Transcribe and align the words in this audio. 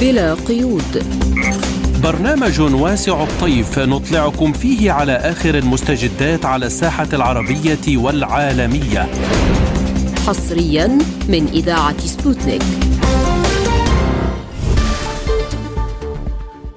بلا 0.00 0.34
قيود. 0.34 1.04
برنامج 2.02 2.60
واسع 2.60 3.22
الطيف 3.22 3.78
نطلعكم 3.78 4.52
فيه 4.52 4.92
على 4.92 5.12
آخر 5.12 5.54
المستجدات 5.58 6.44
على 6.44 6.66
الساحة 6.66 7.08
العربية 7.12 7.96
والعالمية. 7.96 9.08
حصريا 10.26 10.98
من 11.28 11.46
إذاعة 11.52 11.98
سبوتنيك. 11.98 12.62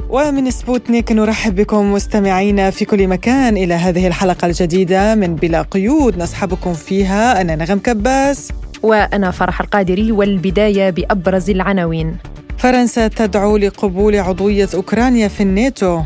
ومن 0.10 0.52
سبوتنيك 0.52 1.12
نرحب 1.12 1.56
بكم 1.56 1.94
مستمعينا 1.94 2.70
في 2.70 2.86
كل 2.86 3.08
مكان 3.08 3.58
إلى 3.58 3.74
هذه 3.74 4.08
الحلقة 4.08 4.46
الجديدة 4.46 5.16
من 5.16 5.36
بلا 5.36 5.62
قيود. 5.62 6.18
نصحبكم 6.18 6.74
فيها. 6.74 7.42
أنا 7.42 7.56
نغم 7.56 7.80
كباس. 7.80 8.52
وأنا 8.84 9.32
فرح 9.32 9.62
القادري 9.62 10.12
والبداية 10.12 10.90
بأبرز 10.90 11.50
العناوين. 11.50 12.18
فرنسا 12.60 13.07
تدعو 13.07 13.57
لقبول 13.57 14.15
عضوية 14.15 14.70
أوكرانيا 14.74 15.28
في 15.28 15.43
الناتو. 15.43 16.02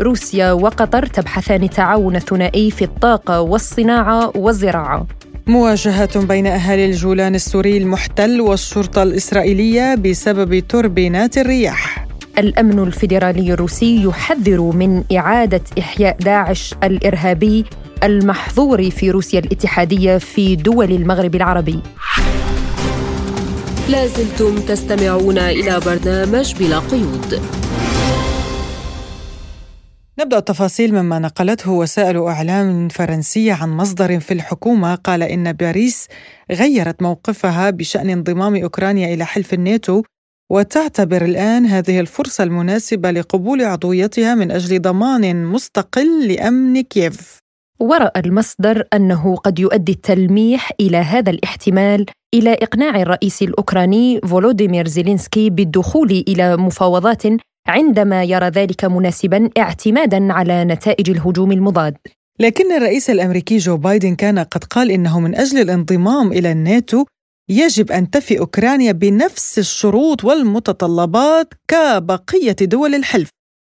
روسيا 0.00 0.52
وقطر 0.52 1.06
تبحثان 1.06 1.70
تعاون 1.70 2.18
ثنائي 2.18 2.70
في 2.70 2.84
الطاقة 2.84 3.40
والصناعة 3.40 4.32
والزراعة. 4.36 5.06
مواجهة 5.46 6.26
بين 6.26 6.46
أهالي 6.46 6.86
الجولان 6.86 7.34
السوري 7.34 7.76
المحتل 7.76 8.40
والشرطة 8.40 9.02
الإسرائيلية 9.02 9.94
بسبب 9.94 10.58
توربينات 10.58 11.38
الرياح. 11.38 12.06
الأمن 12.38 12.78
الفيدرالي 12.78 13.52
الروسي 13.52 14.02
يحذر 14.02 14.60
من 14.60 15.04
إعادة 15.16 15.62
إحياء 15.78 16.16
داعش 16.20 16.74
الإرهابي 16.84 17.64
المحظور 18.02 18.90
في 18.90 19.10
روسيا 19.10 19.38
الاتحادية 19.38 20.18
في 20.18 20.56
دول 20.56 20.92
المغرب 20.92 21.34
العربي. 21.34 21.80
لازلتم 23.88 24.58
تستمعون 24.58 25.38
إلى 25.38 25.80
برنامج 25.80 26.54
بلا 26.54 26.78
قيود. 26.78 27.42
نبدأ 30.18 30.38
التفاصيل 30.38 30.94
مما 30.94 31.18
نقلته 31.18 31.70
وسائل 31.70 32.22
إعلام 32.22 32.88
فرنسية 32.88 33.52
عن 33.52 33.70
مصدر 33.70 34.20
في 34.20 34.34
الحكومة. 34.34 34.94
قال 34.94 35.22
إن 35.22 35.52
باريس 35.52 36.08
غيرت 36.52 37.02
موقفها 37.02 37.70
بشأن 37.70 38.10
انضمام 38.10 38.56
أوكرانيا 38.56 39.14
إلى 39.14 39.24
حلف 39.24 39.54
الناتو 39.54 40.02
وتعتبر 40.50 41.24
الآن 41.24 41.66
هذه 41.66 42.00
الفرصة 42.00 42.44
المناسبة 42.44 43.10
لقبول 43.10 43.64
عضويتها 43.64 44.34
من 44.34 44.50
أجل 44.50 44.82
ضمان 44.82 45.44
مستقل 45.44 46.28
لأمن 46.28 46.82
كييف. 46.82 47.45
ورأى 47.80 48.20
المصدر 48.26 48.84
أنه 48.94 49.36
قد 49.36 49.58
يؤدي 49.58 49.92
التلميح 49.92 50.70
إلى 50.80 50.96
هذا 50.96 51.30
الاحتمال 51.30 52.06
إلى 52.34 52.52
إقناع 52.52 53.00
الرئيس 53.02 53.42
الأوكراني 53.42 54.20
فولوديمير 54.20 54.88
زيلينسكي 54.88 55.50
بالدخول 55.50 56.24
إلى 56.28 56.56
مفاوضات 56.56 57.22
عندما 57.66 58.24
يرى 58.24 58.48
ذلك 58.48 58.84
مناسبا 58.84 59.50
اعتمادا 59.58 60.32
على 60.32 60.64
نتائج 60.64 61.10
الهجوم 61.10 61.52
المضاد. 61.52 61.96
لكن 62.40 62.72
الرئيس 62.72 63.10
الأمريكي 63.10 63.56
جو 63.56 63.76
بايدن 63.76 64.14
كان 64.14 64.38
قد 64.38 64.64
قال 64.64 64.90
إنه 64.90 65.20
من 65.20 65.34
أجل 65.34 65.58
الانضمام 65.58 66.32
إلى 66.32 66.52
الناتو 66.52 67.04
يجب 67.48 67.92
أن 67.92 68.10
تفي 68.10 68.38
أوكرانيا 68.38 68.92
بنفس 68.92 69.58
الشروط 69.58 70.24
والمتطلبات 70.24 71.54
كبقية 71.68 72.56
دول 72.60 72.94
الحلف 72.94 73.28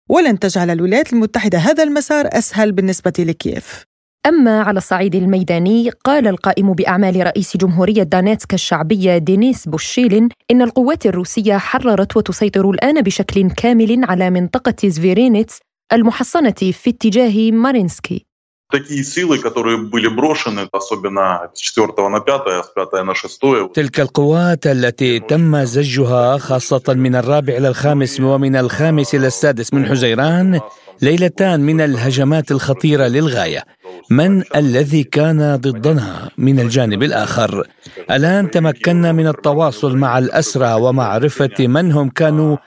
ولن 0.10 0.40
تجعل 0.40 0.70
الولايات 0.70 1.14
المتحدة 1.14 1.58
هذا 1.58 1.84
المسار 1.84 2.30
أسهل 2.32 2.72
بالنسبة 2.72 3.14
لكييف. 3.20 3.86
أما 4.27 4.61
على 4.61 4.79
الصعيد 4.79 5.15
الميداني 5.15 5.91
قال 5.91 6.27
القائم 6.27 6.73
بأعمال 6.73 7.27
رئيس 7.27 7.57
جمهورية 7.57 8.03
دانيتسك 8.03 8.55
الشعبية 8.55 9.19
دينيس 9.19 9.69
بوشيلين 9.69 10.29
إن 10.51 10.63
القوات 10.63 11.07
الروسية 11.07 11.59
حررت 11.59 12.17
وتسيطر 12.17 12.71
الآن 12.71 13.03
بشكل 13.03 13.51
كامل 13.51 14.05
على 14.05 14.31
منطقة 14.31 14.75
زفيرينيتس 14.85 15.59
المحصنة 15.93 16.51
في 16.51 16.91
اتجاه 16.91 17.51
مارينسكي 17.51 18.27
такие 18.73 19.03
силы, 19.03 19.39
которые 19.39 19.79
были 19.79 20.09
брошены, 20.09 20.69
особенно 20.73 21.51
с 21.55 21.77
4 21.77 22.09
на 22.09 22.21
5, 22.21 22.67
с 22.67 22.73
5 22.75 23.05
на 23.05 23.15
6. 23.15 23.73
تلك 23.75 24.01
القوات 24.01 24.67
التي 24.67 25.19
تم 25.19 25.65
زجها 25.65 26.39
خاصة 26.39 26.83
من 26.89 27.17
الرابع 27.17 27.57
إلى 27.57 27.69
الخامس 27.69 28.21
ومن 28.21 28.57
الخامس 28.57 29.15
إلى 29.15 29.27
السادس 29.27 29.75
من 29.75 29.87
حزيران 29.87 30.61
ليلتان 31.03 31.61
من 31.61 31.81
الهجمات 31.81 32.51
الخطيرة 32.51 33.07
للغاية 33.07 33.65
من 34.10 34.44
الذي 34.56 35.04
كان 35.04 35.56
ضدنا 35.56 36.30
من 36.38 36.60
الجانب 36.60 37.04
الآخر. 37.04 37.68
الآن 38.12 38.52
تمكنا 38.52 39.12
من 39.12 39.28
التواصل 39.28 39.98
مع 39.98 40.18
الأسرى 40.18 40.74
ومعرفة 40.74 41.68
من 41.68 41.92
هم 41.92 42.10
كانوا 42.10 42.58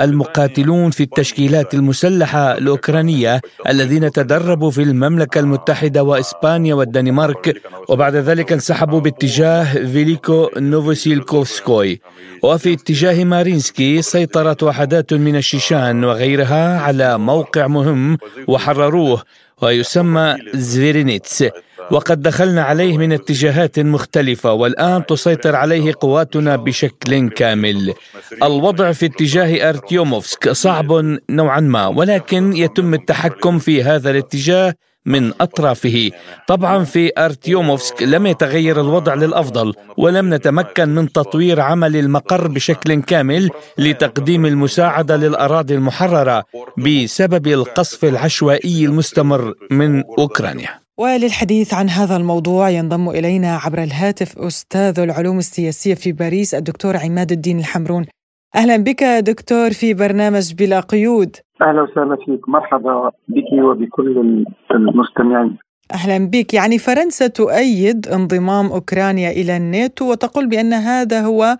المقاتلون 0.00 0.90
في 0.90 1.02
التشكيلات 1.02 1.74
المسلحة 1.74 2.58
الأوكرانية 2.58 3.40
الذين 3.68 4.10
تدربوا 4.10 4.70
في 4.70 4.82
المملكة 4.82 5.38
المتحدة 5.38 6.02
وإسبانيا 6.02 6.74
والدنمارك 6.74 7.62
وبعد 7.88 8.16
ذلك 8.16 8.52
انسحبوا 8.52 9.00
باتجاه 9.00 9.64
فيليكو 9.74 10.50
نوفوسيلكوفسكوي. 10.56 12.00
وفي 12.42 12.72
اتجاه 12.72 13.24
مارينسكي 13.24 14.02
سيطرت 14.02 14.62
وحدات 14.62 15.12
من 15.14 15.36
الشيشان 15.36 16.04
وغيرها 16.04 16.80
على 16.80 17.18
موقع 17.18 17.66
مهم 17.66 18.18
وحرروه. 18.48 19.22
ويسمى 19.62 20.36
زفيرينيتس. 20.54 21.44
وقد 21.90 22.22
دخلنا 22.22 22.62
عليه 22.62 22.98
من 22.98 23.12
اتجاهات 23.12 23.78
مختلفة 23.78 24.52
والآن 24.52 25.06
تسيطر 25.06 25.56
عليه 25.56 25.92
قواتنا 26.00 26.56
بشكل 26.56 27.28
كامل. 27.28 27.94
الوضع 28.42 28.92
في 28.92 29.06
اتجاه 29.06 29.68
أرتيوموفسك 29.68 30.50
صعب 30.50 31.16
نوعا 31.30 31.60
ما 31.60 31.86
ولكن 31.86 32.52
يتم 32.56 32.94
التحكم 32.94 33.58
في 33.58 33.82
هذا 33.82 34.10
الاتجاه 34.10 34.74
من 35.06 35.32
أطرافه 35.40 36.10
طبعا 36.48 36.84
في 36.84 37.12
أرتيوموفسك 37.18 38.02
لم 38.02 38.26
يتغير 38.26 38.80
الوضع 38.80 39.14
للأفضل 39.14 39.74
ولم 39.96 40.34
نتمكن 40.34 40.88
من 40.88 41.12
تطوير 41.12 41.60
عمل 41.60 41.96
المقر 41.96 42.48
بشكل 42.48 43.02
كامل 43.02 43.50
لتقديم 43.78 44.46
المساعدة 44.46 45.16
للأراضي 45.16 45.74
المحررة 45.74 46.44
بسبب 46.78 47.46
القصف 47.46 48.04
العشوائي 48.04 48.84
المستمر 48.84 49.54
من 49.70 50.02
أوكرانيا 50.18 50.84
وللحديث 50.98 51.74
عن 51.74 51.88
هذا 51.88 52.16
الموضوع 52.16 52.70
ينضم 52.70 53.08
إلينا 53.08 53.56
عبر 53.56 53.82
الهاتف 53.82 54.38
أستاذ 54.38 55.00
العلوم 55.00 55.38
السياسية 55.38 55.94
في 55.94 56.12
باريس 56.12 56.54
الدكتور 56.54 56.96
عماد 56.96 57.32
الدين 57.32 57.58
الحمرون. 57.58 58.06
أهلا 58.54 58.76
بك 58.76 59.04
دكتور 59.04 59.70
في 59.70 59.94
برنامج 59.94 60.54
بلا 60.54 60.80
قيود. 60.80 61.36
أهلا 61.62 61.82
وسهلا 61.82 62.16
فيك. 62.26 62.48
مرحبا 62.48 63.10
بك 63.28 63.52
وبكل 63.52 64.44
المستمعين. 64.70 65.58
أهلا 65.94 66.30
بك. 66.30 66.54
يعني 66.54 66.78
فرنسا 66.78 67.26
تؤيد 67.26 68.08
انضمام 68.08 68.66
أوكرانيا 68.66 69.30
إلى 69.30 69.56
الناتو 69.56 70.10
وتقول 70.10 70.48
بأن 70.48 70.72
هذا 70.72 71.20
هو 71.20 71.56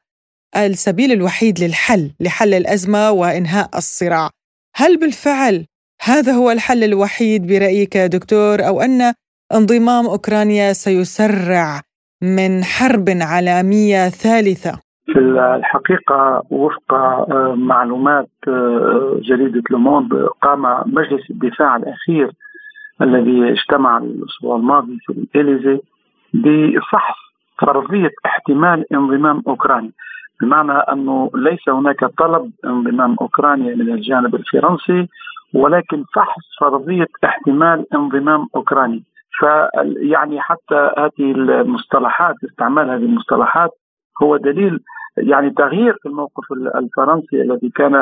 السبيل 0.57 1.13
الوحيد 1.13 1.59
للحل 1.61 2.11
لحل 2.21 2.55
الأزمة 2.55 3.11
وإنهاء 3.11 3.69
الصراع. 3.77 4.31
هل 4.77 4.97
بالفعل 4.97 5.67
هذا 6.03 6.33
هو 6.33 6.51
الحل 6.51 6.85
الوحيد 6.85 7.47
برأيك 7.47 7.97
دكتور 7.97 8.67
أو 8.67 8.81
أن 8.81 9.15
انضمام 9.55 10.07
أوكرانيا 10.07 10.73
سيسرع 10.73 11.81
من 12.23 12.65
حرب 12.65 13.09
عالمية 13.09 14.09
ثالثة؟ 14.09 14.84
في 15.07 15.19
الحقيقة 15.19 16.43
وفق 16.51 16.95
آه، 16.95 17.55
معلومات 17.55 18.29
آه، 18.49 19.19
جريدة 19.23 19.63
لوموند 19.71 20.15
قام 20.43 20.63
مجلس 20.87 21.31
الدفاع 21.31 21.77
الأخير 21.77 22.31
الذي 23.03 23.53
اجتمع 23.53 23.99
الأسبوع 23.99 24.57
الماضي 24.57 24.99
في 25.07 25.13
الإليزي 25.13 25.81
بفحص 26.35 27.17
فرضية 27.59 28.11
احتمال 28.27 28.93
انضمام 28.93 29.43
أوكرانيا. 29.47 29.91
بمعنى 30.41 30.73
أنه 30.73 31.31
ليس 31.35 31.69
هناك 31.69 32.05
طلب 32.05 32.51
انضمام 32.65 33.17
أوكرانيا 33.21 33.75
من 33.75 33.93
الجانب 33.93 34.35
الفرنسي 34.35 35.09
ولكن 35.55 36.05
فحص 36.15 36.43
فرضية 36.61 37.07
احتمال 37.25 37.87
انضمام 37.95 38.47
أوكرانيا. 38.57 39.03
فيعني 39.39 40.41
حتى 40.41 40.91
هذه 40.99 41.33
المصطلحات 41.33 42.35
استعمال 42.45 42.91
هذه 42.91 43.05
المصطلحات 43.05 43.71
هو 44.23 44.37
دليل 44.37 44.81
يعني 45.17 45.51
تغيير 45.51 45.97
في 46.03 46.09
الموقف 46.09 46.53
الفرنسي 46.53 47.43
الذي 47.43 47.69
كان 47.69 47.95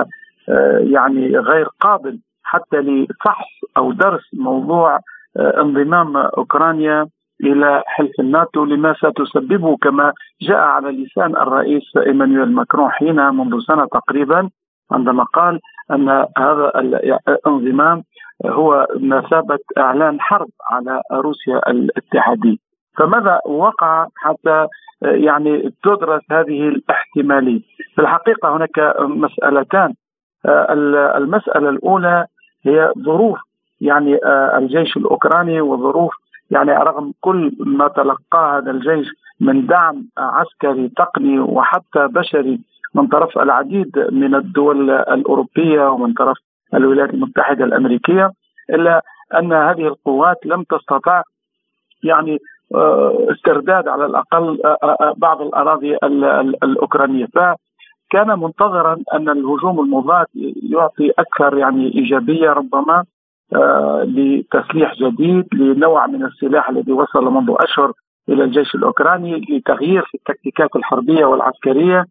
آه، 0.49 0.79
يعني 0.79 1.39
غير 1.39 1.69
قابل 1.81 2.19
حتى 2.43 2.77
لفحص 2.77 3.49
أو 3.77 3.93
درس 3.93 4.23
موضوع 4.35 4.99
آه، 5.37 5.61
انضمام 5.61 6.17
أوكرانيا 6.17 7.07
إلى 7.41 7.83
حلف 7.87 8.21
الناتو 8.21 8.65
لما 8.65 8.95
ستسببه 8.95 9.77
كما 9.77 10.13
جاء 10.43 10.59
على 10.59 10.89
لسان 10.91 11.37
الرئيس 11.37 11.97
إيمانويل 12.07 12.53
ماكرون 12.53 12.91
حين 12.91 13.17
منذ 13.17 13.61
سنة 13.61 13.87
تقريبا 13.87 14.51
عندما 14.93 15.25
قال 15.25 15.61
أن 15.91 16.09
هذا 16.39 16.73
الانضمام 17.29 18.03
هو 18.47 18.87
مثابه 18.97 19.59
إعلان 19.79 20.21
حرب 20.21 20.49
على 20.71 21.01
روسيا 21.13 21.71
الاتحادية. 21.71 22.57
فماذا 22.99 23.41
وقع 23.47 24.07
حتى 24.17 24.67
يعني 25.03 25.73
تدرس 25.83 26.23
هذه 26.31 26.69
الاحتمالية. 26.69 27.61
في 27.95 28.01
الحقيقة 28.03 28.57
هناك 28.57 28.95
مسألتان. 29.01 29.95
المسألة 31.17 31.69
الأولى 31.69 32.27
هي 32.65 32.93
ظروف 32.99 33.39
يعني 33.81 34.19
الجيش 34.59 34.97
الأوكراني 34.97 35.61
وظروف 35.61 36.15
يعني 36.51 36.73
رغم 36.73 37.13
كل 37.21 37.53
ما 37.61 37.89
تلقاه 37.89 38.59
هذا 38.59 38.71
الجيش 38.71 39.07
من 39.41 39.67
دعم 39.67 40.05
عسكري 40.19 40.89
تقني 40.89 41.41
وحتى 41.41 42.09
بشري 42.09 42.61
من 42.95 43.07
طرف 43.07 43.39
العديد 43.39 43.99
من 44.13 44.35
الدول 44.35 44.91
الأوروبية 44.91 45.89
ومن 45.91 46.13
طرف 46.13 46.37
الولايات 46.75 47.15
المتحدة 47.15 47.65
الأمريكية 47.65 48.33
إلا 48.71 49.03
أن 49.39 49.53
هذه 49.53 49.87
القوات 49.87 50.37
لم 50.47 50.63
تستطع 50.63 51.23
يعني 52.03 52.35
آه، 52.35 52.39
استرداد 53.33 53.89
على 53.89 54.07
الأقل 54.07 54.59
آه، 54.65 54.79
آه، 54.83 55.15
بعض 55.17 55.43
الأراضي 55.43 55.97
الأوكرانية. 56.65 57.27
فكان 57.27 58.39
منتظرا 58.39 58.99
أن 59.15 59.29
الهجوم 59.29 59.81
المضاد 59.81 60.27
يعطي 60.71 61.11
أكثر 61.19 61.59
يعني 61.59 61.95
إيجابية 61.95 62.51
ربما 62.51 63.05
لتسليح 64.05 64.95
جديد 64.95 65.55
لنوع 65.55 66.07
من 66.07 66.25
السلاح 66.25 66.69
الذي 66.69 66.93
وصل 66.93 67.25
منذ 67.25 67.55
أشهر 67.59 67.93
إلى 68.29 68.45
الجيش 68.45 68.75
الأوكراني 68.75 69.47
لتغيير 69.51 70.03
في 70.03 70.15
التكتيكات 70.15 70.77
الحربية 70.77 71.25
والعسكرية. 71.25 72.07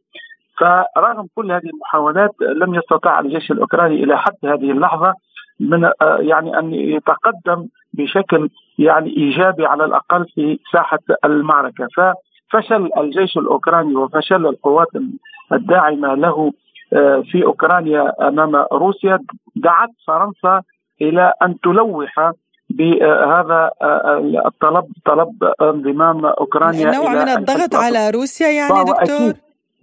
فرغم 0.60 1.28
كل 1.36 1.52
هذه 1.52 1.70
المحاولات 1.74 2.32
لم 2.42 2.76
يستطع 2.76 3.20
الجيش 3.20 3.52
الأوكراني 3.52 4.04
إلى 4.04 4.18
حد 4.18 4.36
هذه 4.44 4.72
اللحظة 4.72 5.14
من 5.62 5.86
آه، 5.86 6.18
يعني 6.20 6.60
أن 6.60 6.74
يتقدم 6.74 7.68
بشكل 7.94 8.50
يعني 8.78 9.18
إيجابي 9.18 9.66
على 9.66 9.86
الأقل 9.86 10.26
في 10.36 10.60
ساحة 10.74 11.00
المعركة. 11.26 11.88
ففشل 11.98 12.90
الجيش 12.98 13.38
الأوكراني 13.38 13.96
وفشل 13.96 14.46
القوات 14.46 14.88
الداعمة 15.52 16.16
له 16.16 16.54
آه، 16.94 17.24
في 17.32 17.46
أوكرانيا 17.46 18.28
أمام 18.28 18.56
روسيا. 18.56 19.20
دعت 19.56 19.90
فرنسا 20.08 20.62
إلى 21.02 21.34
أن 21.42 21.60
تلوح 21.60 22.32
بهذا 22.70 23.72
آه، 23.82 24.42
الطلب 24.46 24.86
طلب 25.06 25.54
انضمام 25.62 26.26
أوكرانيا 26.26 26.92
نوع 26.92 27.14
من 27.14 27.30
الضغط 27.30 27.76
على 27.76 28.10
روسيا 28.10 28.48
يعني 28.48 28.84
دكتور؟ 28.84 29.34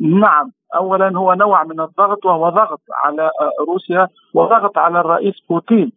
نعم. 0.01 0.53
اولا 0.75 1.19
هو 1.19 1.35
نوع 1.35 1.65
من 1.65 1.81
الضغط 1.81 2.26
وهو 2.26 2.49
ضغط 2.49 2.81
على 3.05 3.23
آه، 3.23 3.65
روسيا 3.69 4.09
وضغط 4.35 4.79
على 4.79 5.00
الرئيس 5.00 5.35
بوتين 5.50 5.93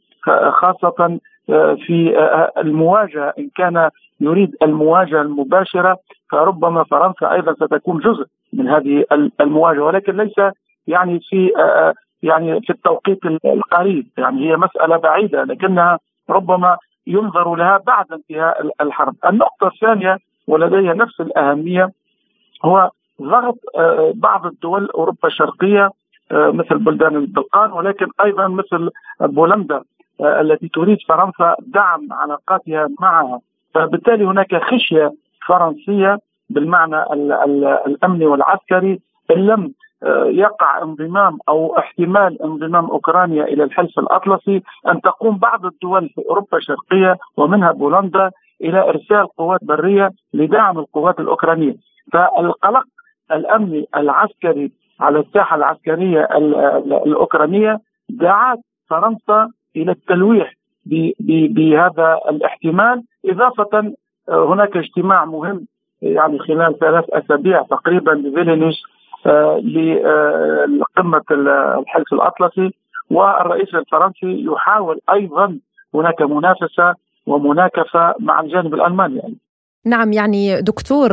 خاصة 0.52 1.20
آه، 1.50 1.78
في 1.86 2.18
آه، 2.18 2.52
المواجهة. 2.58 3.34
إن 3.40 3.50
كان 3.56 3.90
يريد 4.20 4.56
المواجهة 4.64 5.22
المباشرة 5.22 5.98
فربما 6.32 6.84
فرنسا 6.84 7.32
أيضا 7.32 7.54
ستكون 7.54 8.00
جزء 8.00 8.26
من 8.54 8.68
هذه 8.68 9.06
المواجهة. 9.42 9.84
ولكن 9.84 10.18
ليس 10.18 10.36
يعني 10.88 11.20
في 11.30 11.52
يعني 12.24 12.62
في 12.62 12.70
التوقيت 12.70 13.26
القريب. 13.46 14.08
يعني 14.18 14.50
هي 14.50 14.58
مسألة 14.58 14.98
بعيدة 14.98 15.44
لكنها 15.44 16.00
ربما 16.30 16.78
ينظر 17.08 17.56
لها 17.56 17.78
بعد 17.78 18.06
انتهاء 18.12 18.72
الحرب. 18.82 19.16
النقطة 19.26 19.68
الثانية 19.68 20.18
ولديها 20.48 20.94
نفس 20.94 21.22
الأهمية 21.22 21.90
هو 22.66 22.92
ضغط 23.22 23.58
آه، 23.78 24.14
بعض 24.16 24.46
الدول 24.46 24.90
أوروبا 24.90 25.28
الشرقية 25.28 25.90
آه، 26.32 26.52
مثل 26.52 26.78
بلدان 26.78 27.16
البلقان 27.16 27.72
ولكن 27.72 28.08
أيضا 28.26 28.48
مثل 28.48 28.90
بولندا 29.22 29.84
آه، 30.22 30.42
التي 30.42 30.68
تريد 30.68 30.98
فرنسا 31.08 31.56
دعم 31.60 32.08
علاقاتها 32.12 32.88
معها. 33.00 33.40
فبالتالي 33.74 34.26
هناك 34.26 34.64
خشية 34.64 35.14
فرنسية 35.48 36.20
بالمعنى 36.50 37.04
الأمني 37.88 38.26
والعسكري 38.26 39.00
إن 39.32 39.46
لم 39.46 39.74
يقع 40.26 40.82
انضمام 40.82 41.38
أو 41.50 41.78
احتمال 41.78 42.42
انضمام 42.42 42.86
أوكرانيا 42.86 43.44
إلى 43.44 43.64
الحلف 43.64 44.00
الأطلسي 44.00 44.62
أن 44.88 45.02
تقوم 45.02 45.38
بعض 45.38 45.66
الدول 45.66 46.10
في 46.10 46.22
أوروبا 46.30 46.58
الشرقية 46.58 47.18
ومنها 47.38 47.72
بولندا 47.72 48.32
إلى 48.62 48.90
إرسال 48.90 49.28
قوات 49.38 49.60
برية 49.64 50.12
لدعم 50.34 50.80
القوات 50.80 51.20
الأوكرانية. 51.20 51.76
فالقلق 52.14 52.86
الامني 53.34 53.88
العسكري 53.96 54.72
على 55.00 55.20
الساحة 55.20 55.56
العسكرية 55.56 56.28
الأوكرانية 57.06 57.80
دعت 58.10 58.60
فرنسا 58.90 59.50
إلى 59.76 59.92
التلويح 59.92 60.54
بهذا 60.86 62.20
الاحتمال 62.30 63.04
إضافة 63.26 63.94
آه، 64.30 64.54
هناك 64.54 64.78
اجتماع 64.78 65.26
مهم 65.26 65.68
يعني 66.02 66.40
خلال 66.40 66.80
ثلاث 66.80 67.06
أسابيع 67.10 67.62
تقريبا 67.62 68.14
بفيلنيوس 68.14 68.84
آه، 69.26 69.58
لقمة 70.68 71.24
الحلف 71.80 72.14
الأطلسي 72.14 72.74
والرئيس 73.12 73.76
الفرنسي 73.76 74.46
يحاول 74.46 75.00
أيضا 75.14 75.60
هناك 75.94 76.22
منافسة 76.22 76.96
ومناكفة 77.28 78.16
مع 78.20 78.40
الجانب 78.40 78.74
الألماني 78.74 79.18
يعني. 79.18 79.38
نعم 79.86 80.14
يعني 80.14 80.62
دكتور 80.62 81.12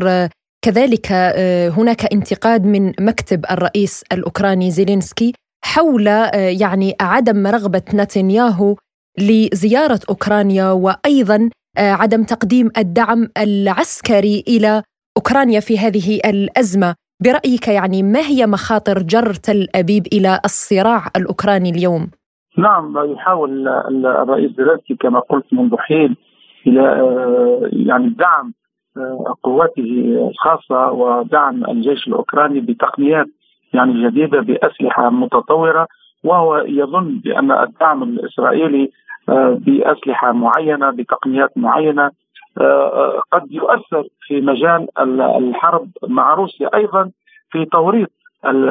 كذلك 0.65 1.07
آه، 1.13 1.69
هناك 1.69 2.13
انتقاد 2.13 2.67
من 2.67 2.93
مكتب 3.01 3.45
الرئيس 3.51 4.05
الأوكراني 4.13 4.71
زيلينسكي 4.71 5.33
حول 5.65 6.09
آه، 6.09 6.31
يعني 6.61 6.95
عدم 7.01 7.47
رغبة 7.47 7.83
نتنياهو 7.95 8.77
لزيارة 9.19 10.01
أوكرانيا 10.11 10.71
وأيضا 10.71 11.51
آه، 11.79 11.93
عدم 11.93 12.23
تقديم 12.23 12.71
الدعم 12.79 13.29
العسكري 13.39 14.45
إلى 14.49 14.83
أوكرانيا 15.17 15.61
في 15.61 15.79
هذه 15.79 16.21
الأزمة. 16.25 16.95
برأيك 17.25 17.69
يعني 17.69 18.03
ما 18.03 18.21
هي 18.21 18.47
مخاطر 18.47 18.99
جر 18.99 19.35
تل 19.35 19.69
أبيب 19.75 20.07
إلى 20.13 20.41
الصراع 20.45 21.07
الأوكراني 21.17 21.71
اليوم؟ 21.71 22.11
نعم 22.59 23.13
يحاول 23.13 23.69
الرئيس 23.69 24.51
زيلينسكي 24.57 24.95
كما 25.01 25.21
قلت 25.21 25.45
منذ 25.53 25.77
حين 25.77 26.17
إلى 26.67 26.83
يعني 27.73 28.07
الدعم 28.07 28.53
قواته 29.43 30.29
الخاصة 30.31 30.93
ودعم 30.93 31.65
الجيش 31.65 32.09
الأوكراني 32.09 32.61
بتقنيات 32.61 33.27
يعني 33.75 34.09
جديدة 34.09 34.41
بأسلحة 34.41 35.11
متطورة 35.11 35.87
وهو 36.25 36.57
يظن 36.59 37.21
بأن 37.25 37.53
الدعم 37.53 38.03
الإسرائيلي 38.03 38.91
آه، 39.29 39.59
بأسلحة 39.61 40.33
معينة 40.33 40.91
بتقنيات 40.91 41.51
معينة 41.57 42.11
آه، 42.61 42.63
آه، 42.63 43.23
قد 43.33 43.53
يؤثر 43.53 44.05
في 44.21 44.41
مجال 44.41 44.89
الحرب 45.39 45.89
مع 46.09 46.35
روسيا 46.35 46.75
أيضا 46.75 47.11
في 47.51 47.65
توريط 47.65 48.11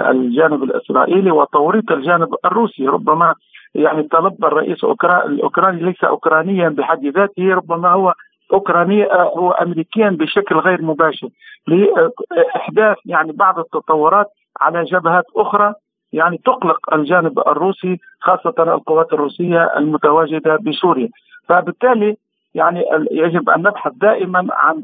الجانب 0.09 0.63
الإسرائيلي 0.63 1.31
وتوريط 1.31 1.91
الجانب 1.91 2.35
الروسي. 2.45 2.87
ربما 2.87 3.35
يعني 3.75 4.03
طلب 4.03 4.45
الرئيس 4.45 4.83
الأوكراني 4.83 5.81
ليس 5.81 6.03
اوكرانيا 6.03 6.69
بحد 6.69 7.05
ذاته 7.05 7.53
ربما 7.53 7.89
هو 7.89 8.13
اوكراني 8.53 9.11
آه، 9.11 9.31
هو 9.37 9.51
امريكيا 9.51 10.09
بشكل 10.09 10.55
غير 10.55 10.81
مباشر 10.81 11.29
لاحداث 11.67 12.97
يعني 13.05 13.31
بعض 13.31 13.59
التطورات 13.59 14.27
على 14.61 14.83
جبهات 14.83 15.25
أخرى 15.35 15.73
يعني 16.13 16.37
تقلق 16.37 16.93
الجانب 16.93 17.39
الروسي 17.39 17.99
خاصة 18.19 18.53
القوات 18.59 19.13
الروسية 19.13 19.77
المتواجدة 19.77 20.55
بسوريا. 20.55 21.09
فبالتالي 21.47 22.17
يعني 22.55 22.83
يجب 23.11 23.49
أن 23.49 23.59
نبحث 23.61 23.91
دائما 23.95 24.47
عن 24.51 24.81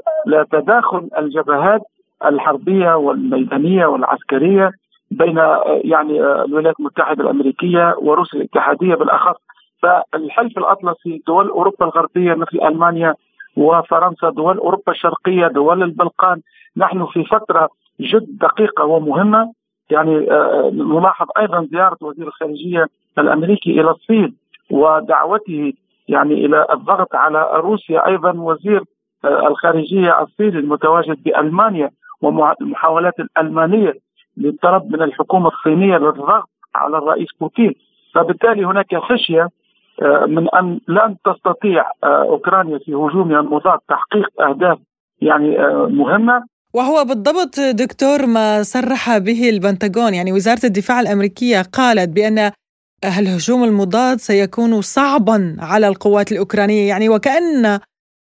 تداخل 0.51 1.10
الجبهات 1.17 1.82
الحربية 2.25 2.96
والميدانية 2.96 3.86
والعسكرية 3.86 4.72
بين 5.12 5.38
آه، 5.38 5.82
يعني 5.84 6.22
آه، 6.22 6.46
الولايات 6.46 6.79
المتحدة 6.79 7.24
الأمريكية 7.24 7.96
وروسيا 8.01 8.39
الاتحادية 8.39 8.96
بالأخص. 8.96 9.36
فالحلف 9.82 10.58
الأطلسي 10.58 11.22
دول 11.27 11.50
أوروبا 11.50 11.86
الغربية 11.86 12.34
مثل 12.34 12.60
ألمانيا 12.67 13.15
وفرنسا 13.58 14.30
دول 14.30 14.58
أوروبا 14.58 14.92
الشرقية 14.92 15.48
دول 15.48 15.84
البلقان. 15.84 16.42
نحن 16.78 17.06
في 17.06 17.24
فترة 17.24 17.70
جد 18.00 18.38
دقيقة 18.38 18.86
ومهمة. 18.86 19.54
يعني 19.90 20.32
آه، 20.32 20.72
نلاحظ 20.74 21.28
أيضا 21.38 21.68
زيارة 21.72 21.98
وزير 22.02 22.28
الخارجية 22.28 22.88
الأمريكي 23.18 23.82
إلى 23.82 23.92
الصين 23.92 24.36
ودعوته 24.72 25.74
يعني 26.08 26.34
إلى 26.46 26.66
الضغط 26.74 27.16
على 27.16 27.50
روسيا. 27.54 28.08
أيضا 28.08 28.32
وزير 28.32 28.84
آه، 29.26 29.48
الخارجية 29.48 30.22
الصيني 30.22 30.60
المتواجد 30.60 31.24
بألمانيا 31.24 31.90
والمحاولات 32.22 33.14
الألمانية 33.20 33.94
للطلب 34.38 34.84
من 34.94 35.02
الحكومة 35.02 35.48
الصينية 35.48 35.98
للضغط 35.98 36.50
على 36.76 36.98
الرئيس 36.98 37.28
بوتين. 37.42 37.74
فبالتالي 38.14 38.66
هناك 38.66 38.96
خشية 38.96 39.42
آه، 39.42 39.50
من 40.28 40.48
أن 40.56 40.80
لن 40.88 41.16
تستطيع 41.26 41.92
آه، 42.04 42.24
أوكرانيا 42.30 42.78
في 42.78 42.94
هجومها 42.94 43.40
المضاد 43.40 43.80
تحقيق 43.90 44.42
أهداف 44.42 44.78
يعني 45.22 45.60
آه، 45.60 45.88
مهمة. 45.92 46.44
وهو 46.74 47.06
بالضبط 47.06 47.60
دكتور 47.60 48.26
ما 48.26 48.64
صرح 48.64 49.18
به 49.18 49.50
البنتاغون 49.50 50.14
يعني 50.14 50.32
وزارة 50.32 50.60
الدفاع 50.64 51.00
الأمريكية 51.00 51.62
قالت 51.62 52.10
بأن 52.10 52.52
الهجوم 53.20 53.64
المضاد 53.64 54.18
سيكون 54.18 54.82
صعبا 54.82 55.56
على 55.60 55.88
القوات 55.88 56.32
الأوكرانية. 56.32 56.90
يعني 56.90 57.10
وكأن 57.10 57.80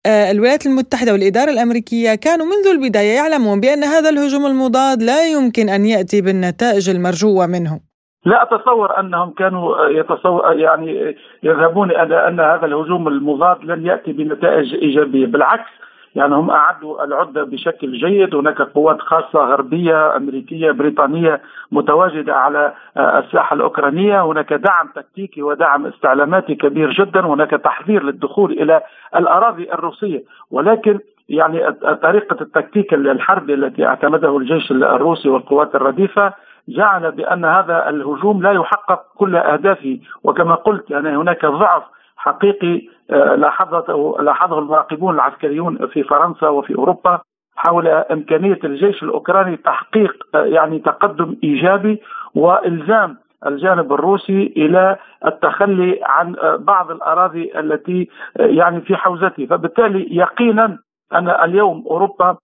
الولايات 0.07 0.65
المتحدة 0.65 1.13
والإدارة 1.13 1.51
الأمريكية 1.51 2.15
كانوا 2.15 2.45
منذ 2.45 2.67
البداية 2.67 3.15
يعلمون 3.15 3.59
بأن 3.59 3.83
هذا 3.83 4.09
الهجوم 4.09 4.45
المضاد 4.45 5.03
لا 5.03 5.31
يمكن 5.31 5.69
أن 5.69 5.85
يأتي 5.85 6.21
بالنتائج 6.21 6.89
المرجوة 6.89 7.45
منه. 7.45 7.79
لا 8.25 8.43
أتصور 8.43 8.99
أنهم 8.99 9.31
كانوا 9.31 9.85
يتصور 9.85 10.53
يعني 10.53 11.15
يذهبون 11.43 11.91
إلى 11.91 12.27
أن 12.27 12.39
هذا 12.39 12.65
الهجوم 12.65 13.07
المضاد 13.07 13.65
لن 13.65 13.85
يأتي 13.85 14.11
بنتائج 14.13 14.73
إيجابية. 14.73 15.25
بالعكس 15.25 15.69
يعني 16.15 16.35
هم 16.35 16.49
أعدوا 16.49 17.03
العدة 17.03 17.43
بشكل 17.43 17.91
جيد. 17.91 18.35
هناك 18.35 18.61
قوات 18.61 19.01
خاصة 19.01 19.39
غربية 19.39 20.15
أمريكية 20.15 20.71
بريطانية 20.71 21.41
متواجدة 21.71 22.35
على 22.35 22.73
الساحة 22.97 23.53
الأوكرانية. 23.53 24.25
هناك 24.25 24.53
دعم 24.53 24.87
تكتيكي 24.95 25.41
ودعم 25.41 25.85
استعلاماتي 25.85 26.55
كبير 26.55 26.91
جدا. 26.91 27.21
هناك 27.21 27.49
تحذير 27.49 28.03
للدخول 28.03 28.51
إلى 28.51 28.81
الأراضي 29.15 29.73
الروسية. 29.73 30.23
ولكن 30.51 30.99
يعني 31.29 31.71
طريقة 32.03 32.37
التكتيك 32.41 32.93
الحربي 32.93 33.53
التي 33.53 33.85
اعتمده 33.85 34.37
الجيش 34.37 34.71
الروسي 34.71 35.29
والقوات 35.29 35.75
الرديفة 35.75 36.33
جعل 36.69 37.11
بأن 37.11 37.45
هذا 37.45 37.89
الهجوم 37.89 38.41
لا 38.41 38.51
يحقق 38.51 39.01
كل 39.17 39.35
أهدافه. 39.35 39.99
وكما 40.23 40.55
قلت 40.55 40.91
يعني 40.91 41.17
هناك 41.17 41.45
ضعف 41.45 41.83
حقيقي 42.17 42.81
آه، 43.11 43.35
لاحظته 43.35 44.15
لاحظه 44.19 44.59
المراقبون 44.59 45.15
العسكريون 45.15 45.87
في 45.87 46.03
فرنسا 46.03 46.47
وفي 46.47 46.75
أوروبا 46.75 47.19
حول 47.55 47.87
إمكانية 47.87 48.59
الجيش 48.63 49.03
الأوكراني 49.03 49.57
تحقيق 49.57 50.27
آه، 50.35 50.45
يعني 50.45 50.79
تقدم 50.79 51.35
إيجابي 51.43 52.01
وإلزام 52.35 53.17
الجانب 53.45 53.93
الروسي 53.93 54.53
إلى 54.57 54.97
التخلي 55.25 55.99
عن 56.03 56.35
آه، 56.35 56.55
بعض 56.55 56.91
الأراضي 56.91 57.59
التي 57.59 58.09
يعني 58.39 58.81
في 58.81 58.95
حوزته. 58.95 59.45
فبالتالي 59.45 60.07
يقينا 60.17 60.77
أن 61.13 61.29
اليوم 61.29 61.83
أوروبا 61.89 62.37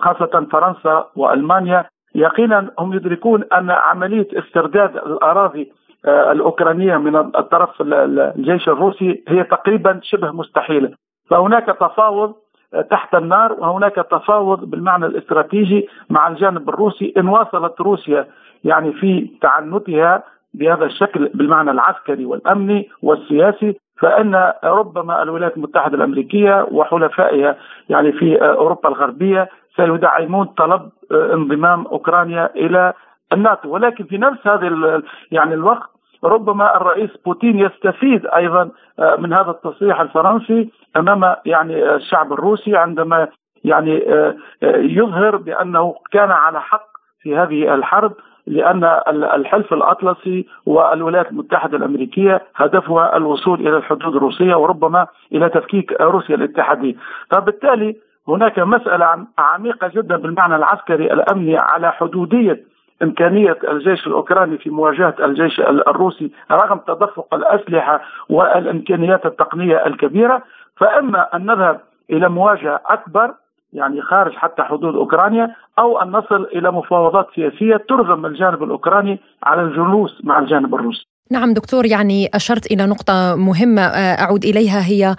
خاصة 0.00 0.46
فرنسا 0.52 1.06
وألمانيا 1.16 1.84
يقينا 2.14 2.70
هم 2.78 2.94
يدركون 2.94 3.44
أن 3.52 3.70
عملية 3.70 4.28
استرداد 4.32 4.96
الأراضي 4.96 5.72
آه، 6.04 6.32
الأوكرانية 6.32 6.96
من 6.96 7.16
الطرف 7.16 7.70
الجيش 7.80 8.68
الروسي 8.68 9.24
هي 9.28 9.44
تقريبا 9.44 10.00
شبه 10.02 10.30
مستحيلة. 10.30 10.90
فهناك 11.30 11.66
تفاوض 11.66 12.34
آه، 12.74 12.80
تحت 12.80 13.14
النار 13.14 13.52
وهناك 13.52 13.94
تفاوض 13.94 14.64
بالمعنى 14.70 15.06
الاستراتيجي 15.06 15.88
مع 16.10 16.28
الجانب 16.28 16.68
الروسي. 16.68 17.14
إن 17.16 17.28
واصلت 17.28 17.80
روسيا 17.80 18.26
يعني 18.64 18.92
في 18.92 19.30
تعنتها 19.42 20.22
بهذا 20.54 20.84
الشكل 20.84 21.30
بالمعنى 21.34 21.70
العسكري 21.70 22.24
والأمني 22.24 22.88
والسياسي 23.02 23.76
فإن 24.00 24.52
ربما 24.64 25.22
الولايات 25.22 25.56
المتحدة 25.56 25.96
الأمريكية 25.96 26.66
وحلفائها 26.70 27.56
يعني 27.88 28.12
في 28.12 28.42
آه، 28.42 28.54
أوروبا 28.54 28.88
الغربية 28.88 29.48
سيدعمون 29.76 30.46
طلب 30.46 30.90
انضمام 31.12 31.86
أوكرانيا 31.86 32.50
إلى 32.56 32.92
الناتو. 33.32 33.68
ولكن 33.68 34.04
في 34.04 34.18
نفس 34.18 34.46
هذا 34.46 35.02
يعني 35.30 35.54
الوقت 35.54 35.90
ربما 36.24 36.76
الرئيس 36.76 37.10
بوتين 37.24 37.58
يستفيد 37.58 38.26
أيضا 38.26 38.70
آه، 38.98 39.16
من 39.16 39.32
هذا 39.32 39.50
التصريح 39.50 40.00
الفرنسي 40.00 40.68
أمام 40.96 41.36
يعني 41.46 41.94
الشعب 41.94 42.32
الروسي 42.32 42.76
عندما 42.76 43.28
يعني 43.64 44.12
آه، 44.14 44.36
آه، 44.62 44.76
يظهر 44.76 45.36
بأنه 45.36 45.94
كان 46.10 46.30
على 46.30 46.60
حق 46.60 46.86
في 47.22 47.36
هذه 47.36 47.74
الحرب 47.74 48.12
لأن 48.46 48.84
الحلف 49.08 49.72
الأطلسي 49.72 50.46
والولايات 50.66 51.30
المتحدة 51.30 51.76
الأمريكية 51.76 52.42
هدفها 52.56 53.16
الوصول 53.16 53.60
إلى 53.60 53.76
الحدود 53.76 54.16
الروسية 54.16 54.54
وربما 54.54 55.06
إلى 55.32 55.48
تفكيك 55.48 56.00
روسيا 56.00 56.34
الاتحادية، 56.34 56.94
فبالتالي 57.30 57.96
هناك 58.28 58.58
مسألة 58.58 59.26
عميقة 59.38 59.88
جدا 59.88 60.16
بالمعنى 60.16 60.56
العسكري 60.56 61.12
الأمني 61.12 61.56
على 61.56 61.92
حدودية 61.92 62.64
إمكانية 63.02 63.58
الجيش 63.68 64.06
الأوكراني 64.06 64.58
في 64.58 64.70
مواجهة 64.70 65.14
الجيش 65.24 65.60
الروسي 65.60 66.30
رغم 66.50 66.78
تدفق 66.78 67.34
الأسلحة 67.34 68.00
والإمكانيات 68.28 69.26
التقنية 69.26 69.86
الكبيرة. 69.86 70.42
فإما 70.76 71.36
أن 71.36 71.46
نذهب 71.46 71.80
إلى 72.10 72.28
مواجهة 72.28 72.80
أكبر 72.86 73.34
يعني 73.72 74.02
خارج 74.02 74.32
حتى 74.32 74.62
حدود 74.62 74.94
أوكرانيا 74.94 75.54
أو 75.78 76.02
أن 76.02 76.08
نصل 76.10 76.42
إلى 76.42 76.70
مفاوضات 76.72 77.26
سياسية 77.34 77.76
ترغم 77.76 78.26
الجانب 78.26 78.62
الأوكراني 78.62 79.20
على 79.42 79.62
الجلوس 79.62 80.20
مع 80.24 80.38
الجانب 80.38 80.74
الروسي. 80.74 81.06
نعم 81.30 81.54
دكتور 81.54 81.86
يعني 81.86 82.28
أشرت 82.34 82.72
إلى 82.72 82.86
نقطة 82.86 83.36
مهمة 83.36 83.82
آه، 83.82 84.22
أعود 84.22 84.44
إليها 84.44 84.80
هي 84.86 85.16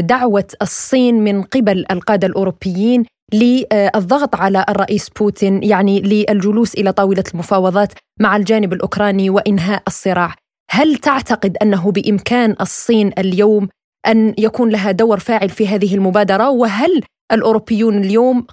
دعوة 0.00 0.46
الصين 0.62 1.24
من 1.24 1.42
قبل 1.42 1.84
القادة 1.90 2.26
الأوروبيين 2.26 3.04
للضغط 3.34 4.36
على 4.36 4.64
الرئيس 4.68 5.08
بوتين 5.08 5.62
يعني 5.62 6.00
للجلوس 6.00 6.74
إلى 6.74 6.92
طاولة 6.92 7.24
المفاوضات 7.34 7.92
مع 8.20 8.36
الجانب 8.36 8.72
الأوكراني 8.72 9.30
وإنهاء 9.30 9.82
الصراع. 9.86 10.34
هل 10.70 10.96
تعتقد 10.96 11.56
أنه 11.62 11.92
بإمكان 11.92 12.56
الصين 12.60 13.10
اليوم 13.18 13.68
أن 14.08 14.34
يكون 14.38 14.70
لها 14.70 14.90
دور 14.90 15.18
فاعل 15.18 15.48
في 15.48 15.66
هذه 15.66 15.94
المبادرة 15.94 16.50
وهل 16.50 17.02
الأوروبيون 17.32 17.98
اليوم 17.98 18.46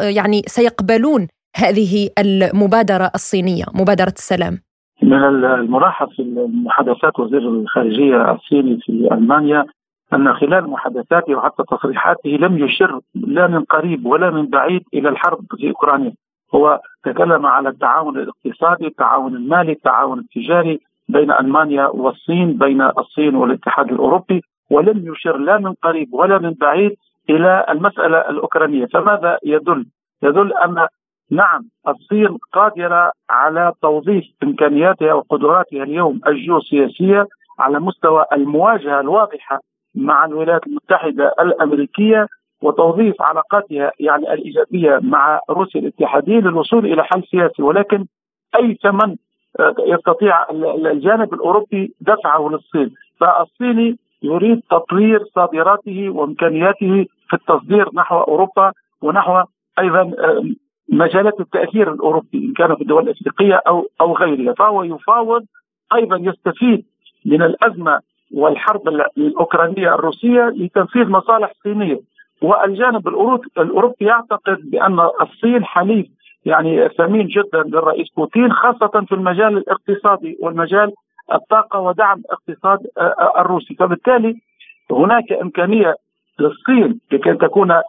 يعني 0.00 0.42
سيقبلون 0.46 1.28
هذه 1.56 2.08
المبادرة 2.18 3.10
الصينية 3.14 3.64
مبادرة 3.74 4.12
السلام؟ 4.16 4.58
من 5.02 5.24
الملاحظ 5.24 6.08
في 6.08 6.48
محادثات 6.64 7.18
وزير 7.18 7.48
الخارجية 7.48 8.32
الصيني 8.32 8.78
في 8.80 8.92
ألمانيا 9.12 9.64
أن 10.12 10.34
خلال 10.34 10.70
محادثاته 10.70 11.34
وحتى 11.34 11.62
تصريحاته 11.70 12.30
لم 12.30 12.58
يشر 12.58 13.00
لا 13.14 13.46
من 13.46 13.64
قريب 13.64 14.06
ولا 14.06 14.30
من 14.30 14.46
بعيد 14.46 14.82
إلى 14.94 15.08
الحرب 15.08 15.44
في 15.56 15.68
أوكرانيا 15.68 16.12
هو 16.54 16.80
تكلم 17.04 17.46
على 17.46 17.68
التعاون 17.68 18.18
الاقتصادي 18.18 18.86
التعاون 18.86 19.36
المالي 19.36 19.72
التعاون 19.72 20.18
التجاري 20.18 20.80
بين 21.08 21.30
ألمانيا 21.30 21.86
والصين 21.86 22.58
بين 22.58 22.82
الصين 22.82 23.34
والاتحاد 23.34 23.92
الأوروبي 23.92 24.42
ولم 24.70 25.12
يشر 25.12 25.36
لا 25.36 25.58
من 25.58 25.72
قريب 25.72 26.14
ولا 26.14 26.38
من 26.38 26.50
بعيد 26.50 26.96
إلى 27.30 27.66
المسألة 27.68 28.18
الأوكرانية 28.18 28.86
فماذا 28.86 29.38
يدل؟ 29.44 29.86
يدل 30.22 30.52
أن 30.52 30.86
نعم 31.30 31.62
الصين 31.88 32.38
قادرة 32.52 33.12
على 33.30 33.72
توظيف 33.82 34.24
إمكانياتها 34.42 35.12
وقدراتها 35.14 35.82
اليوم 35.82 36.20
الجيوسياسية 36.26 37.26
على 37.58 37.80
مستوى 37.80 38.24
المواجهة 38.32 39.00
الواضحة 39.00 39.60
مع 39.96 40.24
الولايات 40.24 40.66
المتحدة 40.66 41.34
الأمريكية 41.40 42.26
وتوظيف 42.62 43.22
علاقاتها 43.22 43.92
يعني 44.00 44.32
الإيجابية 44.32 44.98
مع 45.02 45.40
روسيا 45.50 45.80
الاتحادية 45.80 46.38
للوصول 46.38 46.86
إلى 46.86 47.04
حل 47.04 47.22
سياسي. 47.30 47.62
ولكن 47.62 48.06
أي 48.56 48.78
ثمن 48.82 49.16
آه، 49.60 49.74
يستطيع 49.78 50.50
الجانب 50.86 51.34
الأوروبي 51.34 51.94
دفعه 52.00 52.48
للصين. 52.48 52.94
فالصيني 53.20 53.98
يريد 54.22 54.60
تطوير 54.70 55.24
صادراته 55.34 56.10
وإمكانياته 56.10 57.06
في 57.28 57.34
التصدير 57.34 57.88
نحو 57.94 58.20
أوروبا 58.20 58.72
ونحو 59.02 59.42
أيضا 59.78 60.00
آه، 60.00 60.44
مجالات 60.88 61.40
التأثير 61.40 61.92
الأوروبي 61.92 62.38
إن 62.38 62.52
كان 62.52 62.74
في 62.74 62.82
الدول 62.82 63.02
الأفريقية 63.02 63.60
أو 63.68 63.88
أو 64.00 64.16
غيرها. 64.16 64.54
فهو 64.54 64.82
يفاوض 64.82 65.44
أيضا 65.94 66.16
يستفيد 66.16 66.84
من 67.24 67.42
الأزمة 67.42 68.00
والحرب 68.34 68.88
الأوكرانية 69.18 69.94
الروسية 69.94 70.52
لتنفيذ 70.56 71.08
مصالح 71.08 71.52
صينية. 71.62 72.00
والجانب 72.42 73.08
الأوروبي 73.08 74.04
يعتقد 74.04 74.70
بأن 74.70 75.00
الصين 75.20 75.64
حليف 75.64 76.06
يعني 76.44 76.88
ثمين 76.88 77.26
جدا 77.26 77.62
للرئيس 77.62 78.08
بوتين 78.16 78.52
خاصة 78.52 79.04
في 79.08 79.14
المجال 79.14 79.56
الاقتصادي 79.56 80.38
والمجال 80.40 80.92
الطاقة 81.32 81.80
ودعم 81.80 82.22
اقتصاد 82.30 82.86
آه، 82.98 83.00
آه، 83.00 83.40
الروسي. 83.40 83.74
فبالتالي 83.74 84.36
هناك 84.90 85.32
إمكانية 85.32 85.94
للصين 86.40 87.00
لكي 87.12 87.34
تكون 87.34 87.70
آه، 87.70 87.82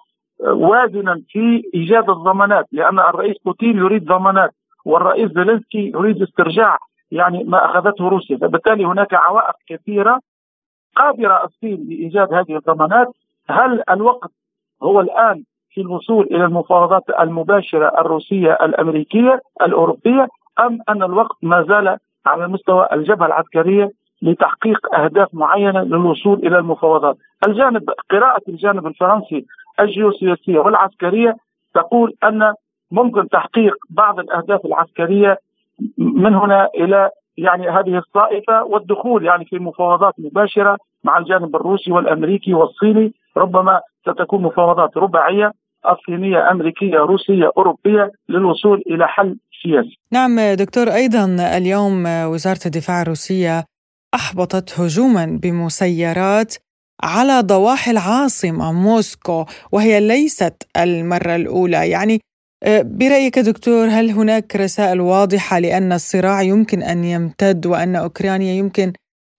وازنا 0.44 1.22
في 1.30 1.64
إيجاد 1.74 2.10
الضمانات 2.10 2.66
لأن 2.72 3.00
الرئيس 3.00 3.36
بوتين 3.46 3.78
يريد 3.78 4.06
ضمانات 4.06 4.52
والرئيس 4.86 5.32
زيلينسكي 5.32 5.92
يريد 5.96 6.22
استرجاع 6.22 6.78
يعني 7.12 7.44
ما 7.44 7.66
أخذته 7.66 8.08
روسيا 8.08 8.38
فبالتالي 8.38 8.86
هناك 8.86 9.14
عوائق 9.14 9.56
كثيرة 9.68 10.20
قادره 10.96 11.44
الصين 11.46 11.86
لإيجاد 11.90 12.34
هذه 12.34 12.56
الضمانات 12.58 13.08
هل 13.50 13.84
الوقت 13.90 14.32
هو 14.84 15.00
الآن 15.00 15.44
في 15.70 15.82
الوصول 15.82 16.26
إلى 16.26 16.46
المفاوضات 16.46 17.04
المباشرة 17.20 18.02
الروسية 18.02 18.54
الأمريكية 18.54 19.42
الأوروبية 19.62 20.28
أم 20.60 20.80
أن 20.90 21.04
الوقت 21.04 21.38
ما 21.42 21.64
زال 21.64 21.98
على 22.26 22.48
مستوى 22.48 22.88
الجبهة 22.92 23.26
العسكرية 23.26 23.92
لتحقيق 24.22 24.96
أهداف 24.96 25.28
معينة 25.34 25.82
للوصول 25.84 26.48
إلى 26.48 26.58
المفاوضات. 26.58 27.18
الجانب 27.48 27.90
قراءة 28.12 28.42
الجانب 28.50 28.88
الفرنسي 28.88 29.46
الجيوسياسية 29.80 30.60
والعسكرية 30.60 31.36
تقول 31.74 32.14
أن 32.24 32.54
ممكن 32.92 33.30
تحقيق 33.30 33.76
بعض 33.90 34.20
الأهداف 34.20 34.66
العسكرية 34.66 35.38
من 35.98 36.36
هنا 36.36 36.70
إلى 36.76 37.10
يعني 37.38 37.70
هذه 37.70 37.98
الطائفة 37.98 38.64
والدخول 38.64 39.26
يعني 39.26 39.46
في 39.46 39.60
مفاوضات 39.60 40.14
مباشرة 40.18 40.78
مع 41.04 41.18
الجانب 41.18 41.56
الروسي 41.56 41.92
والأمريكي 41.92 42.54
والصيني. 42.54 43.14
ربما 43.38 43.82
ستكون 44.02 44.44
مفاوضات 44.44 44.98
رباعية 44.98 45.52
الصينيه 45.90 46.52
أمريكية 46.52 46.98
روسية 46.98 47.52
أوروبية 47.58 48.12
للوصول 48.30 48.84
إلى 48.88 49.08
حل 49.08 49.38
سياسي. 49.64 49.98
نعم 50.12 50.40
دكتور 50.40 50.88
أيضا 50.88 51.26
اليوم 51.58 52.06
وزارة 52.06 52.60
الدفاع 52.66 53.02
الروسية 53.02 53.64
أحبطت 54.16 54.80
هجوما 54.80 55.40
بمسيرات 55.44 56.56
على 57.04 57.42
ضواحي 57.42 57.92
العاصمة 57.92 58.72
موسكو 58.74 59.46
وهي 59.72 60.08
ليست 60.08 60.68
المرة 60.78 61.36
الأولى. 61.36 61.90
يعني 61.90 62.20
آه، 62.64 62.82
برأيك 62.82 63.40
دكتور 63.40 63.86
هل 63.88 64.10
هناك 64.10 64.56
رسائل 64.56 65.02
واضحة 65.02 65.60
لأن 65.60 65.92
الصراع 65.92 66.42
يمكن 66.42 66.82
أن 66.82 67.04
يمتد 67.04 67.66
وأن 67.66 67.96
أوكرانيا 67.96 68.54
يمكن 68.54 68.94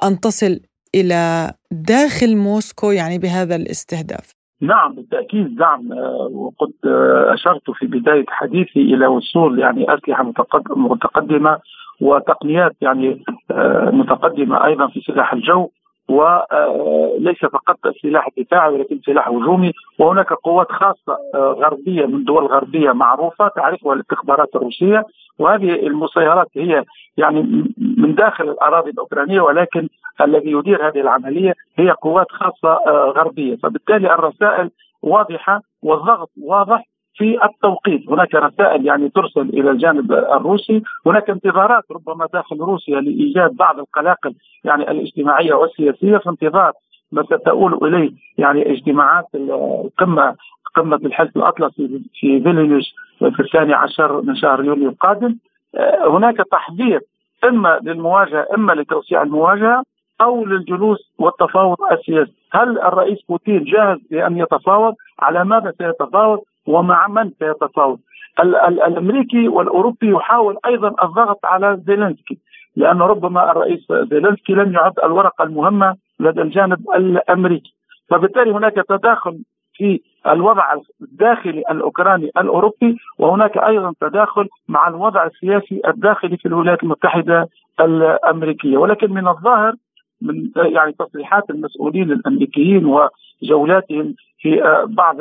أن 0.05 0.21
تصل 0.21 0.61
إلى 0.95 1.53
داخل 1.73 2.37
موسكو 2.37 2.91
يعني 2.91 3.19
بهذا 3.19 3.57
الاستهداف؟ 3.57 4.33
نعم 4.63 4.95
بالتأكيد 4.95 5.59
نعم 5.59 5.93
آه، 5.93 6.29
وقد 6.33 6.73
آه، 6.85 7.35
أشرت 7.35 7.71
في 7.71 7.87
بداية 7.87 8.25
حديثي 8.29 8.81
إلى 8.81 9.07
وصول 9.07 9.59
يعني 9.59 9.95
أسلحة 9.95 10.33
متقدمة 10.77 11.59
وتقنيات 12.01 12.77
يعني 12.81 13.25
متقدمة 13.93 14.65
أيضا 14.67 14.89
في 14.89 15.01
سلاح 15.01 15.33
الجو 15.33 15.71
وليس 16.09 17.39
فقط 17.39 17.77
سلاح 18.03 18.29
دفاعي 18.39 18.75
ولكن 18.75 19.01
سلاح 19.07 19.29
هجومي. 19.29 19.73
وهناك 19.99 20.33
قوات 20.33 20.73
خاصة 20.73 21.19
آه، 21.35 21.57
غربية 21.59 22.07
من 22.07 22.25
دول 22.25 22.47
غربية 22.47 22.93
معروفة 22.93 23.49
تعرفها 23.49 23.95
الاستخبارات 23.95 24.57
الروسية. 24.57 25.05
وهذه 25.39 25.87
المسيرات 25.87 26.47
هي 26.57 26.85
يعني 27.17 27.67
من 27.99 28.15
داخل 28.15 28.49
الأراضي 28.49 28.91
الأوكرانية 28.91 29.41
ولكن 29.41 29.89
الذي 30.21 30.51
يدير 30.51 30.89
هذه 30.89 31.01
العملية 31.01 31.55
هي 31.77 31.91
قوات 31.91 32.27
خاصة 32.31 32.69
آه، 32.87 33.13
غربية. 33.17 33.57
فبالتالي 33.57 34.15
الرسائل 34.15 34.71
واضحة 35.03 35.63
والضغط 35.83 36.31
واضح. 36.43 36.85
في 37.19 37.45
التوقيت. 37.45 38.11
هناك 38.11 38.35
رسائل 38.35 38.87
يعني 38.87 39.09
ترسل 39.09 39.41
إلى 39.41 39.71
الجانب 39.71 40.13
الروسي. 40.13 40.83
هناك 41.07 41.31
انتظارات 41.31 41.85
ربما 41.91 42.27
داخل 42.33 42.57
روسيا 42.57 43.01
لإيجاد 43.01 43.57
بعض 43.57 43.79
القلاقل 43.79 44.35
يعني 44.65 44.91
الاجتماعية 44.91 45.55
والسياسية. 45.55 46.19
في 46.19 46.29
انتظار 46.29 46.73
ما 47.13 47.23
ستؤول 47.23 47.75
إليه 47.83 48.11
يعني 48.39 48.73
اجتماعات 48.73 49.25
القمة 49.35 50.35
قمة 50.77 50.97
الحلف 50.97 51.37
الأطلسي 51.37 52.03
في 52.21 52.41
فيلنيوس 52.41 52.95
في 53.19 53.41
الثاني 53.41 53.75
عشر 53.75 54.23
من 54.23 54.37
شهر 54.37 54.65
يونيو 54.65 54.89
القادم. 54.89 55.37
هناك 56.01 56.37
تحضير 56.37 57.01
إما 57.45 57.81
للمواجهة 57.83 58.47
إما 58.55 58.73
لتوسيع 58.73 59.23
المواجهة 59.23 59.83
أو 60.21 60.45
للجلوس 60.45 61.13
والتفاوض 61.19 61.77
السياسي، 61.93 62.33
هل 62.53 62.79
الرئيس 62.79 63.19
بوتين 63.29 63.65
جاهز 63.65 63.99
لأن 64.11 64.39
يتفاوض؟ 64.39 64.95
على 65.21 65.45
ماذا 65.45 65.73
سيتفاوض؟ 65.79 66.39
ومع 66.69 67.09
من 67.09 67.31
سيتفاوض 67.39 67.99
ال- 68.43 68.57
ال- 68.57 68.83
الأمريكي 68.83 69.49
والأوروبي 69.49 70.11
يحاول 70.11 70.57
أيضا 70.67 70.89
الضغط 70.89 71.45
على 71.45 71.81
زيلينسكي 71.87 72.39
لأنه 72.77 73.07
ربما 73.07 73.51
الرئيس 73.53 73.93
زيلينسكي 73.93 74.53
لم 74.53 74.73
يعد 74.75 74.93
الورقة 75.05 75.43
المهمة 75.45 75.97
لدى 76.21 76.43
الجانب 76.43 76.79
الأمريكي. 76.97 77.75
فبالتالي 78.09 78.51
هناك 78.51 78.75
تداخل 78.89 79.39
في 79.75 80.01
الوضع 80.27 80.65
الداخلي 81.03 81.63
الأوكراني 81.71 82.31
الأوروبي 82.39 82.97
وهناك 83.19 83.57
أيضا 83.59 83.93
تداخل 84.01 84.49
مع 84.69 84.89
الوضع 84.89 85.27
السياسي 85.27 85.81
الداخلي 85.89 86.37
في 86.37 86.47
الولايات 86.49 86.83
المتحدة 86.83 87.49
الأمريكية. 87.81 88.77
ولكن 88.77 89.13
من 89.13 89.29
الظاهر 89.29 89.75
من 90.23 90.51
يعني 90.57 90.93
تصريحات 90.93 91.51
المسؤولين 91.51 92.13
الأمريكيين 92.13 92.85
وجولاتهم 93.43 94.15
في 94.39 94.65
آه، 94.65 94.85
بعض 94.85 95.17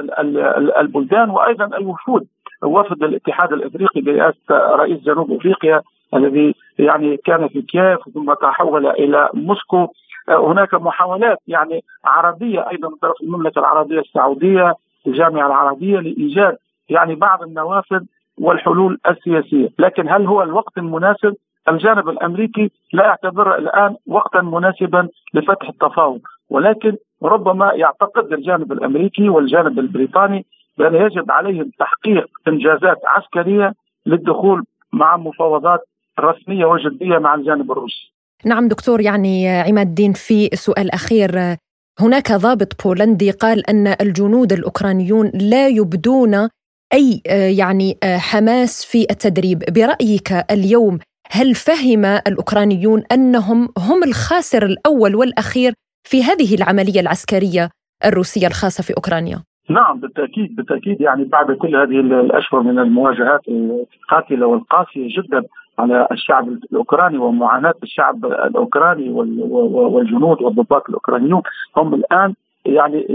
البلدان 0.79 1.29
وأيضا 1.29 1.65
الوفود 1.65 2.27
وفد 2.63 3.03
الاتحاد 3.03 3.53
الإفريقي 3.53 4.01
برئاسه 4.01 4.75
رئيس 4.75 5.00
جنوب 5.03 5.31
إفريقيا 5.31 5.81
الذي 6.13 6.55
يعني 6.79 7.17
كان 7.17 7.47
في 7.47 7.62
كييف 7.62 8.00
ثم 8.13 8.33
تحول 8.33 8.88
إلى 8.88 9.29
موسكو. 9.33 9.88
آه، 10.29 10.51
هناك 10.51 10.74
محاولات 10.74 11.37
يعني 11.48 11.83
عربية 12.05 12.70
أيضا 12.70 12.89
من 12.89 12.96
طرف 12.96 13.22
المملكة 13.24 13.59
العربية 13.59 14.00
السعودية 14.00 14.74
الجامعة 15.07 15.48
العربية 15.48 16.00
لإيجاد 16.00 16.57
يعني 16.89 17.15
بعض 17.15 17.44
النوافذ 17.44 18.01
والحلول 18.42 19.00
السياسية، 19.09 19.70
لكن 19.79 20.09
هل 20.09 20.25
هو 20.25 20.44
الوقت 20.44 20.77
المناسب؟ 20.77 21.35
الجانب 21.70 22.09
الأمريكي 22.09 22.72
لا 22.94 23.03
يعتبر 23.03 23.57
الآن 23.57 23.96
وقتا 24.07 24.42
مناسبا 24.42 25.07
لفتح 25.33 25.70
التفاوض، 25.70 26.22
ولكن 26.50 26.96
ربما 27.24 27.72
يعتقد 27.74 28.34
الجانب 28.34 28.72
الأمريكي 28.72 29.30
والجانب 29.30 29.80
البريطاني 29.80 30.46
بأن 30.77 30.96
يجب 30.96 31.32
عليهم 31.32 31.72
تحقيق 31.80 32.27
إنجازات 32.48 32.98
عسكرية 33.06 33.74
للدخول 34.06 34.64
مع 34.94 35.18
مفاوضات 35.18 35.80
رسمية 36.20 36.66
وجدية 36.66 37.18
مع 37.18 37.36
الجانب 37.36 37.72
الروسي. 37.72 38.12
نعم 38.46 38.68
دكتور 38.68 39.01
يعني 39.01 39.50
عماد 39.50 39.88
الدين 39.88 40.14
في 40.14 40.50
سؤال 40.53 40.92
أخير 40.92 41.58
هناك 42.00 42.32
ضابط 42.32 42.84
بولندي 42.84 43.32
قال 43.32 43.70
أن 43.70 43.88
الجنود 44.01 44.53
الأوكرانيون 44.53 45.32
لا 45.34 45.68
يبدون 45.68 46.50
أي 46.94 47.22
يعني 47.58 47.98
حماس 48.03 48.86
في 48.86 49.01
التدريب 49.12 49.64
برأيك 49.70 50.32
اليوم 50.51 51.00
هل 51.32 51.56
فهم 51.56 52.06
الأوكرانيون 52.06 53.03
أنهم 53.12 53.70
هم 53.77 54.03
الخاسر 54.03 54.66
الأول 54.66 55.16
والأخير 55.16 55.74
في 56.11 56.24
هذه 56.24 56.55
العملية 56.55 57.00
العسكرية 57.00 57.70
الروسية 58.05 58.48
الخاصة 58.48 58.83
في 58.83 58.93
أوكرانيا؟ 58.98 59.43
نعم 59.70 60.00
بالتأكيد 60.00 60.55
بالتأكيد 60.55 61.01
يعني 61.01 61.24
بعد 61.24 61.51
كل 61.51 61.75
هذه 61.75 62.00
الأشهر 62.00 62.61
من 62.61 62.79
المواجهات 62.79 63.41
القاتلة 63.48 64.48
والقاسية 64.48 65.07
جدا 65.17 65.43
على 65.79 66.07
الشعب 66.11 66.48
الأوكراني 66.48 67.17
ومعاناة 67.17 67.74
الشعب 67.83 68.25
الأوكراني 68.25 69.09
والجنود 69.09 70.41
والضباط 70.41 70.83
الأوكرانيون 70.89 71.41
هم 71.77 71.93
الآن 71.93 72.33
يعني 72.65 73.05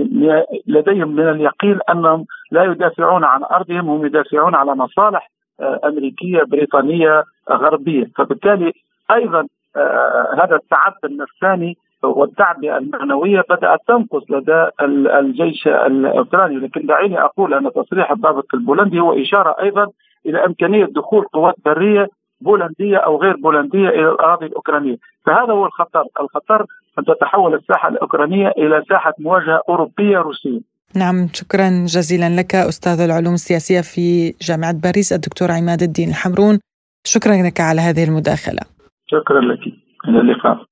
لديهم 0.67 1.09
من 1.09 1.29
اليقين 1.29 1.79
أنهم 1.91 2.27
لا 2.51 2.65
يدافعون 2.65 3.25
عن 3.25 3.45
أرضهم 3.45 3.91
هم 3.91 4.07
يدافعون 4.07 4.55
على 4.55 4.75
مصالح 4.75 5.31
آه، 5.61 5.81
أمريكية 5.85 6.43
بريطانية 6.43 7.25
غربية 7.51 8.11
فبالتالي 8.17 8.73
أيضا 9.11 9.47
آه، 9.77 10.45
هذا 10.45 10.57
التعب 10.57 10.95
النفساني 11.05 11.77
والتعبئه 12.03 12.77
المعنوية 12.79 13.45
بدأت 13.51 13.81
تنقص 13.89 14.31
لدى 14.31 14.67
الجيش 15.19 15.67
الأوكراني 15.67 16.57
لكن 16.57 16.87
دعيني 16.87 17.21
أقول 17.21 17.55
أن 17.55 17.71
تصريح 17.73 18.11
الضابط 18.11 18.55
البولندي 18.55 19.01
هو 19.01 19.23
إشارة 19.23 19.57
أيضا 19.63 19.87
إلى 20.27 20.47
إمكانية 20.47 20.85
دخول 20.85 21.25
قوات 21.25 21.55
برية 21.65 22.09
بولندية 22.41 22.97
أو 22.97 23.23
غير 23.23 23.37
بولندية 23.37 23.89
إلى 23.89 24.09
الأراضي 24.09 24.47
الأوكرانية، 24.47 24.97
فهذا 25.27 25.53
هو 25.53 25.67
الخطر، 25.67 26.05
الخطر 26.21 26.67
أن 26.99 27.05
تتحول 27.05 27.55
الساحة 27.55 27.89
الأوكرانية 27.89 28.49
إلى 28.49 28.85
ساحة 28.89 29.15
مواجهة 29.19 29.61
أوروبية 29.69 30.19
روسية. 30.19 30.61
نعم 30.97 31.29
شكرا 31.33 31.69
جزيلا 31.87 32.41
لك 32.41 32.55
أستاذ 32.55 33.01
العلوم 33.01 33.35
السياسية 33.35 33.81
في 33.81 34.35
جامعة 34.49 34.75
باريس 34.83 35.13
الدكتور 35.13 35.49
عماد 35.51 35.83
الدين 35.83 36.09
الحمرون. 36.09 36.59
شكرا 37.05 37.33
لك 37.33 37.61
على 37.61 37.81
هذه 37.81 38.05
المداخلة. 38.05 38.61
شكرا 39.07 39.41
لك. 39.41 39.61
إلى 40.09 40.21
اللقاء. 40.21 40.65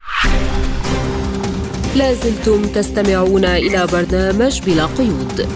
لازلتم 1.96 2.62
تستمعون 2.62 3.44
إلى 3.44 3.86
برنامج 3.92 4.60
بلا 4.66 4.86
قيود. 4.86 5.48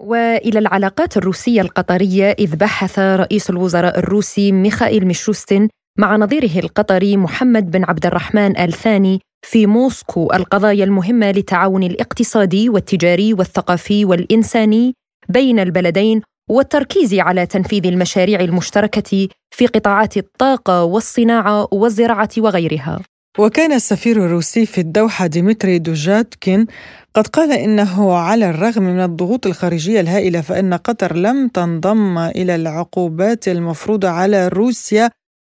وإلى 0.00 0.58
العلاقات 0.58 1.16
الروسية 1.16 1.60
القطرية 1.60 2.30
إذ 2.38 2.56
بحث 2.56 2.98
رئيس 2.98 3.50
الوزراء 3.50 3.98
الروسي 3.98 4.52
ميخائيل 4.52 5.06
ميشوستين 5.06 5.68
مع 5.98 6.16
نظيره 6.16 6.58
القطري 6.58 7.16
محمد 7.16 7.70
بن 7.70 7.84
عبد 7.84 8.06
الرحمن 8.06 8.58
آل 8.58 8.72
ثاني 8.72 9.20
في 9.46 9.66
موسكو 9.66 10.32
القضايا 10.34 10.84
المهمة 10.84 11.30
للتعاون 11.30 11.82
الاقتصادي 11.82 12.68
والتجاري 12.68 13.34
والثقافي 13.34 14.04
والإنساني 14.04 14.94
بين 15.28 15.58
البلدين 15.58 16.22
والتركيز 16.50 17.14
على 17.14 17.46
تنفيذ 17.46 17.86
المشاريع 17.86 18.40
المشتركة 18.40 19.28
في 19.50 19.66
قطاعات 19.66 20.16
الطاقة 20.16 20.84
والصناعة 20.84 21.68
والزراعة 21.72 22.30
وغيرها. 22.38 23.00
وكان 23.38 23.72
السفير 23.72 24.26
الروسي 24.26 24.66
في 24.66 24.80
الدوحة 24.80 25.26
ديمتري 25.26 25.78
دوجاتكين 25.78 26.66
قد 27.14 27.26
قال 27.26 27.52
إنه 27.52 28.12
على 28.14 28.50
الرغم 28.50 28.82
من 28.82 29.00
الضغوط 29.00 29.46
الخارجية 29.46 30.00
الهائلة 30.00 30.40
فإن 30.40 30.74
قطر 30.74 31.16
لم 31.16 31.48
تنضم 31.48 32.18
إلى 32.18 32.54
العقوبات 32.54 33.48
المفروضة 33.48 34.08
على 34.08 34.48
روسيا 34.48 35.10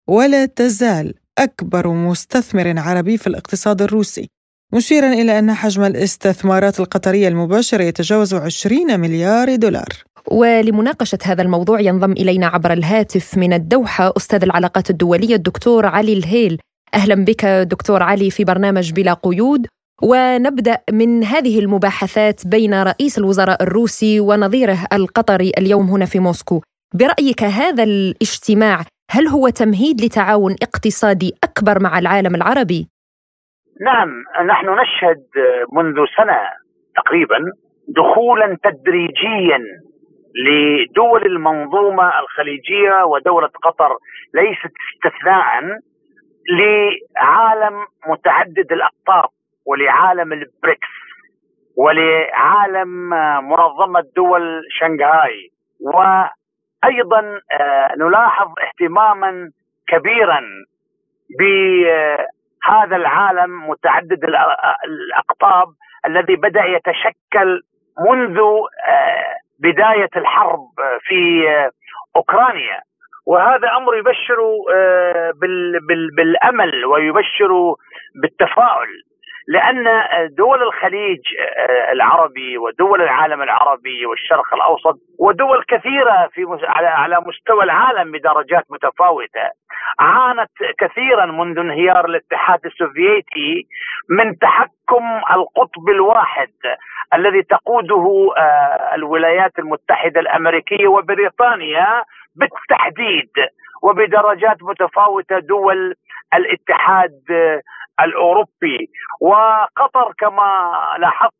ولا 0.10 0.46
تزال 0.46 1.14
أكبر 1.38 1.88
مستثمر 1.88 2.80
عربي 2.80 3.18
في 3.18 3.28
الاقتصاد 3.28 3.82
الروسي. 3.82 4.30
مشيرا 4.74 5.14
إلى 5.14 5.40
أن 5.40 5.54
حجم 5.54 5.84
الاستثمارات 5.84 6.80
القطرية 6.80 7.28
المباشرة 7.28 7.84
يتجاوز 7.84 8.34
20 8.34 9.00
مليار 9.00 9.56
دولار. 9.56 9.90
ولمناقشة 10.32 11.20
هذا 11.24 11.42
الموضوع 11.42 11.80
ينضم 11.80 12.12
إلينا 12.12 12.48
عبر 12.48 12.74
الهاتف 12.74 13.38
من 13.38 13.54
الدوحة 13.54 14.14
أستاذ 14.18 14.44
العلاقات 14.44 14.90
الدولية 14.90 15.36
الدكتور 15.36 15.86
علي 15.86 16.14
الهيل. 16.14 16.60
أهلا 16.96 17.26
بك 17.26 17.46
دكتور 17.46 18.04
علي 18.04 18.30
في 18.32 18.44
برنامج 18.44 18.94
بلا 18.94 19.14
قيود. 19.14 19.68
ونبدأ 20.04 20.78
من 20.92 21.24
هذه 21.24 21.60
المباحثات 21.60 22.48
بين 22.48 22.74
رئيس 22.84 23.18
الوزراء 23.18 23.64
الروسي 23.64 24.20
ونظيره 24.20 24.78
القطري 24.94 25.52
اليوم 25.58 25.86
هنا 25.86 26.06
في 26.06 26.20
موسكو. 26.20 26.62
برأيك 27.00 27.44
هذا 27.44 27.84
الاجتماع 27.84 28.80
هل 29.12 29.28
هو 29.28 29.50
تمهيد 29.50 30.02
لتعاون 30.02 30.56
اقتصادي 30.64 31.32
أكبر 31.44 31.84
مع 31.84 32.00
العالم 32.00 32.36
العربي؟ 32.36 32.88
نعم 33.82 34.10
نحن 34.48 34.66
نشهد 34.82 35.24
منذ 35.74 35.96
سنة 36.18 36.40
تقريبا 36.96 37.40
دخولا 37.88 38.58
تدريجيا 38.64 39.60
لدول 40.46 41.26
المنظومة 41.26 42.20
الخليجية 42.20 43.04
ودولة 43.06 43.48
قطر 43.48 43.92
ليست 44.34 44.74
استثناء 44.94 45.46
لعالم 46.50 47.86
متعدد 48.08 48.72
الاقطاب 48.72 49.30
ولعالم 49.66 50.34
البريكس 50.34 50.88
ولعالم 51.78 53.10
منظمة 53.50 54.04
دول 54.16 54.62
شنغهاي. 54.80 55.52
وأيضا 55.82 57.40
آه، 57.60 57.96
نلاحظ 57.98 58.48
اهتماما 58.60 59.52
كبيرا 59.88 60.42
بهذا 61.40 62.96
العالم 62.96 63.70
متعدد 63.70 64.24
الاقطاب 64.86 65.68
الذي 66.06 66.36
بدأ 66.36 66.64
يتشكل 66.66 67.62
منذ 68.00 68.40
آه، 68.40 69.36
بداية 69.60 70.10
الحرب 70.16 70.70
في 71.02 71.50
آه، 71.50 71.72
أوكرانيا. 72.16 72.80
وهذا 73.28 73.68
أمر 73.78 73.98
يبشر 73.98 74.38
بالأمل 76.18 76.86
ويبشر 76.86 77.76
بالتفاؤل. 78.22 78.90
لأن 79.48 79.84
دول 80.38 80.64
الخليج 80.64 81.20
آه، 81.40 81.92
العربي 81.92 82.58
ودول 82.58 83.02
العالم 83.02 83.42
العربي 83.42 84.06
والشرق 84.06 84.54
الأوسط 84.54 85.00
ودول 85.20 85.64
كثيرة 85.68 86.30
في 86.34 86.46
على 86.74 87.18
مستوى 87.28 87.64
العالم 87.64 88.12
بدرجات 88.12 88.64
متفاوتة 88.70 89.50
عانت 90.00 90.52
كثيرا 90.80 91.26
منذ 91.26 91.60
انهيار 91.60 92.06
الاتحاد 92.06 92.60
السوفيتي 92.66 93.68
من 94.10 94.38
تحكم 94.38 95.06
القطب 95.34 95.90
الواحد 95.90 96.52
الذي 97.14 97.44
تقوده 97.44 98.34
آه، 98.38 98.96
الولايات 98.96 99.60
المتحدة 99.60 100.20
الأمريكية 100.20 100.88
وبريطانيا 100.88 102.04
بالتحديد 102.36 103.30
وبدرجات 103.84 104.58
متفاوتة 104.64 105.40
دول 105.40 105.94
الاتحاد 106.34 107.22
الأوروبي. 108.02 108.90
وقطر 109.22 110.14
كما 110.18 110.72
لاحظت 111.00 111.32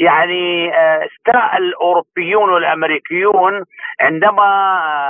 يعني 0.00 0.74
آه، 0.74 1.06
استاء 1.06 1.56
الأوروبيون 1.56 2.50
والأمريكيون 2.50 3.64
عندما 4.00 4.48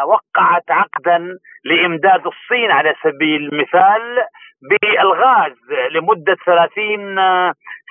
وقعت 0.02 0.70
عقدا 0.70 1.38
لإمداد 1.64 2.26
الصين 2.26 2.70
على 2.70 2.94
سبيل 3.02 3.48
المثال 3.52 4.22
بالغاز 4.70 5.56
لمدة 5.90 6.36
30 6.46 7.16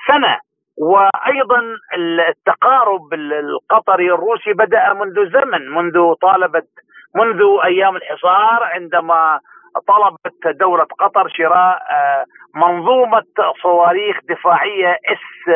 سنة. 0.08 0.40
وأيضا 0.78 1.62
التقارب 1.98 3.14
القطري 3.14 4.12
الروسي 4.14 4.54
بدأ 4.54 4.94
منذ 4.94 5.32
زمن 5.32 5.70
منذ 5.70 6.14
طالبت 6.22 6.68
منذ 7.16 7.42
أيام 7.64 7.96
الحصار 7.96 8.64
عندما 8.64 9.40
طلبت 9.88 10.58
دولة 10.60 10.84
قطر 10.84 11.30
شراء 11.30 11.78
آه، 11.92 12.26
منظومة 12.56 13.24
صواريخ 13.62 14.18
دفاعية 14.30 14.92
إس 14.94 15.50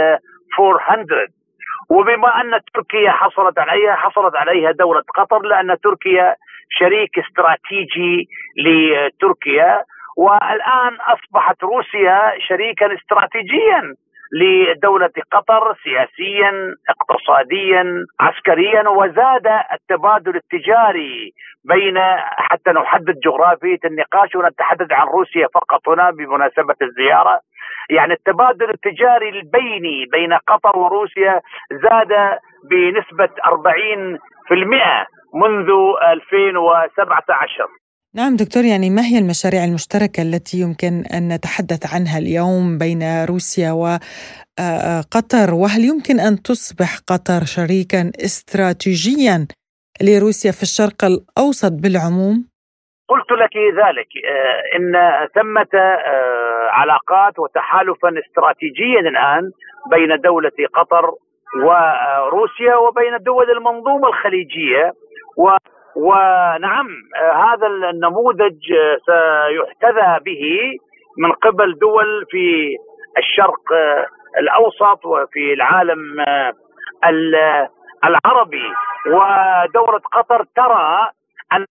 400 0.60 1.28
وبما 1.89 2.41
أن 2.41 2.60
تركيا 2.74 3.12
حصلت 3.12 3.60
عليها 3.60 3.96
حصلت 3.96 4.36
عليها 4.36 4.72
دولة 4.72 5.04
قطر 5.15 5.41
لأن 5.41 5.78
تركيا 5.84 6.36
شريك 6.70 7.20
استراتيجي 7.20 8.28
لتركيا. 8.58 9.84
والآن 10.17 10.98
أصبحت 11.02 11.63
روسيا 11.63 12.34
شريكا 12.48 12.96
استراتيجيا. 12.96 13.96
لدولة 14.32 15.12
قطر 15.32 15.76
سياسيا 15.84 16.76
اقتصاديا 16.90 18.06
عسكريا 18.20 18.90
وزاد 18.90 19.48
التبادل 19.74 20.36
التجاري 20.36 21.34
بين 21.66 21.98
حتى 22.38 22.72
نحدد 22.72 23.20
جغرافية 23.26 23.80
النقاش 23.86 24.36
ونتحدث 24.36 24.92
عن 24.92 25.08
روسيا 25.08 25.48
فقط 25.54 25.90
هنا 25.90 26.12
بمناسبة 26.12 26.76
الزيارة. 26.82 27.40
يعني 27.90 28.13
التبادل 28.13 28.70
التجاري 28.70 29.30
البيني 29.30 30.06
بين 30.12 30.34
قطر 30.34 30.78
وروسيا 30.80 31.42
زاد 31.72 32.38
بنسبة 32.70 33.30
40% 33.46 35.08
منذ 35.34 35.70
2017 36.12 37.68
نعم 38.17 38.36
دكتور 38.36 38.63
يعني 38.63 38.89
ما 38.89 39.01
هي 39.10 39.17
المشاريع 39.19 39.63
المشتركة 39.69 40.21
التي 40.27 40.58
يمكن 40.63 40.93
أن 41.17 41.23
نتحدث 41.34 41.82
عنها 41.93 42.17
اليوم 42.23 42.77
بين 42.84 43.01
روسيا 43.32 43.71
وقطر 43.82 45.47
وهل 45.62 45.82
يمكن 45.91 46.15
أن 46.27 46.34
تصبح 46.49 46.91
قطر 47.12 47.41
شريكا 47.56 48.01
استراتيجيا 48.27 49.38
لروسيا 50.08 50.51
في 50.58 50.63
الشرق 50.69 50.99
الأوسط 51.12 51.73
بالعموم؟ 51.84 52.36
قلت 53.12 53.32
لك 53.41 53.56
ذلك 53.82 54.12
إن 54.77 54.93
ثمة 55.36 55.73
علاقات 56.80 57.39
وتحالفا 57.39 58.10
استراتيجيا 58.23 58.99
الآن 58.99 59.43
بين 59.93 60.21
دولة 60.30 60.58
قطر 60.73 61.06
وروسيا 61.65 62.75
وبين 62.75 63.13
دول 63.25 63.51
المنظومة 63.58 64.08
الخليجية 64.08 64.93
و 65.38 65.47
ونعم 65.97 66.88
هذا 67.33 67.67
النموذج 67.67 68.60
سيحتذى 69.05 70.19
به 70.25 70.43
من 71.17 71.31
قبل 71.31 71.79
دول 71.79 72.25
في 72.29 72.75
الشرق 73.17 73.63
الأوسط 74.39 75.05
وفي 75.05 75.53
العالم 75.53 75.99
العربي. 78.05 78.73
ودولة 79.07 79.99
قطر 80.13 80.43
ترى 80.55 81.10
أن 81.53 81.65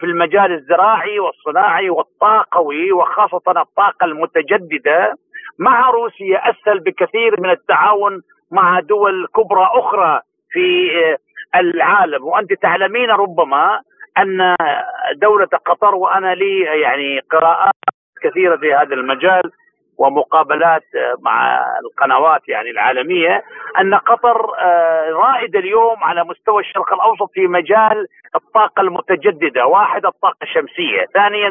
في 0.00 0.06
المجال 0.06 0.52
الزراعي 0.52 1.18
والصناعي 1.18 1.90
والطاقوي 1.90 2.92
وخاصة 2.92 3.42
الطاقة 3.48 4.04
المتجددة 4.04 5.14
مع 5.58 5.90
روسيا 5.90 6.50
أسهل 6.50 6.80
بكثير 6.80 7.40
من 7.40 7.50
التعاون 7.50 8.20
مع 8.52 8.80
دول 8.80 9.26
كبرى 9.36 9.68
أخرى 9.72 10.20
في 10.50 10.90
العالم 11.56 12.24
وأنت 12.24 12.52
تعلمين 12.52 13.10
ربما 13.10 13.80
أن 14.18 14.54
دولة 15.16 15.48
قطر 15.66 15.94
وأنا 15.94 16.34
لي 16.34 16.60
يعني 16.60 17.20
قراءات 17.20 17.74
كثيرة 18.22 18.56
في 18.56 18.74
هذا 18.74 18.94
المجال 18.94 19.42
ومقابلات 19.98 20.82
مع 21.20 21.64
القنوات 21.84 22.48
يعني 22.48 22.70
العالمية 22.70 23.44
أن 23.80 23.94
قطر 23.94 24.58
آه، 24.58 25.10
رائدة 25.10 25.58
اليوم 25.58 26.04
على 26.04 26.24
مستوى 26.24 26.62
الشرق 26.62 26.92
الأوسط 26.92 27.30
في 27.34 27.46
مجال 27.46 28.06
الطاقة 28.34 28.80
المتجددة، 28.80 29.66
واحد 29.66 30.06
الطاقة 30.06 30.42
الشمسية، 30.42 31.06
ثانيا 31.14 31.48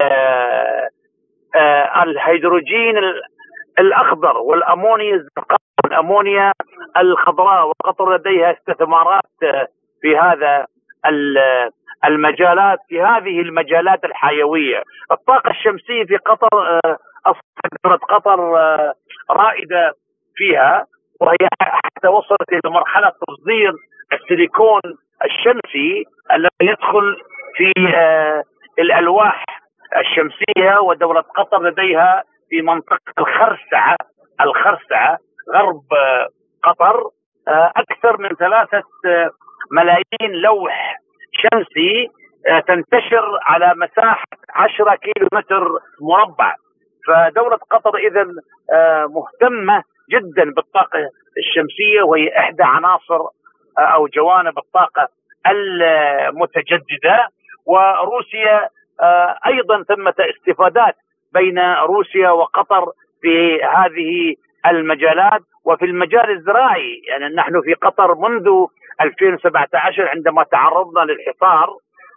آه، 0.00 0.88
آه، 1.56 2.02
الهيدروجين 2.02 2.94
الأخضر 3.78 4.38
والامونيا 4.38 5.14
الزرقاء 5.14 5.59
والامونيا 5.90 6.52
الخضراء 6.96 7.66
وقطر 7.68 8.16
لديها 8.16 8.52
استثمارات 8.52 9.22
في 10.02 10.16
هذا 10.18 10.66
المجالات 12.04 12.78
في 12.88 13.02
هذه 13.02 13.40
المجالات 13.40 14.04
الحيوية، 14.04 14.82
الطاقة 15.12 15.50
الشمسية 15.50 16.04
في 16.04 16.16
قطر 16.16 16.80
أصبحت 17.26 18.00
قطر 18.08 18.40
رائدة 19.30 19.92
فيها 20.36 20.86
وهي 21.20 21.48
حتى 21.62 22.08
وصلت 22.08 22.52
إلى 22.52 22.72
مرحلة 22.72 23.12
تصدير 23.28 23.72
السيليكون 24.12 24.80
الشمسي 25.24 26.04
الذي 26.32 26.50
يدخل 26.62 27.16
في 27.56 27.72
الألواح 28.78 29.44
الشمسية 29.96 30.80
ودولة 30.80 31.20
قطر 31.20 31.62
لديها 31.62 32.22
في 32.50 32.62
منطقة 32.62 32.98
الخرسعة 33.18 33.96
الخرسعة. 34.40 35.18
غرب 35.54 35.84
قطر 36.62 37.10
آه، 37.48 37.72
أكثر 37.76 38.18
من 38.18 38.28
ثلاثة 38.28 38.82
آه، 39.06 39.30
ملايين 39.72 40.42
لوح 40.42 40.96
شمسي 41.32 42.08
آه، 42.48 42.60
تنتشر 42.60 43.38
على 43.42 43.74
مساحة 43.76 44.26
10 44.54 44.94
كيلو 44.94 45.28
متر 45.32 45.68
مربع. 46.00 46.54
فدولة 47.06 47.56
قطر 47.56 47.96
اذا 47.96 48.26
مهتمة 49.06 49.82
جدا 50.10 50.44
بالطاقة 50.56 50.98
الشمسية 51.38 52.02
وهي 52.02 52.38
إحدى 52.38 52.62
عناصر 52.62 53.20
أو 53.78 54.06
جوانب 54.06 54.58
الطاقة 54.58 55.08
المتجددة. 55.46 57.28
وروسيا 57.66 58.68
أيضا 59.46 59.82
ثمة 59.82 60.14
استفادات 60.18 60.94
بين 61.32 61.58
روسيا 61.74 62.30
وقطر 62.30 62.92
في 63.22 63.62
هذه 63.62 64.34
المجالات 64.66 65.42
وفي 65.64 65.84
المجال 65.84 66.30
الزراعي. 66.30 67.02
يعني 67.08 67.34
نحن 67.34 67.60
في 67.60 67.74
قطر 67.74 68.14
منذ 68.14 68.66
2017 69.00 70.08
عندما 70.08 70.42
تعرضنا 70.42 71.00
للحصار 71.00 71.76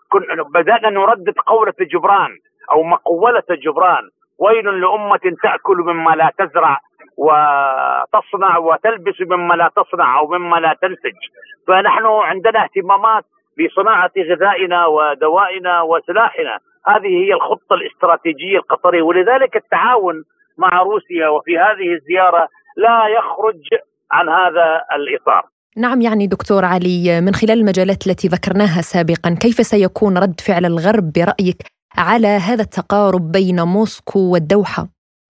كنا 0.10 0.43
بدأنا 0.43 0.89
نردد 0.89 1.34
قولة 1.45 1.73
جبران 1.82 2.38
أو 2.71 2.84
مقولة 2.84 3.43
جبران. 3.51 4.10
ويل 4.39 4.82
لأمة 4.82 5.36
تأكل 5.43 5.77
مما 5.77 6.12
لا 6.12 6.32
تزرع 6.38 6.79
وتصنع 7.17 8.58
وتلبس 8.58 9.21
مما 9.21 9.53
لا 9.53 9.69
تصنع 9.75 10.19
أو 10.19 10.27
مما 10.27 10.56
لا 10.58 10.75
تنسج. 10.82 11.17
فنحن 11.67 12.06
عندنا 12.06 12.63
اهتمامات 12.63 13.23
بصناعة 13.60 14.12
غذائنا 14.17 14.86
ودوائنا 14.86 15.82
وسلاحنا. 15.82 16.60
هذه 16.88 17.25
هي 17.25 17.34
الخطة 17.34 17.73
الاستراتيجية 17.73 18.58
القطرية. 18.58 19.01
ولذلك 19.01 19.56
التعاون 19.56 20.23
مع 20.57 20.81
روسيا 20.81 21.27
وفي 21.27 21.57
هذه 21.57 21.93
الزيارة 21.93 22.47
لا 22.77 23.07
يخرج 23.17 23.61
عن 24.11 24.29
هذا 24.29 24.81
الإطار 24.95 25.43
نعم 25.77 26.01
يعني 26.01 26.27
دكتور 26.27 26.65
علي 26.65 27.21
من 27.25 27.33
خلال 27.33 27.59
المجالات 27.59 28.07
التي 28.07 28.27
ذكرناها 28.27 28.81
سابقا 28.81 29.29
كيف 29.41 29.55
سيكون 29.55 30.17
رد 30.17 30.39
فعل 30.47 30.65
الغرب 30.65 31.05
برأيك 31.15 31.59
على 31.97 32.27
هذا 32.27 32.61
التقارب 32.61 33.31
بين 33.31 33.61
موسكو 33.61 34.19
والدوحة؟ 34.33 34.83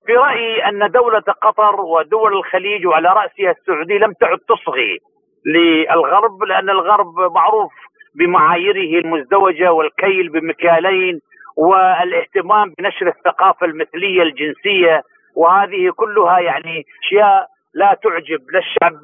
في 0.06 0.14
رأيي 0.14 0.66
أن 0.70 0.92
دولة 0.92 1.24
قطر 1.42 1.82
ودول 1.82 2.34
الخليج 2.38 2.86
وعلى 2.86 3.08
رأسها 3.08 3.52
السعودية 3.52 3.98
لم 3.98 4.14
تعد 4.14 4.38
تصغي 4.38 5.00
للغرب 5.46 6.44
لأن 6.44 6.70
الغرب 6.70 7.14
معروف 7.36 7.72
بمعاييره 8.16 9.00
المزدوجة 9.06 9.72
والكيل 9.72 10.30
بمكيالين 10.30 11.20
والاهتمام 11.58 12.74
بنشر 12.78 13.08
الثقافة 13.08 13.66
المثلية 13.66 14.22
الجنسية 14.22 15.02
وهذه 15.36 15.92
كلها 15.96 16.40
يعني 16.40 16.86
أشياء 17.04 17.48
لا 17.74 17.98
تعجب 18.04 18.42
لا 18.52 18.60
الشعب 18.60 19.00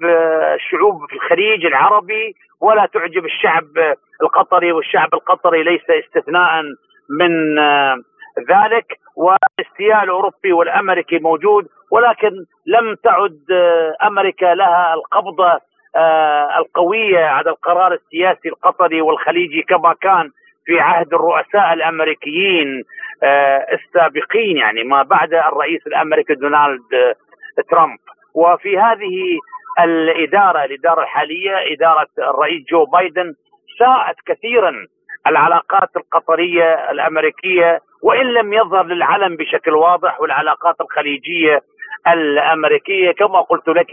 الشعوب 0.56 1.06
في 1.10 1.16
الخليج 1.16 1.66
العربي 1.66 2.36
ولا 2.62 2.86
تعجب 2.86 3.26
الشعب 3.26 3.66
القطري 4.22 4.72
والشعب 4.72 5.14
القطري 5.14 5.64
ليس 5.64 5.90
استثناء 5.90 6.64
من 7.20 7.56
ذلك 8.50 8.86
والاستياء 9.16 10.04
الأوروبي 10.04 10.54
والأمريكي 10.54 11.20
موجود 11.20 11.68
ولكن 11.92 12.32
لم 12.66 12.96
تعد 13.04 13.40
أمريكا 14.04 14.46
لها 14.54 14.94
القبضة 14.94 15.60
القوية 16.58 17.26
على 17.26 17.50
القرار 17.50 17.94
السياسي 17.94 18.50
القطري 18.50 19.02
والخليجي 19.02 19.62
كما 19.62 19.94
كان 20.02 20.30
في 20.66 20.80
عهد 20.80 21.14
الرؤساء 21.14 21.74
الأمريكيين. 21.74 22.84
السابقين 23.74 24.58
يعني 24.58 24.84
ما 24.84 25.04
بعد 25.04 25.34
الرئيس 25.34 25.88
الأمريكي 25.88 26.34
دونالد 26.36 26.82
ترامب. 27.72 28.00
وفي 28.36 28.80
هذه 28.80 29.40
الإدارة 29.80 30.64
الإدارة 30.66 31.02
الحالية 31.04 31.74
إدارة 31.74 32.08
الرئيس 32.18 32.64
جو 32.72 32.86
بايدن 32.86 33.34
ساءت 33.80 34.16
كثيرا 34.26 34.72
العلاقات 35.28 35.90
القطرية 35.98 36.92
الأمريكية 36.92 37.80
وإن 38.04 38.26
لم 38.26 38.54
يظهر 38.54 38.86
للعلم 38.86 39.36
بشكل 39.36 39.72
واضح 39.72 40.22
والعلاقات 40.22 40.76
الخليجية 40.82 41.62
الأمريكية. 42.08 43.12
كما 43.12 43.42
قلت 43.42 43.68
لك 43.68 43.92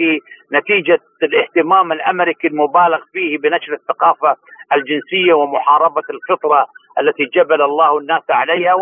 نتيجة 0.53 1.01
الاهتمام 1.23 1.93
الأمريكي 1.93 2.47
المبالغ 2.49 2.99
فيه 3.13 3.39
بنشر 3.39 3.73
الثقافة 3.73 4.37
الجنسية 4.73 5.33
ومحاربة 5.35 6.03
الفطرة 6.11 6.67
التي 7.01 7.25
جبل 7.25 7.63
الله 7.63 7.99
الناس 7.99 8.23
عليها 8.31 8.75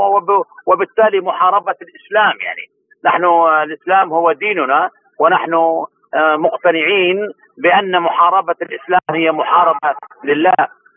وبالتالي 0.66 1.20
محاربة 1.20 1.74
الإسلام 1.82 2.32
يعني. 2.40 2.66
نحن 3.04 3.24
الإسلام 3.62 4.12
هو 4.12 4.32
ديننا 4.32 4.90
ونحن 5.20 5.54
آه، 5.54 6.36
مقتنعين 6.36 7.28
بأن 7.58 8.00
محاربة 8.00 8.54
الإسلام 8.62 9.00
هي 9.10 9.32
محاربة 9.32 9.94
لله 10.24 10.54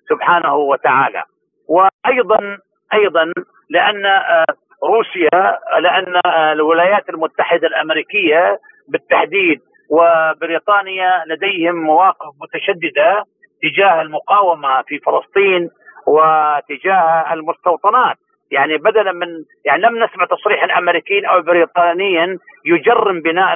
سبحانه 0.10 0.56
وتعالى. 0.56 1.23
وأيضا 1.69 2.58
أيضا 2.93 3.34
لأن 3.69 4.06
آه، 4.06 4.45
روسيا 4.84 5.60
لأن 5.80 6.19
آه، 6.25 6.51
الولايات 6.51 7.10
المتحدة 7.10 7.67
الأمريكية 7.67 8.60
بالتحديد 8.88 9.62
وبريطانيا 9.89 11.23
لديهم 11.27 11.75
مواقف 11.75 12.34
متشددة 12.41 13.23
تجاه 13.63 14.01
المقاومة 14.01 14.82
في 14.82 14.99
فلسطين 14.99 15.69
وتجاه 16.08 17.34
المستوطنات. 17.34 18.17
يعني 18.52 18.78
بدلا 18.78 19.12
من 19.12 19.28
يعني 19.65 19.82
لم 19.82 20.04
نسمع 20.04 20.26
تصريحا 20.26 20.78
امريكيا 20.78 21.28
أو 21.30 21.41
بريطانيا 21.41 22.38
يجرم 22.65 23.22
بناء 23.22 23.54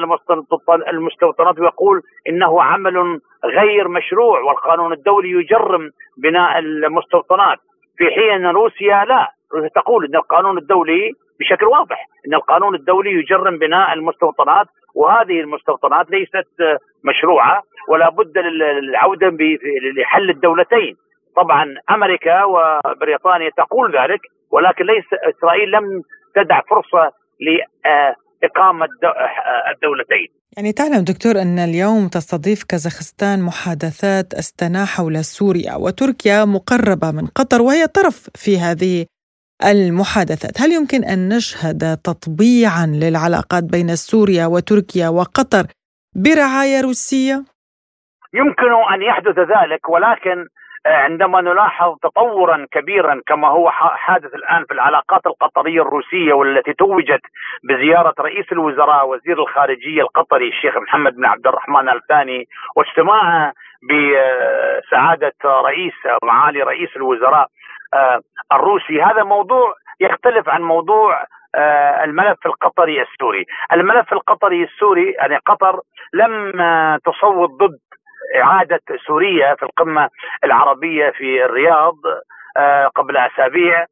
المستوطنات 0.90 1.60
ويقول 1.60 2.02
إنه 2.30 2.64
عمل 2.64 3.20
غير 3.46 3.88
مشروع 3.88 4.40
والقانون 4.42 4.94
الدولي 4.94 5.30
يجرم 5.30 5.90
بناء 6.18 6.60
المستوطنات. 6.60 7.58
في 7.98 8.10
حين 8.10 8.46
ان 8.46 8.56
روسيا 8.56 9.06
لا. 9.08 9.28
روسيا 9.54 9.70
تقول 9.70 10.06
إن 10.06 10.16
القانون 10.16 10.58
الدولي 10.58 11.12
بشكل 11.40 11.66
واضح 11.66 12.06
إن 12.28 12.34
القانون 12.34 12.76
الدولي 12.76 13.12
يجرم 13.12 13.58
بناء 13.58 13.94
المستوطنات 13.94 14.68
وهذه 14.96 15.40
المستوطنات 15.40 16.12
ليست 16.12 16.48
مشروعة 17.04 17.64
ولا 17.90 18.10
بد 18.10 18.38
للعودة 18.38 19.38
لحل 19.98 20.30
الدولتين. 20.30 20.96
طبعا 21.36 21.66
أمريكا 21.90 22.44
وبريطانيا 22.44 23.50
تقول 23.58 23.88
ذلك 24.00 24.20
ولكن 24.52 24.86
ليس 24.86 25.06
إسرائيل 25.14 25.72
لم 25.72 26.02
تدع 26.36 26.62
فرصة 26.70 27.12
لإقامة 27.46 28.88
الدولتين. 29.76 30.28
يعني 30.58 30.72
تعلم 30.72 31.04
دكتور 31.04 31.42
أن 31.42 31.60
اليوم 31.60 32.08
تستضيف 32.08 32.64
كازاخستان 32.64 33.42
محادثات 33.42 34.34
استنا 34.34 34.86
حول 34.86 35.24
سوريا 35.24 35.76
وتركيا 35.76 36.46
مقربة 36.46 37.12
من 37.12 37.26
قطر 37.28 37.62
وهي 37.62 37.88
طرف 37.88 38.30
في 38.36 38.60
هذه 38.60 39.06
المحادثات، 39.66 40.62
هل 40.62 40.72
يمكن 40.72 41.04
أن 41.04 41.30
نشهد 41.30 41.98
تطبيعا 41.98 42.86
للعلاقات 42.86 43.64
بين 43.64 43.96
سوريا 43.96 44.46
وتركيا 44.46 45.10
وقطر 45.10 45.64
برعاية 46.16 46.82
روسية؟ 46.82 47.44
يمكن 48.34 48.72
أن 48.94 49.02
يحدث 49.02 49.40
ذلك 49.40 49.90
ولكن 49.90 50.48
عندما 50.86 51.42
نلاحظ 51.42 51.96
تطورا 52.04 52.68
كبيرا 52.72 53.22
كما 53.28 53.48
هو 53.48 53.70
حادث 53.72 54.36
الآن 54.36 54.66
في 54.66 54.74
العلاقات 54.74 55.26
القطرية 55.28 55.82
الروسية 55.82 56.34
والتي 56.34 56.74
توجت 56.74 57.22
بزيارة 57.64 58.14
رئيس 58.20 58.52
الوزراء 58.52 59.08
وزير 59.08 59.40
الخارجية 59.40 60.02
القطري 60.02 60.48
الشيخ 60.48 60.78
محمد 60.78 61.16
بن 61.16 61.26
عبد 61.26 61.48
الرحمن 61.48 61.90
الثاني 61.90 62.48
واجتماعه 62.76 63.54
بسعاده 63.84 65.34
رئيس 65.46 65.94
معالي 66.24 66.64
رئيس 66.64 66.90
الوزراء 66.96 67.48
آه، 67.94 68.20
الروسي. 68.54 69.02
هذا 69.02 69.24
موضوع 69.24 69.74
يختلف 70.00 70.50
عن 70.50 70.62
موضوع 70.62 71.26
آه، 71.56 72.04
الملف 72.04 72.46
القطري 72.46 73.02
السوري. 73.02 73.46
الملف 73.74 74.14
القطري 74.14 74.64
السوري 74.64 75.12
يعني 75.12 75.38
قطر 75.46 75.80
لم 76.14 76.52
تصوت 77.06 77.50
ضد 77.50 77.80
إعادة 78.36 78.82
سوريا 79.08 79.56
في 79.56 79.64
القمة 79.64 80.10
العربية 80.44 81.10
في 81.10 81.46
الرياض 81.46 81.96
آه، 82.58 82.88
قبل 82.88 83.18
أسابيع 83.18 83.86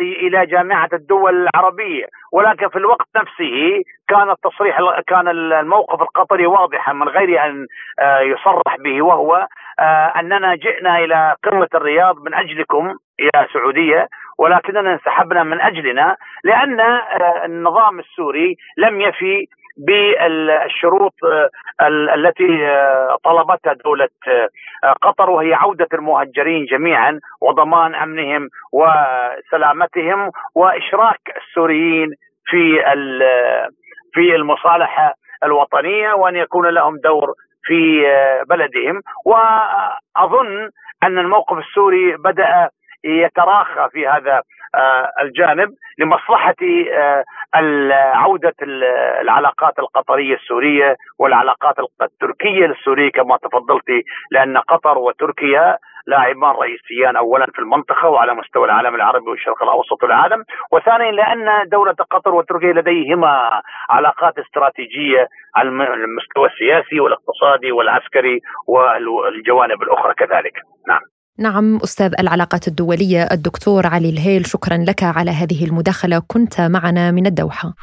إلى 0.00 0.46
جامعة 0.46 0.88
الدول 0.92 1.48
العربية. 1.48 2.06
ولكن 2.32 2.68
في 2.68 2.78
الوقت 2.78 3.06
نفسه 3.16 3.82
كان 4.08 4.30
التصريح 4.30 4.78
كان 5.06 5.28
الموقف 5.28 6.02
القطري 6.02 6.46
واضحا 6.46 6.92
من 6.92 7.08
غير 7.08 7.44
أن 7.44 7.66
آه، 7.98 8.20
يصرح 8.20 8.76
به 8.78 9.02
وهو 9.02 9.46
آه، 9.80 10.12
أننا 10.20 10.54
جئنا 10.54 10.98
إلى 10.98 11.36
قمة 11.44 11.68
الرياض 11.74 12.16
من 12.18 12.34
أجلكم 12.34 12.94
يا 13.18 13.46
سعودية 13.52 14.08
ولكننا 14.38 14.92
انسحبنا 14.92 15.42
من 15.42 15.60
أجلنا 15.60 16.16
لأن 16.44 16.80
النظام 17.44 17.98
السوري 17.98 18.56
لم 18.76 19.00
يفي 19.00 19.46
بالشروط 19.76 21.14
آه، 21.24 21.48
التي 22.14 22.66
آه، 22.66 23.16
طلبتها 23.24 23.72
دولة 23.72 24.08
آه، 24.28 24.92
قطر 25.02 25.30
وهي 25.30 25.54
عودة 25.54 25.88
المهجرين 25.94 26.64
جميعا 26.64 27.20
وضمان 27.40 27.94
أمنهم 27.94 28.48
وسلامتهم 28.72 30.30
وإشراك 30.54 31.20
السوريين 31.36 32.10
في 32.46 32.80
في 34.12 34.36
المصالحة 34.36 35.14
الوطنية 35.44 36.12
وأن 36.12 36.36
يكون 36.36 36.68
لهم 36.68 36.96
دور 37.04 37.34
في 37.64 38.06
بلدهم. 38.48 39.00
وأظن 39.26 40.70
أن 41.02 41.18
الموقف 41.18 41.58
السوري 41.58 42.16
بدأ 42.16 42.68
يتراخى 43.04 43.88
في 43.92 44.08
هذا 44.08 44.42
آه، 44.74 45.10
الجانب 45.20 45.68
لمصلحة 45.98 46.54
آه، 46.92 47.24
عودة 48.14 48.54
العلاقات 49.20 49.78
القطرية 49.78 50.34
السورية 50.34 50.96
والعلاقات 51.18 51.74
التركية 52.02 52.66
السوريه 52.66 53.10
كما 53.10 53.36
تفضلت 53.36 54.04
لأن 54.30 54.58
قطر 54.58 54.98
وتركيا 54.98 55.78
لاعبان 56.06 56.50
رئيسيان 56.50 57.16
اولا 57.16 57.46
في 57.46 57.58
المنطقة 57.58 58.08
وعلى 58.08 58.34
مستوى 58.34 58.64
العالم 58.64 58.94
العربي 58.94 59.30
والشرق 59.30 59.62
الأوسط 59.62 60.02
والعالم، 60.02 60.44
وثانيا 60.72 61.12
لأن 61.12 61.68
دولة 61.68 61.96
قطر 62.10 62.34
وتركيا 62.34 62.72
لديهما 62.72 63.60
علاقات 63.90 64.38
استراتيجية 64.38 65.28
على 65.56 65.68
المستوى 65.68 66.48
السياسي 66.48 67.00
والاقتصادي 67.00 67.72
والعسكري 67.72 68.40
والجوانب 68.68 69.82
الأخرى 69.82 70.14
كذلك. 70.14 70.52
نعم. 70.88 71.13
نعم 71.38 71.76
أستاذ 71.76 72.12
العلاقات 72.18 72.68
الدولية 72.68 73.22
الدكتور 73.22 73.86
علي 73.86 74.08
الهيل 74.08 74.46
شكرا 74.46 74.76
لك 74.76 75.02
على 75.02 75.30
هذه 75.30 75.64
المداخلة 75.64 76.22
كنت 76.26 76.60
معنا 76.60 77.10
من 77.10 77.26
الدوحة. 77.26 77.74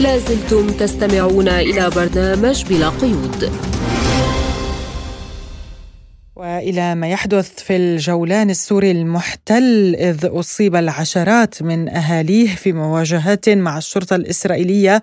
لازلتم 0.00 0.66
تستمعون 0.66 1.48
إلى 1.48 1.90
برنامج 1.90 2.64
بلا 2.64 2.88
قيود. 2.88 3.52
وإلى 6.36 6.94
ما 6.94 7.08
يحدث 7.08 7.62
في 7.62 7.76
الجولان 7.76 8.50
السوري 8.50 8.90
المحتل 8.90 9.94
إذ 9.94 10.26
أصيب 10.26 10.76
العشرات 10.76 11.62
من 11.62 11.88
أهاليه 11.88 12.48
في 12.48 12.72
مواجهات 12.72 13.48
مع 13.48 13.78
الشرطة 13.78 14.16
الإسرائيلية 14.16 15.02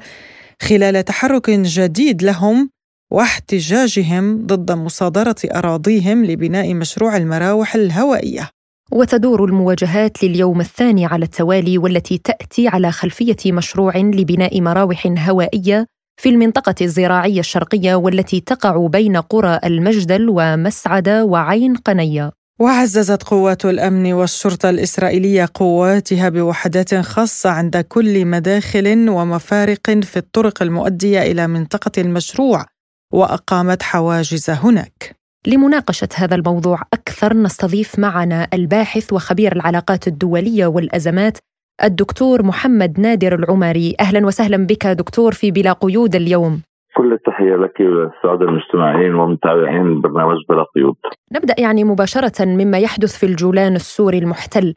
خلال 0.61 1.05
تحرك 1.05 1.49
جديد 1.49 2.23
لهم 2.23 2.69
واحتجاجهم 3.11 4.45
ضد 4.45 4.71
مصادرة 4.71 5.35
أراضيهم 5.45 6.25
لبناء 6.25 6.73
مشروع 6.73 7.17
المراوح 7.17 7.75
الهوائية. 7.75 8.49
وتدور 8.91 9.45
المواجهات 9.45 10.23
لليوم 10.23 10.61
الثاني 10.61 11.05
على 11.05 11.25
التوالي 11.25 11.77
والتي 11.77 12.17
تأتي 12.17 12.67
على 12.67 12.91
خلفية 12.91 13.51
مشروع 13.51 13.97
لبناء 13.97 14.61
مراوح 14.61 15.13
هوائية 15.17 15.85
في 16.21 16.29
المنطقة 16.29 16.75
الزراعية 16.81 17.39
الشرقية 17.39 17.95
والتي 17.95 18.39
تقع 18.39 18.87
بين 18.87 19.17
قرى 19.17 19.59
المجدل 19.63 20.27
ومسعدة 20.29 21.25
وعين 21.25 21.75
قنية 21.75 22.31
وعززت 22.59 23.23
قوات 23.23 23.65
الأمن 23.65 24.13
والشرطة 24.13 24.69
الإسرائيلية 24.69 25.49
قواتها 25.53 26.29
بوحدات 26.29 26.95
خاصة 26.95 27.49
عند 27.49 27.77
كل 27.77 28.25
مداخل 28.25 29.09
ومفارق 29.09 29.89
في 29.89 30.17
الطرق 30.17 30.63
المؤدية 30.63 31.21
إلى 31.21 31.47
منطقة 31.47 32.01
المشروع 32.01 32.65
وأقامت 33.13 33.83
حواجز 33.83 34.49
هناك. 34.49 35.15
لمناقشة 35.47 36.09
هذا 36.15 36.35
الموضوع 36.35 36.81
أكثر 36.93 37.33
نستضيف 37.33 37.99
معنا 37.99 38.47
الباحث 38.53 39.13
وخبير 39.13 39.55
العلاقات 39.55 40.07
الدولية 40.07 40.67
والأزمات 40.67 41.37
الدكتور 41.83 42.43
محمد 42.43 42.99
نادر 42.99 43.35
العمري. 43.35 43.95
أهلا 43.99 44.25
وسهلا 44.25 44.57
بك 44.57 44.87
دكتور 44.87 45.31
في 45.31 45.51
بلا 45.51 45.73
قيود 45.73 46.15
اليوم. 46.15 46.61
كل 46.97 47.13
التحية 47.13 47.55
لك 47.55 47.79
وللسادة 47.79 48.45
المستمعين 48.49 49.15
ومتابعين 49.15 50.01
برنامج 50.01 50.37
بلا 50.49 50.65
قيود. 50.75 50.95
نبدأ 51.31 51.55
يعني 51.57 51.83
مباشرة 51.83 52.45
مما 52.45 52.77
يحدث 52.77 53.17
في 53.17 53.25
الجولان 53.25 53.75
السوري 53.75 54.17
المحتل. 54.17 54.73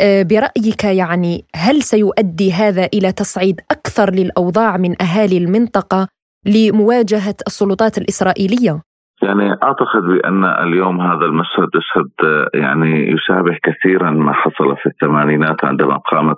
آه، 0.00 0.22
برأيك 0.22 0.84
يعني 0.84 1.44
هل 1.56 1.82
سيؤدي 1.82 2.52
هذا 2.52 2.88
إلى 2.94 3.12
تصعيد 3.12 3.60
أكثر 3.70 4.10
للأوضاع 4.10 4.76
من 4.76 5.02
أهالي 5.02 5.38
المنطقة 5.38 6.08
لمواجهة 6.46 7.34
السلطات 7.46 7.98
الإسرائيلية؟ 7.98 8.82
يعني 9.24 9.56
أعتقد 9.62 10.02
بأن 10.02 10.44
اليوم 10.44 11.00
هذا 11.00 11.24
المشهد 11.24 11.68
يشهد 11.74 12.10
يعني 12.54 13.10
يشابه 13.12 13.56
كثيرا 13.62 14.10
ما 14.10 14.32
حصل 14.32 14.76
في 14.76 14.86
الثمانينات 14.86 15.64
عندما 15.64 15.96
قامت 15.96 16.36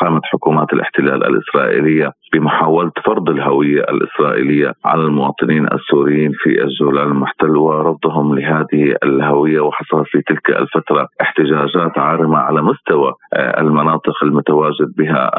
قامت 0.00 0.20
حكومات 0.24 0.72
الاحتلال 0.72 1.26
الإسرائيلية 1.26 2.12
بمحاولة 2.32 2.92
فرض 3.04 3.30
الهوية 3.30 3.80
الإسرائيلية 3.80 4.72
على 4.84 5.02
المواطنين 5.02 5.66
السوريين 5.72 6.32
في 6.32 6.62
الجولان 6.64 7.06
المحتل 7.08 7.56
ورفضهم 7.56 8.34
لهذه 8.38 8.94
الهوية 9.04 9.60
وحصل 9.60 10.04
في 10.06 10.22
تلك 10.22 10.50
الفترة 10.50 11.08
احتجاجات 11.20 11.98
عارمة 11.98 12.38
على 12.38 12.62
مستوى 12.62 13.12
المناطق 13.34 14.24
المتواجد 14.24 14.92
بها 14.98 15.30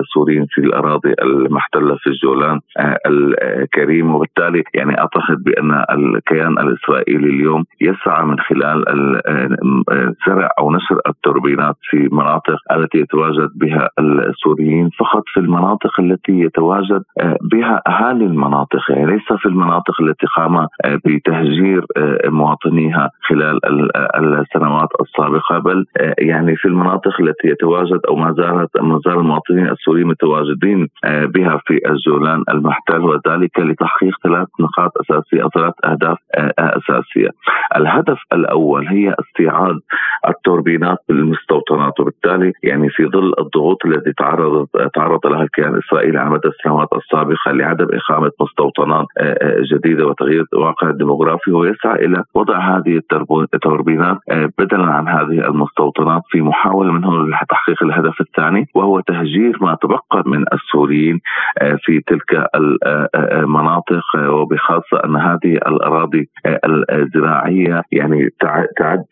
السوريين 0.00 0.46
في 0.50 0.60
الأراضي 0.60 1.14
المحتلة 1.22 1.96
في 1.96 2.06
الجولان 2.06 2.60
الكريم 3.06 4.14
وبالتالي 4.14 4.62
يعني 4.74 4.98
أعتقد 5.00 5.44
بأن 5.44 5.69
الكيان 5.74 6.58
الإسرائيلي 6.58 7.28
اليوم 7.28 7.64
يسعى 7.80 8.24
من 8.24 8.38
خلال 8.40 8.84
زرع 10.26 10.48
أو 10.58 10.72
نشر 10.72 11.00
التوربينات 11.06 11.76
في 11.82 12.08
مناطق 12.12 12.58
التي 12.72 12.98
يتواجد 12.98 13.50
بها 13.54 13.88
السوريين 13.98 14.90
فقط 14.98 15.22
في 15.26 15.40
المناطق 15.40 16.00
التي 16.00 16.32
يتواجد 16.32 17.02
آه، 17.20 17.36
بها 17.52 17.82
أهالي 17.86 18.24
المناطق. 18.24 18.90
يعني 18.90 19.06
ليس 19.06 19.32
في 19.38 19.46
المناطق 19.46 20.00
التي 20.00 20.26
قام 20.36 20.56
آه، 20.56 20.68
بتهجير 20.84 21.86
آه، 21.96 22.28
مواطنيها 22.28 23.10
خلال 23.28 23.60
السنوات 24.16 24.88
السابقة 25.00 25.58
بل 25.58 25.86
يعني 26.18 26.56
في 26.56 26.68
المناطق 26.68 27.20
التي 27.20 27.48
يتواجد 27.48 28.00
أو 28.08 28.16
ما 28.16 28.34
زالت 28.38 28.80
ما 28.80 29.00
زال 29.04 29.18
المواطنين 29.18 29.68
السوريين 29.68 30.06
متواجدين 30.06 30.88
بها 31.04 31.60
في 31.66 31.80
الجولان 31.86 32.44
المحتل 32.48 33.00
وذلك 33.00 33.58
لتحقيق 33.58 34.14
ثلاث 34.22 34.48
نقاط 34.60 34.92
أساسية. 35.00 35.44
ثلاث 35.60 35.74
أهداف 35.84 36.18
آه، 36.34 36.52
أساسية. 36.58 37.30
الهدف 37.76 38.18
الأول 38.32 38.86
هي 38.88 39.14
استيعاب 39.20 39.80
التوربينات 40.28 40.98
بالمستوطنات 41.08 42.00
وبالتالي 42.00 42.52
يعني 42.62 42.88
في 42.88 43.06
ظل 43.06 43.32
الضغوط 43.38 43.86
التي 43.86 44.12
تعرض 44.12 44.66
تعرض 44.94 45.26
لها 45.26 45.42
الكيان 45.42 45.74
الإسرائيلي 45.74 46.18
على 46.18 46.30
مدى 46.30 46.48
السنوات 46.48 46.88
السابقة 46.92 47.52
لعدم 47.52 47.86
إقامة 47.92 48.30
مستوطنات 48.40 49.06
جديدة 49.72 50.06
وتغيير 50.06 50.44
الواقع 50.52 50.90
الديموغرافي 50.90 51.50
هو 51.50 51.64
يسعى 51.64 52.04
إلى 52.04 52.24
وضع 52.34 52.58
هذه 52.58 53.00
التوربينات 53.54 54.18
بدلا 54.58 54.84
عن 54.84 55.08
هذه 55.08 55.48
المستوطنات 55.48 56.22
في 56.30 56.40
محاولة 56.40 56.92
منه 56.92 57.26
لتحقيق 57.26 57.82
الهدف 57.82 58.20
الثاني 58.20 58.66
وهو 58.74 59.00
تهجير 59.00 59.58
ما 59.60 59.76
تبقى 59.82 60.22
من 60.26 60.44
السوريين 60.52 61.20
في 61.84 62.00
تلك 62.06 62.46
المناطق 63.14 64.02
وبخاصة 64.16 65.04
أن 65.04 65.16
هذه 65.16 65.49
هذه 65.50 65.56
الأراضي 65.56 66.30
الزراعية 66.92 67.82
يعني 67.92 68.28
تعد 68.78 69.04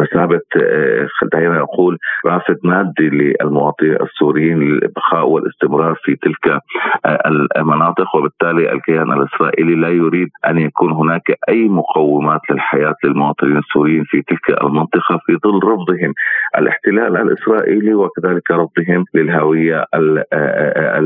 مثابه 0.00 0.40
آه، 0.62 1.08
دعينا 1.32 1.58
نقول 1.58 1.98
رافد 2.26 2.58
مادي 2.64 3.08
للمواطنين 3.10 3.96
السوريين 4.02 4.58
للبقاء 4.58 5.28
والاستمرار 5.28 5.94
في 6.04 6.16
تلك 6.16 6.60
آه، 7.04 7.18
المناطق 7.56 8.16
وبالتالي 8.16 8.72
الكيان 8.72 9.12
الإسرائيلي 9.12 9.74
لا 9.74 9.88
يريد 9.88 10.28
أن 10.46 10.58
يكون 10.58 10.92
هناك 10.92 11.38
أي 11.48 11.68
مقومات 11.68 12.40
للحياة 12.50 12.94
للمواطنين 13.04 13.56
السوريين 13.58 14.04
في 14.04 14.22
تلك 14.22 14.62
المنطقة 14.62 15.20
في 15.26 15.38
ظل 15.44 15.60
رفضهم 15.64 16.14
الاحتلال 16.58 17.16
الإسرائيلي 17.16 17.94
وكذلك 17.94 18.50
رفضهم 18.50 19.04
للهوية 19.14 19.84
آه، 19.94 20.98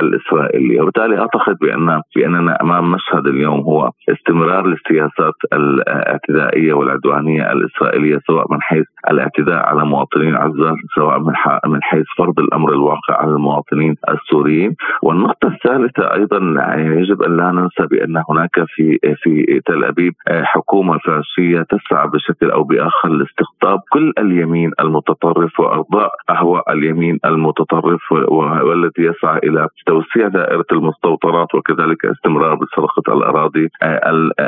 الإسرائيلية. 0.00 0.80
وبالتالي 0.80 1.18
أعتقد 1.18 1.56
بأن 1.60 2.02
بأننا 2.16 2.62
أمام 2.62 2.90
مشهد 2.90 3.26
اليوم 3.26 3.60
هو 3.60 3.90
استمرار 4.08 4.66
للسياسات 4.66 5.34
الاعتدائية 5.52 6.72
والعدوانية 6.72 7.52
الإسرائيلية 7.52 8.18
سواء 8.26 8.37
سواء 8.38 8.52
من 8.52 8.62
حيث 8.62 8.84
الاعتداء 9.10 9.66
على 9.66 9.84
مواطنين 9.84 10.34
عزاز 10.36 10.76
سواء 10.94 11.18
من 11.18 11.34
من 11.66 11.82
حيث 11.82 12.06
فرض 12.18 12.40
الأمر 12.40 12.72
الواقع 12.72 13.14
على 13.22 13.30
المواطنين 13.30 13.96
السوريين 14.08 14.76
والنقطة 15.02 15.48
الثالثة 15.48 16.14
أيضا 16.14 16.38
يعني 16.38 17.00
يجب 17.00 17.22
أن 17.22 17.36
لا 17.36 17.52
ننسى 17.52 17.86
بأن 17.90 18.22
هناك 18.30 18.64
في 18.66 18.98
في 19.22 19.60
تل 19.66 19.84
أبيب 19.84 20.12
حكومة 20.28 20.98
فاشية 20.98 21.62
تسعى 21.62 22.08
بشكل 22.08 22.50
أو 22.50 22.62
بآخر 22.62 23.08
لاستقطاب 23.08 23.80
كل 23.90 24.12
اليمين 24.18 24.70
المتطرف 24.80 25.60
وأرضاء 25.60 26.10
أهواء 26.30 26.72
اليمين 26.72 27.18
المتطرف 27.24 28.12
والذي 28.12 29.02
يسعى 29.10 29.38
إلى 29.38 29.68
توسيع 29.86 30.28
دائرة 30.28 30.64
المستوطنات 30.72 31.54
وكذلك 31.54 32.06
استمرار 32.06 32.54
بسرقه 32.54 33.12
الأراضي 33.16 33.68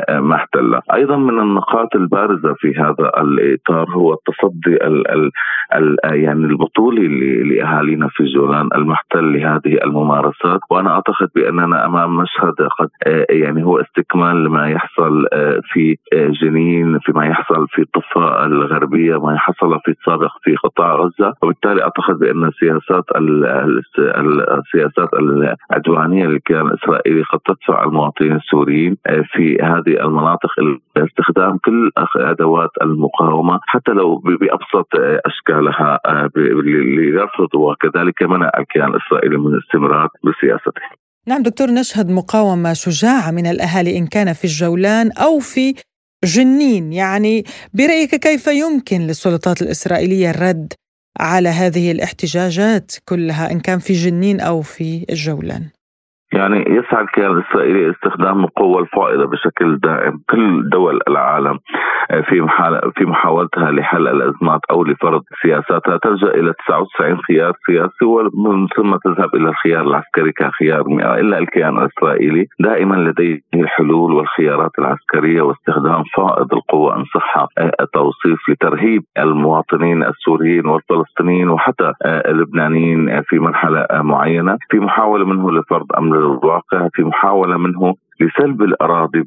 المحتله. 0.09 0.81
أيضا 0.93 1.17
من 1.17 1.39
النقاط 1.39 1.95
البارزة 1.95 2.53
في 2.57 2.73
هذا 2.77 3.11
الإطار 3.21 3.80
الآخر 3.81 3.93
هو 3.99 4.13
التصدي 4.13 4.75
ال 4.87 5.11
ال 5.11 5.31
ال 5.75 5.97
يعني 6.23 6.45
البطولي 6.45 7.07
لأهالينا 7.43 8.07
في 8.11 8.23
جولان 8.23 8.69
المحتل 8.75 9.33
لهذه 9.33 9.77
الممارسات. 9.83 10.59
وأنا 10.69 10.89
أعتقد 10.91 11.29
بأننا 11.35 11.85
أمام 11.85 12.15
مشهد 12.17 12.53
قد 12.79 12.89
يعني 13.29 13.63
هو 13.65 13.79
استكمال 13.79 14.43
لما 14.43 14.69
يحصل 14.69 15.25
في 15.73 15.95
جنين 16.41 16.99
فيما 16.99 17.25
يحصل 17.25 17.67
في 17.69 17.81
الضفه 17.81 18.45
الغربية 18.45 19.15
ما 19.25 19.37
حصل 19.37 19.79
في 19.85 19.91
السابق 19.91 20.31
في 20.43 20.55
قطاع 20.55 20.95
غزة. 20.95 21.33
وبالتالي 21.43 21.83
أعتقد 21.83 22.19
بأن 22.19 22.43
السياسات 22.45 23.03
السياسات 24.59 25.09
العدوانية 25.13 26.25
للكيان 26.27 26.67
الاسرائيلي 26.67 27.21
قد 27.23 27.39
تدفع 27.45 27.83
المواطنين 27.83 28.35
السوريين 28.35 28.97
في 29.33 29.57
هذه 29.61 30.05
المناطق 30.05 30.49
باستخدام 30.95 31.57
كل 31.57 31.91
أدوات 32.15 32.69
المقاومة. 32.81 33.59
حتى 33.71 33.91
لو 33.91 34.17
بأبسط 34.17 34.89
أشكالها 35.25 35.99
آه، 36.05 36.29
لرفض 36.35 37.55
وكذلك 37.55 38.23
منع 38.23 38.51
الكيان 38.59 38.87
الإسرائيلي 38.87 39.37
من 39.37 39.53
الاستمرار 39.53 40.09
بسياسته. 40.23 40.81
نعم 41.27 41.43
دكتور 41.43 41.67
نشهد 41.67 42.09
مقاومة 42.09 42.73
شجاعة 42.73 43.31
من 43.31 43.47
الأهالي 43.47 43.97
إن 43.97 44.07
كان 44.07 44.33
في 44.33 44.43
الجولان 44.43 45.11
أو 45.11 45.39
في 45.39 45.75
جنين 46.23 46.93
يعني 46.93 47.43
برأيك 47.73 48.15
كيف 48.15 48.47
يمكن 48.47 49.01
للسلطات 49.01 49.61
الإسرائيلية 49.61 50.29
الرد 50.29 50.73
على 51.19 51.49
هذه 51.49 51.91
الاحتجاجات 51.91 52.91
كلها 53.05 53.51
إن 53.51 53.59
كان 53.59 53.79
في 53.79 53.93
جنين 53.93 54.39
أو 54.39 54.61
في 54.61 55.05
الجولان 55.09 55.69
يعني 56.33 56.65
يسعى 56.67 57.01
الكيان 57.01 57.31
الاسرائيلي 57.31 57.91
استخدام 57.91 58.43
القوة 58.43 58.81
الفائضة 58.81 59.25
بشكل 59.25 59.77
دائم. 59.77 60.21
كل 60.29 60.69
دول 60.69 60.99
العالم 61.07 61.59
آه، 62.11 62.21
في 62.21 62.47
في 62.95 63.05
محاولتها 63.05 63.71
لحل 63.71 64.07
الأزمات 64.07 64.61
أو 64.71 64.83
لفرض 64.83 65.21
سياساتها 65.41 65.97
تلجأ 65.97 66.27
إلى 66.27 66.53
99 66.67 67.17
خيار 67.17 67.53
سياسي 67.65 68.05
ومن 68.05 68.67
ثم 68.67 68.95
تذهب 68.95 69.35
إلى 69.35 69.49
الخيار 69.49 69.81
العسكري 69.81 70.31
كخيار 70.31 70.81
إلا 71.19 71.37
الكيان 71.37 71.77
الإسرائيلي. 71.77 72.47
دائما 72.59 72.95
لديه 72.95 73.39
الحلول 73.53 74.13
والخيارات 74.13 74.71
العسكرية 74.79 75.41
واستخدام 75.41 76.03
فائض 76.15 76.53
القوة 76.53 76.95
إن 76.95 77.03
صح 77.13 77.37
آه، 77.57 77.71
التوصيف 77.81 78.49
لترهيب 78.49 79.03
المواطنين 79.17 80.03
السوريين 80.03 80.65
والفلسطينيين 80.65 81.49
وحتى 81.49 81.93
آه، 82.05 82.31
اللبنانيين 82.31 83.21
في 83.21 83.39
مرحلة 83.39 83.87
معينة. 83.91 84.57
في 84.69 84.79
محاولة 84.79 85.25
منه 85.25 85.51
لفرض 85.51 85.85
أمر 85.97 86.20
الواقع 86.25 86.89
في 86.93 87.03
محاولة 87.03 87.57
منه 87.57 87.95
لسلب 88.21 88.61
الأراضي 88.61 89.21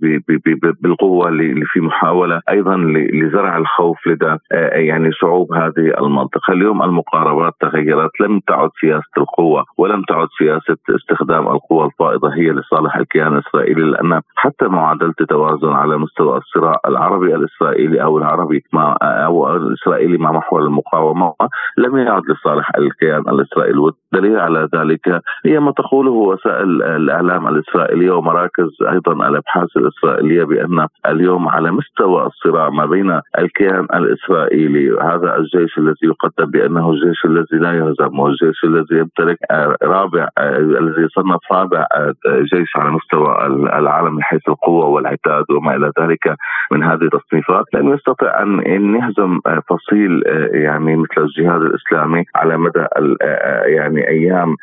بالقوة 0.83 1.29
اللي 1.29 1.65
في 1.67 1.81
محاولة 1.81 2.41
أيضا 2.51 2.77
لزرع 3.13 3.57
الخوف 3.57 4.07
لدى 4.07 4.37
آه، 4.53 4.77
يعني 4.77 5.13
شعوب 5.13 5.53
هذه 5.53 5.87
المنطقة، 6.01 6.53
اليوم 6.53 6.83
المقاربات 6.83 7.53
تغيرت، 7.61 8.11
لم 8.21 8.41
تعد 8.47 8.71
سياسة 8.81 9.15
القوة 9.19 9.65
ولم 9.79 10.03
تعد 10.03 10.29
سياسة 10.39 10.77
استخدام 10.91 11.49
القوى 11.49 11.85
الفائضة 11.87 12.35
هي 12.35 12.51
لصالح 12.51 12.97
الكيان 12.97 13.33
الإسرائيلي 13.33 13.83
لأن 13.91 14.21
حتى 14.37 14.69
معادلة 14.69 15.15
التوازن 15.21 15.73
على 15.73 15.97
مستوى 15.99 16.37
الصراع 16.39 16.81
العربي 16.89 17.35
الإسرائيلي 17.35 18.03
أو 18.03 18.19
العربي 18.19 18.65
مع 18.73 18.97
أو 19.03 19.57
الإسرائيلي 19.57 20.19
مع 20.19 20.33
محور 20.33 20.61
المقاومة 20.63 21.35
لم 21.79 21.97
يعد 21.97 22.23
لصالح 22.31 22.71
الكيان 22.79 23.21
الإسرائيلي. 23.21 23.79
والدليل 23.79 24.39
على 24.41 24.69
ذلك 24.75 25.21
هي 25.47 25.61
ما 25.61 25.73
تقوله 25.73 26.11
وسائل 26.11 26.83
الإعلام 26.83 27.49
الاسرائيليه 27.49 28.11
ومراكز 28.11 28.69
أيضا 28.87 29.29
الأبحاث 29.29 29.77
الإسرائيلية 29.77 30.45
بأن 30.45 30.87
اليوم 31.07 31.49
على 31.49 31.71
مستوى 31.73 32.27
الصراع 32.27 32.71
ما 32.71 32.87
بين 32.87 33.21
الكيان 33.39 33.87
الإسرائيلي 33.95 34.99
هذا 35.03 35.37
الجيش 35.37 35.79
الذي 35.79 35.97
يقدم 36.03 36.51
بأنه 36.51 36.91
الجيش 36.91 37.25
الذي 37.25 37.57
لا 37.65 37.73
يهزم 37.73 38.19
والجيش 38.19 38.65
الذي 38.65 38.99
يمتلك 38.99 39.39
رابع 39.83 40.29
الذي 40.39 41.03
يصنف 41.03 41.53
رابع 41.53 41.87
جيش 42.55 42.77
على 42.77 42.91
مستوى 42.91 43.47
العالم 43.79 44.15
من 44.15 44.23
حيث 44.23 44.49
القوة 44.49 44.87
والعتاد 44.87 45.45
وما 45.51 45.77
إلى 45.77 45.93
ذلك 46.01 46.37
من 46.73 46.83
هذه 46.83 47.03
التصنيفات. 47.03 47.65
لم 47.75 47.95
يستطع 47.95 48.43
ان 48.43 48.95
يهزم 48.95 49.41
فصيل 49.71 50.23
يعني 50.53 50.97
مثل 50.97 51.19
الجهاد 51.19 51.63
الإسلامي 51.63 52.25
على 52.35 52.57
مدى 52.57 52.87
يعني 53.67 54.09
أيام 54.09 54.57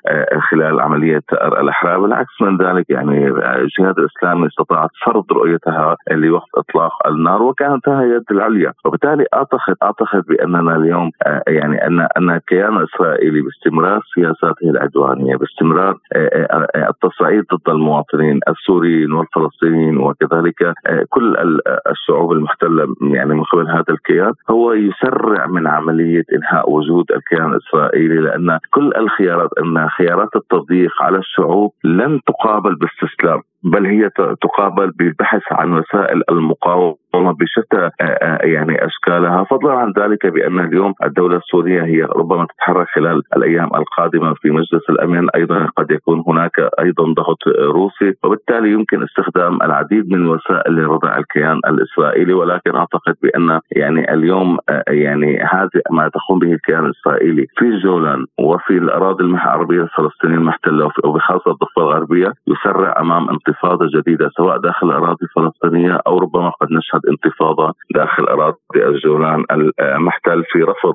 خلال 0.51 0.80
عملية 0.80 1.24
الأحرار. 1.34 1.99
بالعكس 1.99 2.41
من 2.41 2.57
ذلك 2.57 2.89
يعني 2.89 3.28
الجهاد 3.28 3.99
الاسلامي 4.12 4.47
استطاعت 4.47 4.89
فرض 5.05 5.32
رؤيتها 5.32 5.95
لوقت 6.12 6.49
إطلاق 6.57 7.07
النار 7.07 7.43
وكانت 7.43 7.89
هي 7.89 8.12
اليد 8.12 8.32
العليا. 8.32 8.74
وبالتالي 8.86 9.26
اعتقد 9.34 9.76
أعتقد 9.84 10.24
بأننا 10.28 10.76
اليوم 10.76 11.12
آه، 11.26 11.43
يعني 11.47 11.88
ان 11.88 12.07
أن 12.18 12.30
الكيان 12.30 12.78
الاسرائيلي 12.78 13.41
باستمرار 13.41 14.01
سياساته 14.16 14.70
العدوانية 14.70 15.36
باستمرار 15.36 15.97
آه، 16.14 16.68
آه، 16.76 16.89
التصعيد 16.89 17.43
ضد 17.53 17.70
المواطنين 17.70 18.39
السوريين 18.49 19.12
والفلسطينيين 19.12 19.97
وكذلك 19.97 20.74
كل 21.09 21.59
الشعوب 21.91 22.32
المحتلة 22.32 22.95
يعني 23.01 23.34
من 23.34 23.43
قبل 23.43 23.70
هذا 23.70 23.86
الكيان 23.89 24.34
هو 24.49 24.74
يسرع 24.74 25.47
من 25.47 25.68
عملية 25.68 26.24
إنهاء 26.34 26.72
وجود 26.72 27.12
الكيان 27.12 27.53
الإسرائيلي 27.53 28.16
لأن 28.16 28.59
كل 28.74 28.93
الخيارات 28.97 29.49
إن 29.64 29.89
خيارات 29.89 30.36
التضييق 30.36 30.91
على 31.01 31.18
الشعوب 31.18 31.74
لن 31.84 32.20
تقابل 32.28 32.76
باستسلام. 32.76 33.41
بل 33.64 33.86
هي 33.86 34.09
تقابل 34.41 34.91
بالبحث 34.91 35.41
عن 35.51 35.74
وسائل 35.74 36.22
المقاومة 36.32 36.97
بشتى 37.14 37.89
آه، 38.01 38.03
آه، 38.03 38.45
يعني 38.45 38.86
أشكالها. 38.86 39.43
فضلا 39.43 39.74
عن 39.74 39.93
ذلك 39.99 40.28
بأن 40.28 40.59
اليوم 40.59 40.93
الدولة 41.03 41.38
السورية 41.38 41.84
هي 41.84 42.01
ربما 42.01 42.45
تتحرك 42.45 42.88
خلال 42.95 43.22
الأيام 43.38 43.70
القادمة 43.76 44.34
في 44.34 44.49
مجلس 44.49 44.89
الأمن. 44.89 45.30
أيضا 45.30 45.66
قد 45.78 45.91
يكون 45.91 46.24
هناك 46.28 46.59
أيضا 46.80 47.14
ضغط 47.14 47.47
روسي 47.47 48.14
وبالتالي 48.24 48.72
يمكن 48.72 49.03
استخدام 49.03 49.55
العديد 49.62 50.12
من 50.12 50.22
الوسائل 50.22 50.74
لردع 50.76 51.18
الكيان 51.18 51.59
الإسرائيلي. 51.68 52.34
ولكن 52.34 52.76
أعتقد 52.76 53.16
بأن 53.24 53.59
يعني 53.72 54.14
اليوم 54.14 54.57
آه، 54.70 54.84
يعني 54.88 55.43
هذا 55.43 55.82
ما 55.91 56.09
تقوم 56.09 56.39
به 56.39 56.53
الكيان 56.53 56.86
الإسرائيلي 56.86 57.47
في 57.57 57.78
جولان 57.84 58.26
وفي 58.39 58.74
الأراضي 58.78 59.24
العربيه 59.24 59.82
الفلسطينية 59.82 60.36
المحتلة 60.36 60.91
وبخاصة 61.03 61.51
الضفة 61.51 61.82
الغربية 61.82 62.34
يسرع 62.47 62.95
أمام 62.99 63.30
انتفاضة 63.52 63.86
جديدة 63.99 64.30
سواء 64.38 64.58
داخل 64.58 64.88
الأراضي 64.88 65.26
الفلسطينية 65.26 65.99
أو 66.08 66.18
ربما 66.18 66.49
قد 66.49 66.68
نشهد 66.72 67.02
انتفاضة 67.10 67.74
داخل 67.95 68.24
أراضي 68.24 68.58
الجولان 68.76 69.43
المحتل 69.80 70.43
في 70.52 70.64
رفض 70.64 70.93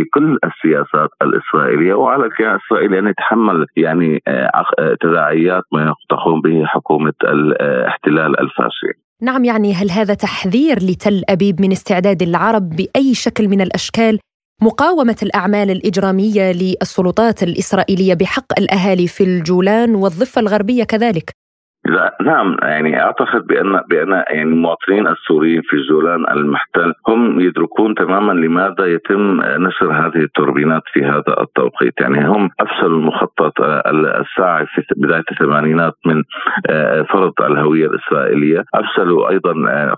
لكل 0.00 0.38
السياسات 0.44 1.10
الإسرائيلية. 1.22 1.94
وعلى 1.94 2.26
الكيان 2.26 2.54
الاسرائيلي 2.54 2.98
أن 2.98 3.06
يتحمل 3.06 3.66
يعني 3.76 4.22
آه، 4.28 4.50
آه، 4.78 4.96
تداعيات 5.00 5.62
ما 5.72 5.94
تقوم 6.08 6.40
به 6.40 6.64
حكومة 6.64 7.12
الاحتلال 7.24 8.40
الفاشي. 8.40 9.04
نعم 9.22 9.44
يعني 9.44 9.74
هل 9.74 9.90
هذا 9.90 10.14
تحذير 10.14 10.76
لتل 10.76 11.22
أبيب 11.28 11.60
من 11.60 11.72
استعداد 11.72 12.22
العرب 12.22 12.68
بأي 12.70 13.14
شكل 13.14 13.48
من 13.48 13.60
الأشكال؟ 13.60 14.18
مقاومة 14.62 15.16
الأعمال 15.22 15.70
الإجرامية 15.70 16.52
للسلطات 16.52 17.42
الإسرائيلية 17.42 18.14
بحق 18.14 18.58
الأهالي 18.58 19.08
في 19.08 19.24
الجولان 19.24 19.94
والضفة 19.94 20.40
الغربية 20.40 20.84
كذلك. 20.84 21.43
لا 21.86 22.16
نعم 22.20 22.56
يعني 22.62 23.02
أعتقد 23.02 23.46
بان 23.46 23.80
بأن 23.88 24.12
يعني 24.12 24.42
المواطنين 24.42 25.06
السوريين 25.06 25.62
في 25.62 25.76
الجولان 25.76 26.24
المحتل 26.30 26.92
هم 27.08 27.40
يدركون 27.40 27.94
تماما 27.94 28.32
لماذا 28.32 28.86
يتم 28.86 29.40
نشر 29.40 29.92
هذه 29.92 30.22
التوربينات 30.22 30.82
في 30.92 31.04
هذا 31.04 31.40
التوقيت، 31.40 32.00
يعني 32.00 32.28
هم 32.28 32.50
أفشلوا 32.60 32.98
المخطط 32.98 33.52
الساعي 33.60 34.66
في 34.66 34.82
بداية 34.96 35.24
الثمانينات 35.30 35.94
من 36.06 36.22
آه، 36.70 37.02
فرض 37.02 37.32
الهوية 37.40 37.86
الإسرائيلية، 37.86 38.64
أفشلوا 38.74 39.30
أيضا 39.30 39.54
آه، 39.70 39.96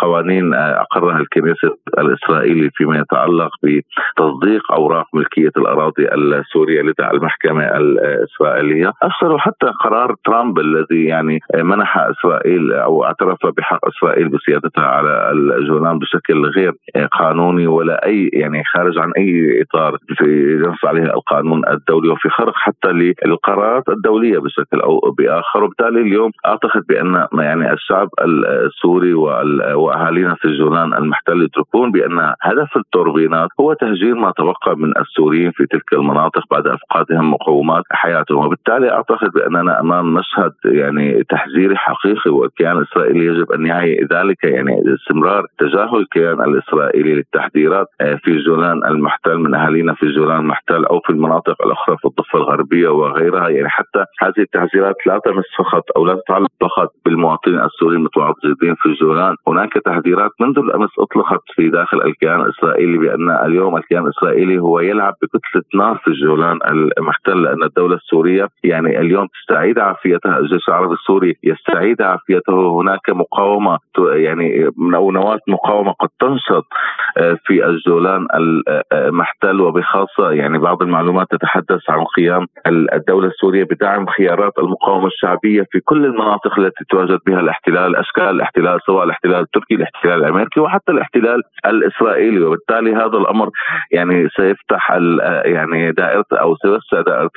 قوانين 0.00 0.54
آه، 0.54 0.80
أقرها 0.80 1.18
الكنيسة 1.18 1.76
الإسرائيلي 1.98 2.70
فيما 2.74 2.98
يتعلق 2.98 3.50
بتصديق 3.62 4.72
أوراق 4.72 5.06
ملكية 5.14 5.52
الأراضي 5.56 6.08
السورية 6.14 6.82
لدى 6.82 7.10
المحكمة 7.12 7.64
الاسرائيليه، 7.64 8.92
أفشلوا 9.02 9.38
حتى 9.38 9.66
قرار 9.66 10.14
ترامب 10.24 10.58
الذي 10.58 11.04
يعني 11.04 11.25
يعني 11.30 11.62
منح 11.64 11.98
إسرائيل 11.98 12.72
أو 12.72 13.04
اعترف 13.04 13.38
بحق 13.56 13.78
إسرائيل 13.88 14.28
بسيادتها 14.28 14.84
على 14.84 15.30
الجولان 15.32 15.98
بشكل 15.98 16.46
غير 16.56 16.72
قانوني 17.12 17.66
ولا 17.66 18.06
أي 18.06 18.30
يعني 18.32 18.62
خارج 18.74 18.98
عن 18.98 19.12
أي 19.18 19.62
إطار 19.62 19.96
في 20.16 20.24
ينص 20.64 20.84
عليه 20.84 21.02
القانون 21.02 21.68
الدولي 21.68 22.08
وفي 22.08 22.28
خرق 22.28 22.52
حتى 22.54 22.88
للقرارات 23.24 23.88
الدولية 23.88 24.38
بشكل 24.38 24.80
أو 24.80 25.00
بآخر. 25.18 25.64
وبالتالي 25.64 26.00
اليوم 26.00 26.30
أعتقد 26.46 26.82
بأن 26.88 27.26
يعني 27.38 27.72
الشعب 27.72 28.08
السوري 28.66 29.14
وأهالينا 29.74 30.34
في 30.34 30.44
الجولان 30.44 30.94
المحتل 30.94 31.42
يدركون 31.42 31.92
بأن 31.92 32.34
هدف 32.42 32.76
التوربينات 32.76 33.48
هو 33.60 33.72
تهجير 33.72 34.14
ما 34.14 34.32
تبقى 34.36 34.76
من 34.76 34.92
السوريين 35.00 35.50
في 35.50 35.66
تلك 35.66 35.92
المناطق 35.92 36.42
بعد 36.50 36.66
أفقادهم 36.66 37.30
مقومات 37.30 37.84
حياتهم. 37.90 38.46
وبالتالي 38.46 38.92
أعتقد 38.92 39.30
بأننا 39.30 39.80
أمام 39.80 40.14
مشهد 40.14 40.52
يعني 40.64 41.15
تحذيري 41.22 41.76
حقيقي 41.76 42.30
والكيان 42.30 42.78
الاسرائيلي 42.78 43.26
يجب 43.26 43.52
ان 43.52 43.66
يعي 43.66 44.06
ذلك 44.12 44.44
يعني 44.44 44.82
استمرار 44.94 45.46
تجاهل 45.58 45.96
الكيان 45.96 46.42
الإسرائيلي 46.42 47.14
للتحذيرات 47.14 47.86
آه، 48.00 48.18
في 48.24 48.36
جولان 48.36 48.84
المحتل 48.84 49.36
من 49.38 49.54
أهالينا 49.54 49.94
في 49.94 50.06
جولان 50.06 50.40
المحتل 50.40 50.84
أو 50.84 51.00
في 51.00 51.10
المناطق 51.10 51.62
الأخرى 51.66 51.96
في 51.96 52.04
الضفة 52.04 52.38
الغربية 52.38 52.88
وغيرها 52.88 53.48
يعني 53.48 53.68
حتى 53.68 54.04
هذه 54.22 54.38
التحذيرات 54.38 54.96
لا 55.06 55.20
تمس 55.24 55.44
فقط 55.58 55.82
أو 55.96 56.06
لا 56.06 56.14
تتعلق 56.14 56.50
فقط 56.60 56.92
بالمواطنين 57.04 57.60
السوريين 57.60 58.00
المتواجدين 58.00 58.74
في 58.74 58.92
جولان، 59.00 59.36
هناك 59.48 59.72
تحذيرات 59.72 60.30
منذ 60.40 60.58
الأمس 60.58 60.90
أطلقت 60.98 61.42
في 61.54 61.68
داخل 61.68 62.02
الكيان 62.02 62.40
الإسرائيلي 62.40 62.98
بأن 62.98 63.30
اليوم 63.30 63.76
الكيان 63.76 64.04
الإسرائيلي 64.04 64.58
هو 64.58 64.80
يلعب 64.80 65.14
بكتلة 65.22 65.62
نار 65.74 66.00
في 66.04 66.10
جولان 66.10 66.58
المحتل 66.98 67.42
لأن 67.42 67.62
الدولة 67.62 67.96
السورية 67.96 68.48
يعني 68.64 69.00
اليوم 69.00 69.26
تستعيد 69.26 69.78
عافيتها 69.78 70.38
الجيش 70.38 70.68
العربي 70.68 70.94
السوري 71.06 71.36
يستعيد 71.44 72.02
عافيته. 72.02 72.80
هناك 72.80 73.10
مقاومة 73.10 73.78
يعني 73.98 74.70
أو 74.94 75.10
نواة 75.10 75.38
مقاومة 75.48 75.92
قد 75.92 76.08
تنشط 76.20 76.64
في 77.46 77.66
الجولان 77.66 78.26
المحتل 78.92 79.60
وبخاصة 79.60 80.30
يعني 80.30 80.58
بعض 80.58 80.82
المعلومات 80.82 81.26
تتحدث 81.30 81.90
عن 81.90 82.04
قيام 82.16 82.46
الدولة 82.66 83.28
السورية 83.28 83.64
بدعم 83.64 84.06
خيارات 84.06 84.52
المقاومة 84.58 85.06
الشعبية 85.06 85.66
في 85.70 85.80
كل 85.80 86.04
المناطق 86.04 86.58
التي 86.58 86.84
تواجد 86.90 87.18
بها 87.26 87.40
الاحتلال 87.40 87.96
أشكال 87.96 88.24
الاحتلال 88.24 88.80
سواء 88.86 89.04
الاحتلال 89.04 89.40
التركي 89.40 89.74
الاحتلال 89.74 90.24
الأمريكي 90.24 90.60
وحتى 90.60 90.92
الاحتلال 90.92 91.42
الإسرائيلي. 91.66 92.44
وبالتالي 92.44 92.94
هذا 92.94 93.18
الأمر 93.18 93.50
يعني 93.92 94.28
سيفتح 94.36 94.92
يعني 95.44 95.92
دائرة 95.92 96.24
أو 96.32 96.56
سيوسع 96.56 97.00
دائرة 97.00 97.30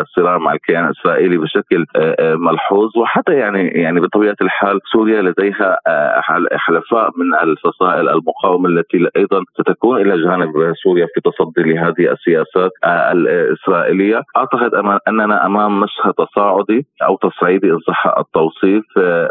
الصراع 0.00 0.38
مع 0.38 0.52
الكيان 0.52 0.84
الإسرائيلي 0.84 1.36
بشكل 1.36 1.86
آه، 1.96 2.16
آه، 2.18 2.34
ملحوظ. 2.34 2.90
وحتى 3.04 3.32
يعني 3.32 3.68
يعني 3.68 4.00
بطبيعة 4.00 4.36
الحال 4.42 4.80
سوريا 4.92 5.22
لديها 5.22 5.78
آه، 5.86 6.20
حلفاء 6.56 7.10
من 7.16 7.34
الفصائل 7.42 8.08
المقاومة 8.08 8.68
التي 8.68 9.08
أيضا 9.16 9.44
ستكون 9.60 10.00
إلى 10.00 10.22
جانب 10.24 10.52
سوريا 10.82 11.06
في 11.14 11.20
تصدي 11.20 11.62
لهذه 11.72 12.12
السياسات 12.12 12.70
الإسرائيلية. 12.84 14.22
أعتقد 14.36 14.74
أننا 15.08 15.46
أمام 15.46 15.80
مشهد 15.80 16.12
تصاعدي 16.12 16.86
أو 17.02 17.16
تصعيدي 17.16 17.70
ان 17.70 17.78
صح 17.78 18.14
التوصيف 18.18 18.84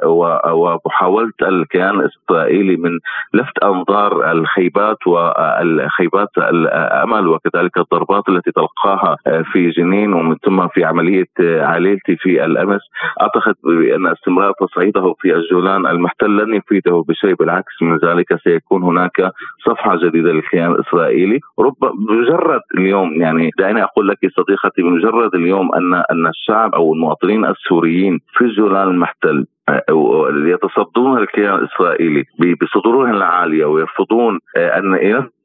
ومحاولة 0.06 1.32
الكيان 1.42 2.00
الإسرائيلي 2.00 2.76
من 2.78 2.92
لفت 3.34 3.64
أنظار 3.64 4.32
الخيبات 4.32 5.08
والخيبات 5.08 6.30
الأمل 6.38 7.28
وكذلك 7.28 7.78
الضربات 7.78 8.30
التي 8.30 8.52
تلقاها 8.52 9.18
في 9.52 9.70
جنين 9.70 10.14
ومن 10.14 10.36
ثم 10.46 10.68
في 10.68 10.84
عملية 10.84 11.28
عليلتي 11.40 12.16
في 12.16 12.46
الأمس. 12.46 12.82
أعتقد 13.22 13.56
بأن 13.64 14.08
استمرار 14.08 14.54
تصعيده 14.60 15.16
في 15.20 15.36
الجولان 15.36 15.86
المحتل 15.86 16.38
لن 16.38 16.54
يفيده 16.54 17.04
بشيء 17.08 17.34
بالعكس 17.34 17.82
من 17.82 17.98
ذلك 17.98 18.40
سيكون 18.44 18.84
هناك 18.84 19.32
صفحة 19.66 19.98
جديدة 19.98 20.32
للكيان 20.32 20.72
الإسرائيلي. 20.72 21.40
رب 21.60 21.76
مجرد 22.10 22.62
اليوم 22.78 23.22
يعني 23.22 23.52
دعيني 23.60 23.84
أقول 23.84 24.08
لك 24.08 24.18
صديقتي 24.38 24.82
بمجرد 24.82 25.36
اليوم 25.36 25.76
أن 25.76 25.94
أن 25.94 26.28
الشعب 26.28 26.76
أو 26.76 26.94
المواطنين 26.94 27.46
السوريين 27.46 28.20
في 28.34 28.46
الجولان 28.46 28.88
المحتل 28.88 29.46
يتصدون 30.54 31.18
الكيان 31.18 31.56
الإسرائيلي 31.56 32.26
بصدورهم 32.62 33.16
العالية 33.16 33.66
ويرفضون 33.66 34.40
آه، 34.58 34.78
أن 34.78 34.94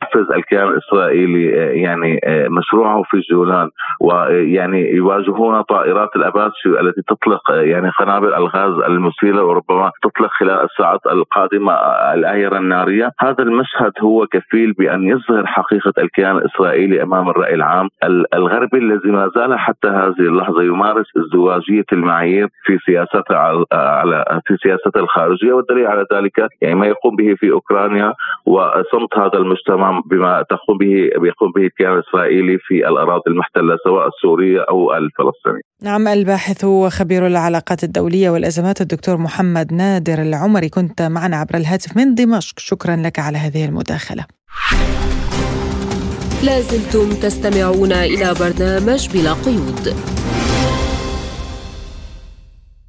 ينفذ 0.02 0.32
الكيان 0.32 0.68
الإسرائيلي 0.68 1.62
آه، 1.62 1.70
يعني 1.70 2.20
آه، 2.24 2.48
مشروعه 2.48 3.02
في 3.02 3.16
الجولان 3.16 3.70
ويعني 4.00 4.90
يواجهون 4.90 5.62
طائرات 5.62 6.08
الاباتشي 6.16 6.68
التي 6.68 7.02
تطلق 7.02 7.40
يعني 7.50 7.90
قنابل 7.90 8.34
الغاز 8.34 8.72
المسيله 8.88 9.44
وربما 9.44 9.90
تطلق 10.02 10.30
خلال 10.30 10.64
الساعات 10.64 11.00
القادمة 11.06 11.72
الأيرة 12.14 12.58
النارية، 12.58 13.10
هذا 13.20 13.42
المشهد 13.42 13.92
هو 14.02 14.26
كفيل 14.26 14.72
بأن 14.72 15.02
يظهر 15.02 15.46
حقيقة 15.46 15.92
الكيان 15.98 16.36
الإسرائيلي 16.36 17.02
أمام 17.02 17.28
الرأي 17.30 17.54
العام 17.54 17.88
الغربي 18.34 18.78
الذي 18.78 19.10
ما 19.10 19.30
زال 19.36 19.58
حتى 19.58 19.88
هذه 19.88 20.20
اللحظة 20.20 20.62
يمارس 20.62 21.06
ازدواجية 21.16 21.84
المعايير 21.92 22.48
في 22.64 22.78
سياسته 22.86 23.36
على 23.72 24.24
في 24.46 24.56
سياسته 24.56 25.00
الخارجية. 25.00 25.52
والدليل 25.52 25.86
على 25.86 26.06
ذلك 26.12 26.48
يعني 26.62 26.74
ما 26.74 26.86
يقوم 26.86 27.16
به 27.16 27.34
في 27.34 27.50
أوكرانيا 27.50 28.14
وصمت 28.46 29.18
هذا 29.18 29.38
المجتمع 29.38 29.87
بما 30.10 30.44
تقوم 30.50 30.78
به 30.78 31.20
بيقوم 31.22 31.52
به 31.56 31.62
الكيان 31.62 31.92
الاسرائيلي 31.92 32.58
في 32.58 32.74
الأراضي 32.88 33.22
المحتلة 33.26 33.76
سواء 33.84 34.08
السورية 34.08 34.60
أو 34.68 34.92
الفلسطينية. 34.94 35.60
نعم 35.82 36.08
الباحث 36.08 36.64
وخبير 36.64 37.26
العلاقات 37.26 37.84
الدولية 37.84 38.30
والأزمات 38.30 38.80
الدكتور 38.80 39.16
محمد 39.16 39.72
نادر 39.72 40.22
العمري 40.22 40.68
كنت 40.68 41.02
معنا 41.02 41.36
عبر 41.36 41.54
الهاتف 41.54 41.96
من 41.96 42.14
دمشق 42.14 42.58
شكرا 42.58 42.96
لك 42.96 43.18
على 43.18 43.38
هذه 43.38 43.64
المداخلة. 43.64 44.24
لازلتم 46.44 47.08
تستمعون 47.22 47.92
إلى 47.92 48.34
برنامج 48.40 49.08
بلا 49.14 49.32
قيود. 49.32 49.84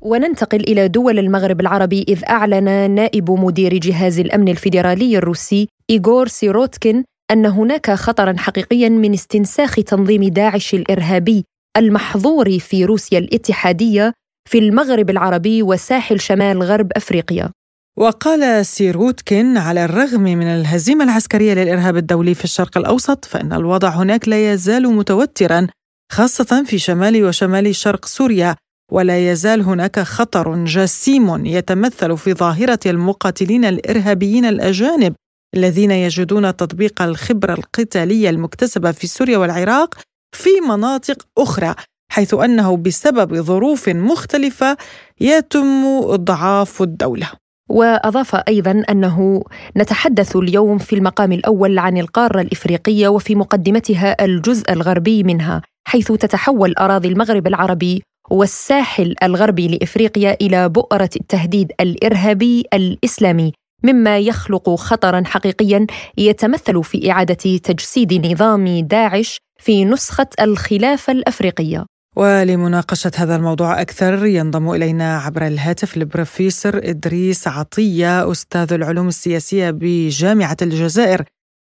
وننتقل 0.01 0.59
إلى 0.59 0.87
دول 0.87 1.19
المغرب 1.19 1.61
العربي 1.61 2.05
إذ 2.07 2.25
أعلن 2.29 2.91
نائب 2.91 3.31
مدير 3.31 3.77
جهاز 3.77 4.19
الأمن 4.19 4.47
الفيدرالي 4.47 5.17
الروسي 5.17 5.67
إيغور 5.89 6.27
سيروتكين 6.27 7.03
أن 7.31 7.45
هناك 7.45 7.91
خطرا 7.91 8.35
حقيقيا 8.37 8.89
من 8.89 9.13
استنساخ 9.13 9.75
تنظيم 9.75 10.23
داعش 10.23 10.73
الإرهابي 10.73 11.45
المحظور 11.77 12.59
في 12.59 12.85
روسيا 12.85 13.19
الاتحادية 13.19 14.13
في 14.49 14.57
المغرب 14.57 15.09
العربي 15.09 15.63
وساحل 15.63 16.19
شمال 16.19 16.63
غرب 16.63 16.91
أفريقيا. 16.95 17.49
وقال 17.97 18.65
سيروتكين 18.65 19.57
على 19.57 19.85
الرغم 19.85 20.21
من 20.21 20.47
الهزيمة 20.47 21.03
العسكرية 21.03 21.53
للإرهاب 21.53 21.97
الدولي 21.97 22.33
في 22.33 22.43
الشرق 22.43 22.77
الأوسط 22.77 23.25
فإن 23.25 23.53
الوضع 23.53 23.89
هناك 23.89 24.27
لا 24.27 24.53
يزال 24.53 24.87
متوترا 24.87 25.67
خاصة 26.11 26.63
في 26.63 26.77
شمال 26.77 27.25
وشمال 27.25 27.75
شرق 27.75 28.05
سوريا. 28.05 28.55
ولا 28.91 29.31
يزال 29.31 29.61
هناك 29.61 29.99
خطر 29.99 30.65
جسيم 30.65 31.45
يتمثل 31.45 32.17
في 32.17 32.33
ظاهرة 32.33 32.79
المقاتلين 32.85 33.65
الإرهابيين 33.65 34.45
الأجانب 34.45 35.13
الذين 35.55 35.91
يجدون 35.91 36.55
تطبيق 36.55 37.01
الخبرة 37.01 37.53
القتالية 37.53 38.29
المكتسبة 38.29 38.91
في 38.91 39.07
سوريا 39.07 39.37
والعراق 39.37 39.95
في 40.31 40.49
مناطق 40.69 41.27
أخرى 41.37 41.75
حيث 42.11 42.33
أنه 42.33 42.77
بسبب 42.77 43.35
ظروف 43.35 43.89
مختلفة 43.89 44.77
يتم 45.21 45.85
اضعاف 45.85 46.81
الدولة. 46.81 47.27
وأضاف 47.69 48.35
أيضا 48.35 48.83
أنه 48.89 49.43
نتحدث 49.77 50.35
اليوم 50.35 50.77
في 50.77 50.95
المقام 50.95 51.31
الأول 51.31 51.79
عن 51.79 51.97
القارة 51.97 52.41
الإفريقية 52.41 53.07
وفي 53.07 53.35
مقدمتها 53.35 54.25
الجزء 54.25 54.73
الغربي 54.73 55.23
منها 55.23 55.61
حيث 55.87 56.11
تتحول 56.11 56.73
أراضي 56.73 57.07
المغرب 57.07 57.47
العربي 57.47 58.03
والساحل 58.30 59.15
الغربي 59.24 59.67
لإفريقيا 59.67 60.38
إلى 60.41 60.70
بؤرة 60.70 61.09
التهديد 61.15 61.72
الإرهابي 61.82 62.65
الإسلامي 62.74 63.53
مما 63.84 64.20
يخلق 64.20 64.70
خطرا 64.70 65.24
حقيقيا 65.26 65.88
يتمثل 66.17 66.84
في 66.84 67.11
إعادة 67.11 67.57
تجسيد 67.57 68.26
نظام 68.26 68.80
داعش 68.80 69.38
في 69.59 69.86
نسخة 69.86 70.28
الخلافة 70.41 71.13
الأفريقية. 71.13 71.86
ولمناقشة 72.15 73.11
هذا 73.15 73.36
الموضوع 73.36 73.82
أكثر 73.82 74.26
ينضم 74.26 74.72
إلينا 74.72 75.17
عبر 75.17 75.47
الهاتف 75.47 75.97
البروفيسور 75.97 76.78
إدريس 76.78 77.47
عطية 77.47 78.32
أستاذ 78.32 78.74
العلوم 78.74 79.07
السياسية 79.07 79.72
بجامعة 79.72 80.57
الجزائر. 80.61 81.24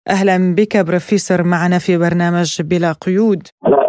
أهلا 0.09 0.55
بك 0.55 0.77
بروفيسور 0.77 1.43
معنا 1.43 1.79
في 1.79 1.99
برنامج 1.99 2.63
بلا 2.63 2.93
قيود. 2.93 3.43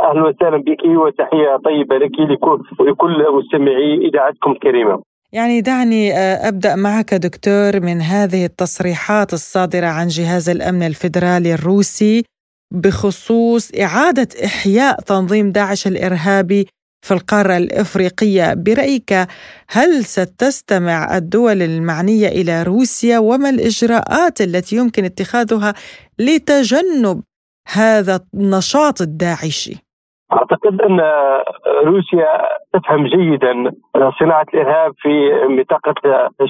أهلا 0.07 0.23
وسهلا 0.23 0.57
بك 0.57 0.83
وتحية 0.85 1.57
طيبة 1.65 1.97
لك 1.97 2.47
ولكل 2.79 3.25
مستمعي 3.37 4.07
إذاعتكم 4.09 4.51
الكريمة. 4.51 5.01
يعني 5.33 5.61
دعني 5.61 6.13
آه، 6.13 6.47
أبدأ 6.47 6.75
معك 6.75 7.13
دكتور 7.13 7.79
من 7.79 8.01
هذه 8.01 8.45
التصريحات 8.45 9.33
الصادرة 9.33 9.87
عن 9.87 10.07
جهاز 10.07 10.49
الأمن 10.49 10.83
الفيدرالي 10.83 11.53
الروسي 11.53 12.23
بخصوص 12.73 13.71
إعادة 13.81 14.27
إحياء 14.45 15.01
تنظيم 15.01 15.51
داعش 15.51 15.87
الإرهابي 15.87 16.67
في 17.05 17.13
القارة 17.13 17.57
الإفريقية. 17.57 18.53
برأيك 18.53 19.13
هل 19.69 20.05
ستستمع 20.05 21.17
الدول 21.17 21.61
المعنية 21.61 22.27
إلى 22.27 22.63
روسيا؟ 22.63 23.19
وما 23.19 23.49
الإجراءات 23.49 24.41
التي 24.41 24.75
يمكن 24.75 25.05
اتخاذها 25.05 25.73
لتجنب 26.19 27.21
هذا 27.73 28.19
النشاط 28.33 29.01
الداعشي؟ 29.01 29.86
أعتقد 30.33 30.81
أن 30.81 31.01
روسيا 31.85 32.27
تفهم 32.73 33.07
جيدا 33.07 33.71
صناعة 34.19 34.45
الإرهاب 34.53 34.93
في 34.97 35.31
منطقة 35.49 35.93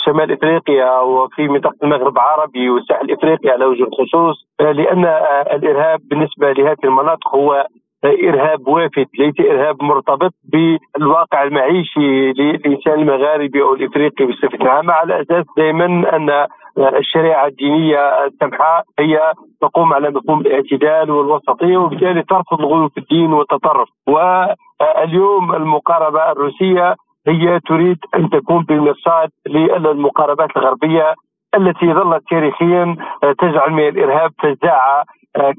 شمال 0.05 0.31
إفريقيا 0.31 0.99
وفي 0.99 1.47
منطقة 1.47 1.75
المغرب 1.83 2.13
العربي 2.17 2.69
وساحل 2.69 3.11
إفريقيا 3.11 3.51
على 3.51 3.65
وجه 3.65 3.83
الخصوص 3.83 4.47
لأن 4.59 5.05
الإرهاب 5.53 5.99
بالنسبة 6.09 6.51
لهذه 6.51 6.77
المناطق 6.83 7.35
هو 7.35 7.67
إرهاب 8.05 8.67
وافد 8.67 9.07
ليس 9.19 9.33
إرهاب 9.39 9.83
مرتبط 9.83 10.33
بالواقع 10.43 11.43
المعيشي 11.43 12.31
للإنسان 12.33 12.93
المغاربي 12.93 13.61
أو 13.61 13.73
الإفريقي 13.73 14.25
بصفة 14.25 14.69
عامة 14.69 14.93
على 14.93 15.21
أساس 15.21 15.45
دائما 15.57 15.85
أن 16.15 16.47
الشريعة 16.77 17.45
الدينية 17.47 18.25
السمحاء 18.25 18.83
هي 18.99 19.33
تقوم 19.61 19.93
على 19.93 20.09
مفهوم 20.09 20.39
الاعتدال 20.41 21.11
والوسطيه 21.11 21.77
وبالتالي 21.77 22.23
ترفض 22.23 22.59
الغلو 22.59 22.89
في 22.89 22.97
الدين 22.99 23.33
والتطرف. 23.33 23.89
واليوم 24.07 25.53
المقاربة 25.55 26.31
الروسية 26.31 26.95
هي 27.27 27.59
تريد 27.59 27.97
أن 28.15 28.29
تكون 28.29 28.63
بالمرصاد 28.63 29.29
للمقاربات 29.47 30.57
الغربية 30.57 31.13
التي 31.55 31.93
ظلت 31.93 32.23
تاريخيا 32.29 32.95
تجعل 33.39 33.71
من 33.71 33.87
الإرهاب 33.87 34.31
فزاعة 34.39 35.03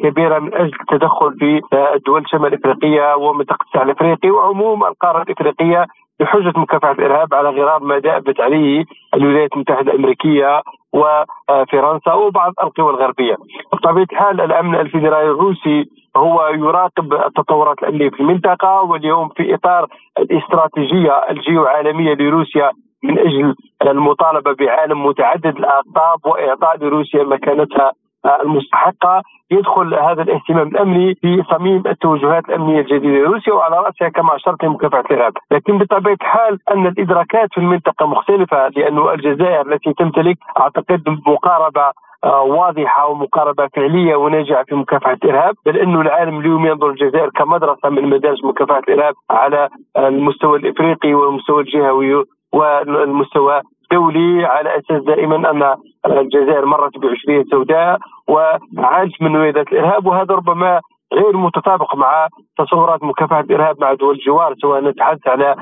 كبيرة 0.02 0.38
من 0.38 0.54
أجل 0.54 0.72
التدخل 0.80 1.38
في 1.38 1.60
الدول 1.94 2.20
الشمال 2.22 2.54
الافريقيه 2.54 3.14
ومنطقة 3.16 3.64
الساحل 3.66 3.86
الإفريقي 3.90 4.30
وعموم 4.30 4.84
القارة 4.84 5.22
الإفريقية 5.22 5.86
بحجة 6.20 6.52
مكافحة 6.56 6.92
الإرهاب 6.92 7.34
على 7.34 7.48
غرار 7.48 7.82
ما 7.82 7.98
دابت 7.98 8.40
عليه 8.40 8.84
الولايات 9.14 9.52
المتحدة 9.52 9.92
الأمريكية. 9.92 10.62
وفرنسا 10.93 12.12
وبعض 12.12 12.53
القوى 12.62 12.91
الغربية. 12.91 13.36
بطبيعة 13.72 14.07
الحال 14.12 14.41
الأمن 14.41 14.74
الفيدرالي 14.74 15.30
الروسي 15.30 15.84
هو 16.16 16.49
يراقب 16.49 17.12
التطورات 17.12 17.78
الامنيه 17.82 18.11
في 18.11 18.20
المنطقة 18.20 18.82
واليوم 18.82 19.28
في 19.28 19.55
إطار 19.55 19.86
الاستراتيجية 20.18 21.12
الجيو 21.30 21.64
عالميه 21.64 22.14
لروسيا 22.14 22.70
من 23.03 23.18
أجل 23.18 23.55
المطالبة 23.82 24.53
بعالم 24.53 25.07
متعدد 25.07 25.57
الأقطاب 25.57 26.26
وإعطاء 26.26 26.76
لروسيا 26.76 27.22
مكانتها 27.24 27.93
المستحقه 28.26 29.22
يدخل 29.50 29.94
هذا 29.94 30.22
الاهتمام 30.22 30.68
الأمني 30.68 31.14
في 31.14 31.42
صميم 31.50 31.82
التوجهات 31.86 32.48
الأمنية 32.48 32.80
الجديدة 32.80 33.18
لروسيا 33.18 33.52
وعلى 33.52 33.76
رأسها 33.76 34.08
كما 34.08 34.36
أشرت 34.36 34.64
لمكافحة 34.64 35.04
الإرهاب، 35.10 35.32
لكن 35.50 35.78
بطبيعة 35.78 36.14
الحال 36.14 36.58
أن 36.70 36.86
الإدراكات 36.86 37.48
في 37.52 37.58
المنطقة 37.58 38.06
مختلفة 38.06 38.68
لأنه 38.68 39.12
الجزائر 39.12 39.72
التي 39.72 39.92
تمتلك 39.92 40.36
أعتقد 40.60 41.02
مقاربة 41.26 41.92
آه، 42.24 42.42
واضحة 42.42 43.06
ومقاربة 43.06 43.68
فعلية 43.76 44.16
وناجعه 44.16 44.64
في 44.64 44.74
مكافحة 44.74 45.12
الإرهاب 45.12 45.54
بل 45.66 45.76
انه 45.76 46.00
العالم 46.00 46.40
اليوم 46.40 46.66
ينظر 46.66 46.90
الجزائر 46.90 47.30
كمدرسة 47.30 47.88
من 47.88 48.10
مدارس 48.10 48.44
مكافحة 48.44 48.78
الإرهاب 48.78 49.14
على 49.30 49.68
المستوى 49.98 50.58
الإفريقي 50.58 51.14
والمستوى 51.14 51.62
الجهوي 51.62 52.24
والمستوى 52.52 53.60
دولي 53.93 54.45
على 54.45 54.78
أساس 54.78 55.03
دائما 55.03 55.51
أن 55.51 55.76
الجزائر 56.07 56.64
مرت 56.66 56.99
بعشريه 56.99 57.45
سوداء 57.51 57.99
وعانت 58.28 59.22
من 59.22 59.36
ويلات 59.36 59.72
الإرهاب 59.72 60.07
وهذا 60.07 60.34
ربما 60.34 60.80
غير 61.12 61.36
متطابق 61.36 61.95
مع 61.97 62.28
تصورات 62.59 63.03
مكافحة 63.03 63.41
الإرهاب 63.41 63.80
مع 63.80 63.95
دول 63.95 64.14
الجوار 64.14 64.55
سواء 64.62 64.80
نتحدث 64.80 65.28
على 65.28 65.57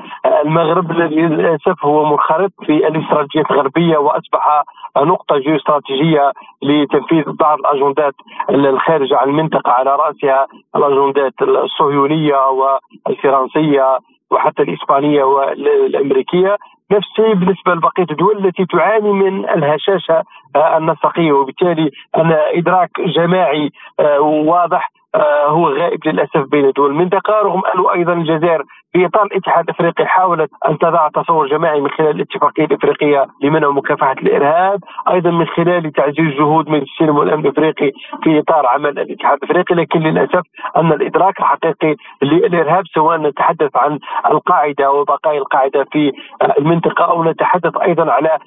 المغرب 0.45 0.91
الذي 0.91 1.21
للأسف 1.21 1.85
هو 1.85 2.05
منخرط 2.05 2.51
في 2.65 2.87
الاستراتيجيات 2.87 3.51
الغربية 3.51 3.97
وأصبح 3.97 4.63
نقطة 4.97 5.37
جيوستراتيجية 5.37 6.31
لتنفيذ 6.63 7.23
بعض 7.39 7.59
الأجندات 7.59 8.13
الخارجه 8.49 9.17
عن 9.17 9.29
المنطقة 9.29 9.71
على 9.71 9.95
رأسها 9.95 10.47
الأجندات 10.75 11.33
الصهيونية 11.41 12.35
والفرنسية. 12.49 13.97
وحتى 14.31 14.61
الإسبانية 14.61 15.23
والأمريكية 15.23 16.57
نفس 16.91 17.07
الشيء 17.07 17.33
بالنسبة 17.33 17.73
لبقية 17.73 18.05
الدول 18.11 18.45
التي 18.45 18.65
تعاني 18.65 19.11
من 19.13 19.49
الهشاشة 19.49 20.23
النسقيه 20.55 21.31
وبالتالي 21.31 21.91
أن 22.17 22.31
إدراك 22.31 22.89
جماعي 23.01 23.71
آه، 23.99 24.19
واضح 24.19 24.91
آه، 25.15 25.47
هو 25.47 25.69
غائب 25.69 26.07
للأسف 26.07 26.49
بين 26.51 26.71
دول 26.71 26.89
المنطقة 26.91 27.33
رغم 27.41 27.61
انه 27.75 27.93
أيضا 27.93 28.13
الجزائر. 28.13 28.63
في 28.97 29.05
إطار 29.05 29.25
الاتحاد 29.25 29.63
الأفريقي 29.63 30.05
حاولت 30.05 30.49
أن 30.69 30.77
تضع 30.77 31.07
تصور 31.07 31.47
جماعي 31.47 31.81
من 31.81 31.89
خلال 31.89 32.09
الاتفاقية 32.09 32.65
الأفريقية 32.65 33.25
لمنع 33.41 33.69
مكافحة 33.69 34.11
الإرهاب، 34.11 34.79
أيضا 35.09 35.31
من 35.31 35.45
خلال 35.45 35.91
تعزيز 35.91 36.33
جهود 36.37 36.69
مجلس 36.69 36.89
السلم 36.89 37.17
والأمن 37.17 37.45
الأفريقي 37.45 37.91
في 38.23 38.39
إطار 38.39 38.67
عمل 38.67 38.99
الاتحاد 38.99 39.37
الأفريقي، 39.43 39.75
لكن 39.75 39.99
للأسف 39.99 40.41
أن 40.77 40.91
الإدراك 40.91 41.39
الحقيقي 41.39 41.95
للإرهاب 42.21 42.83
سواء 42.93 43.17
نتحدث 43.17 43.77
عن 43.77 43.99
القاعدة 44.31 44.91
وبقايا 44.91 45.39
القاعدة 45.39 45.85
في 45.91 46.11
المنطقة 46.59 47.05
أو 47.05 47.23
نتحدث 47.23 47.77
أيضا 47.77 48.11
على 48.11 48.37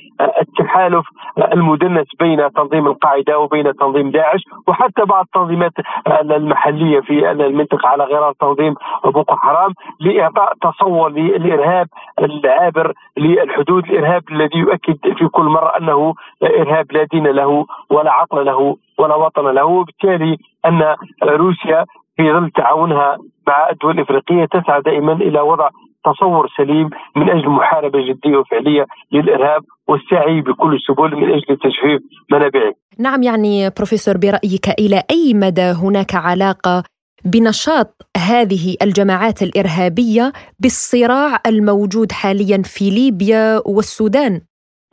التحالف 0.40 1.06
المدنس 1.52 2.06
بين 2.20 2.52
تنظيم 2.52 2.86
القاعدة 2.86 3.38
وبين 3.38 3.76
تنظيم 3.76 4.10
داعش 4.10 4.40
وحتى 4.66 5.04
بعض 5.04 5.24
التنظيمات 5.24 5.72
المحلية 6.20 7.00
في 7.00 7.30
المنطقة 7.30 7.88
على 7.88 8.04
غرار 8.04 8.32
تنظيم 8.40 8.74
بوكو 9.04 9.36
حرام 9.36 9.72
اعطاء 10.20 10.39
تصور 10.62 11.10
للارهاب 11.10 11.86
العابر 12.18 12.92
للحدود 13.16 13.84
الإرهاب 13.84 14.22
الذي 14.30 14.58
يؤكد 14.58 14.96
في 15.18 15.28
كل 15.28 15.44
مرة 15.44 15.72
أنه 15.78 16.14
إرهاب 16.42 16.92
لا 16.92 17.06
دين 17.12 17.26
له 17.26 17.66
ولا 17.90 18.12
عقل 18.12 18.46
له 18.46 18.76
ولا 18.98 19.14
وطن 19.14 19.46
له 19.54 19.64
وبالتالي 19.64 20.36
أن 20.66 20.96
روسيا 21.22 21.84
في 22.16 22.32
ظل 22.32 22.50
تعاونها 22.50 23.18
مع 23.46 23.70
الدول 23.70 23.98
الإفريقية 23.98 24.44
تسعى 24.44 24.80
دائما 24.80 25.12
إلى 25.12 25.40
وضع 25.40 25.68
تصور 26.04 26.48
سليم 26.56 26.90
من 27.16 27.30
أجل 27.30 27.48
محاربة 27.48 27.98
جدية 28.00 28.36
وفعلية 28.36 28.86
للإرهاب 29.12 29.62
والسعي 29.88 30.40
بكل 30.40 30.74
السبل 30.74 31.16
من 31.16 31.30
أجل 31.30 31.56
تجفيف 31.56 32.00
منابعه. 32.30 32.72
نعم 32.98 33.22
يعني 33.22 33.70
بروفيسور 33.76 34.14
برأيك 34.16 34.68
إلى 34.78 35.02
أي 35.10 35.34
مدى 35.34 35.72
هناك 35.82 36.14
علاقة 36.14 36.82
بنشاط 37.24 38.06
هذه 38.16 38.76
الجماعات 38.82 39.42
الإرهابية 39.42 40.32
بالصراع 40.58 41.40
الموجود 41.46 42.12
حاليا 42.12 42.62
في 42.62 42.90
ليبيا 42.90 43.62
والسودان. 43.66 44.40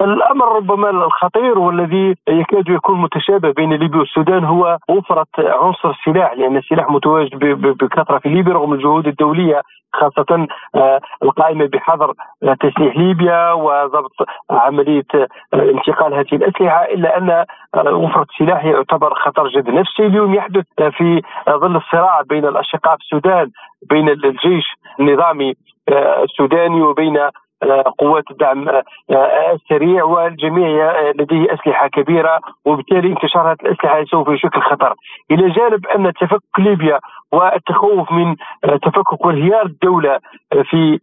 الأمر 0.02 0.56
ربما 0.56 0.90
الخطير 0.90 1.60
والذي 1.60 2.16
يكاد 2.30 2.70
يكون 2.70 3.02
متشابه 3.02 3.52
بين 3.52 3.74
ليبيا 3.74 4.00
والسودان 4.00 4.44
هو 4.44 4.78
وفرة 4.90 5.26
عنصر 5.40 5.90
السلاح 5.90 6.34
لأن 6.34 6.58
السلاح 6.58 6.90
متواجد 6.90 7.40
بكثرة 7.62 8.20
في 8.20 8.30
ليبيا 8.30 8.54
رغم 8.54 8.74
الجهود 8.74 9.08
الدولية 9.08 9.62
خاصة 9.94 10.48
آه، 10.76 11.00
القائمة 11.24 11.66
بحظر 11.66 12.14
تسليح 12.60 12.98
ليبيا 12.98 13.52
وضبط 13.52 14.16
عملية 14.50 15.06
آه، 15.16 15.28
انتقال 15.54 16.14
هذه 16.14 16.36
الأسلحة 16.36 16.84
إلا 16.86 17.18
أن 17.18 17.30
آه، 17.30 17.94
وفرة 17.94 18.26
السلاح 18.34 18.66
يعتبر 18.66 19.14
خطر 19.14 19.48
جد 19.48 19.70
نفسي 19.70 20.06
اليوم 20.06 20.34
يحدث 20.34 20.66
في 20.78 21.22
ظل 21.50 21.76
الصراع 21.76 22.22
بين 22.22 22.46
الأشقاء 22.46 22.96
في 22.96 23.04
السودان 23.04 23.52
بين 23.90 24.10
الجيش 24.10 24.66
النظامي 25.00 25.54
السوداني 26.24 26.82
وبين 26.82 27.30
قوات 28.00 28.24
الدعم 28.32 28.70
السريع 29.54 30.04
والجميع 30.04 31.02
لديه 31.10 31.54
أسلحة 31.54 31.88
كبيرة 31.88 32.40
وبالتالي 32.66 33.08
انتشار 33.08 33.52
هذه 33.52 33.58
الأسلحة 33.62 34.04
سوف 34.04 34.28
يشكل 34.28 34.62
خطر. 34.62 34.94
إلى 35.32 35.50
جانب 35.50 35.88
أن 35.88 36.14
تفكك 36.14 36.60
ليبيا 36.60 37.00
والتخوف 37.32 38.12
من 38.12 38.36
تفكك 38.64 39.26
وانهيار 39.26 39.66
الدولة 39.66 40.20
في 40.64 41.00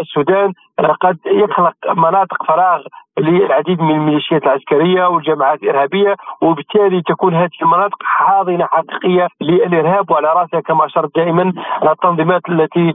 السودان 0.00 0.52
قد 1.00 1.18
يخلق 1.26 1.74
مناطق 1.96 2.44
فراغ 2.48 2.82
للعديد 3.18 3.80
من 3.80 3.90
الميليشيات 3.90 4.42
العسكرية 4.42 5.06
والجماعات 5.06 5.62
الإرهابية 5.62 6.16
وبالتالي 6.42 7.02
تكون 7.02 7.34
هذه 7.34 7.50
المناطق 7.62 7.96
حاضنة 8.02 8.66
حقيقية 8.66 9.28
للإرهاب 9.40 10.10
وعلى 10.10 10.28
رأسها 10.28 10.60
كما 10.60 10.86
أشرت 10.86 11.16
دائما 11.16 11.52
التنظيمات 11.82 12.42
التي 12.48 12.94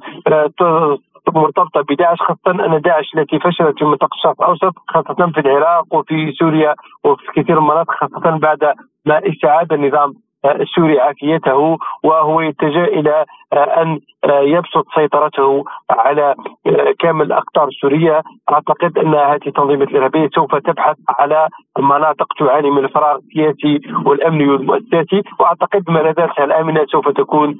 مرتبطة 1.32 1.82
بداعش 1.82 2.18
خاصة 2.20 2.66
أن 2.66 2.82
داعش 2.82 3.06
التي 3.18 3.40
فشلت 3.40 3.80
في 3.80 3.86
منطقة 3.86 4.16
الشرق 4.16 4.42
الأوسط 4.42 4.74
خاصة 4.88 5.32
في 5.32 5.40
العراق 5.40 5.96
وفي 5.96 6.32
سوريا 6.40 6.76
وفي 7.04 7.24
كثير 7.36 7.60
من 7.60 7.70
المناطق 7.70 7.92
خاصة 7.92 8.38
بعد 8.38 8.64
ما 9.06 9.22
استعاد 9.30 9.74
النظام. 9.74 10.14
السوري 10.46 11.00
عافيته 11.00 11.78
وهو 12.04 12.42
يتجه 12.42 12.84
إلى 12.84 13.26
أن 13.54 14.00
يبسط 14.26 14.86
سيطرته 14.96 15.64
على 15.90 16.36
كامل 17.00 17.26
الاقطار 17.26 17.68
السوريه 17.68 18.22
أعتقد 18.52 18.98
أن 18.98 19.16
هذه 19.16 19.48
التنظيمات 19.48 19.88
الإرهابية 19.88 20.30
سوف 20.36 20.56
تبحث 20.56 20.98
على 21.10 21.48
مناطق 21.80 22.28
تعاني 22.40 22.70
من 22.72 22.86
الفراغ 22.86 23.16
السياسي 23.16 23.82
والامني 24.06 24.48
والمؤسساتي. 24.48 25.22
وأعتقد 25.40 25.90
ملاذاتها 25.90 26.44
الآمنة 26.44 26.86
سوف 26.92 27.10
تكون 27.10 27.54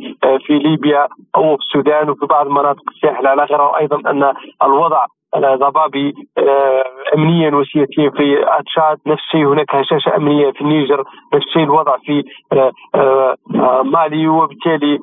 في 0.46 0.54
ليبيا 0.60 1.08
أو 1.36 1.58
في 1.58 1.64
السودان 1.64 2.10
وفي 2.10 2.26
بعض 2.26 2.48
مناطق 2.48 2.84
الساحل. 2.96 3.28
على 3.28 3.44
غيره 3.44 3.78
أيضا 3.78 4.12
أن 4.12 4.34
الوضع 4.64 5.06
ضبابي 5.40 6.14
آه، 6.38 6.84
امنيا 7.16 7.56
وسياسيا 7.56 8.10
في 8.10 8.46
تشاد 8.66 8.98
نفس 9.08 9.24
الشيء 9.24 9.48
هناك 9.48 9.76
هشاشة 9.76 10.16
أمنية 10.18 10.52
في 10.52 10.62
النيجر 10.62 11.04
نفس 11.34 11.46
الشيء 11.48 11.64
الوضع 11.64 11.98
في 11.98 12.24
آه، 12.54 12.72
آه، 12.96 13.82
مالي 13.84 14.28
وبالتالي 14.28 15.00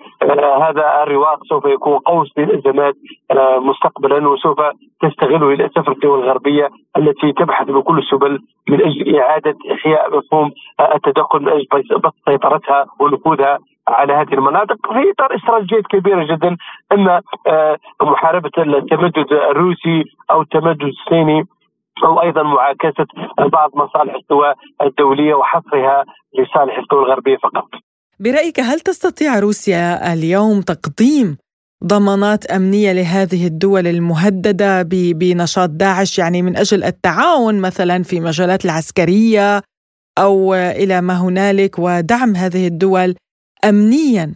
هذا 0.60 1.02
الرواق 1.02 1.44
سوف 1.44 1.64
يكون 1.64 1.98
قوس 1.98 2.28
للأزمات 2.38 2.94
مستقبلا 3.58 4.28
وسوف 4.28 4.60
تستغله 5.02 5.50
للأسف 5.50 5.88
القوى 5.88 6.18
الغربية 6.18 6.68
التي 6.96 7.32
تبحث 7.32 7.66
بكل 7.66 7.98
السبل 7.98 8.38
من 8.68 8.80
أجل 8.80 9.16
إعادة 9.16 9.56
إحياء 9.72 10.16
مفهوم 10.16 10.50
التدخل 10.94 11.40
من 11.42 11.48
أجل 11.48 11.68
بسط 11.98 12.14
سيطرتها 12.28 12.86
ونفوذها. 13.00 13.58
على 13.88 14.12
هذه 14.12 14.32
المناطق 14.32 14.76
في 14.92 15.10
إطار 15.10 15.36
استراتيجيات 15.36 15.86
كبيرة 15.86 16.36
جدا 16.36 16.56
اما 16.92 17.20
آه، 17.46 17.76
محاربة 18.02 18.50
التمدد 18.58 19.32
الروسي 19.50 20.04
أو 20.30 20.42
التمدد 20.42 20.82
الصيني 20.82 21.44
أو 22.04 22.22
أيضا 22.22 22.42
معاكسة 22.42 23.06
بعض 23.38 23.70
مصالح 23.74 24.14
الدول 24.14 24.54
الدولية 24.82 25.34
وحصرها 25.34 26.04
لصالح 26.38 26.78
الدول 26.78 27.04
الغربية 27.04 27.36
فقط. 27.36 27.68
برأيك 28.20 28.60
هل 28.60 28.80
تستطيع 28.80 29.38
روسيا 29.38 30.12
اليوم 30.12 30.60
تقديم 30.60 31.36
ضمانات 31.84 32.46
أمنية 32.46 32.92
لهذه 32.92 33.46
الدول 33.46 33.86
المهددة 33.86 34.82
بنشاط 34.90 35.68
داعش 35.68 36.18
يعني 36.18 36.42
من 36.42 36.56
أجل 36.56 36.84
التعاون 36.84 37.60
مثلا 37.60 38.02
في 38.02 38.20
مجالات 38.20 38.64
العسكرية 38.64 39.62
أو 40.18 40.54
إلى 40.54 41.00
ما 41.00 41.20
هنالك 41.20 41.78
ودعم 41.78 42.36
هذه 42.36 42.66
الدول 42.66 43.14
امنيا. 43.68 44.34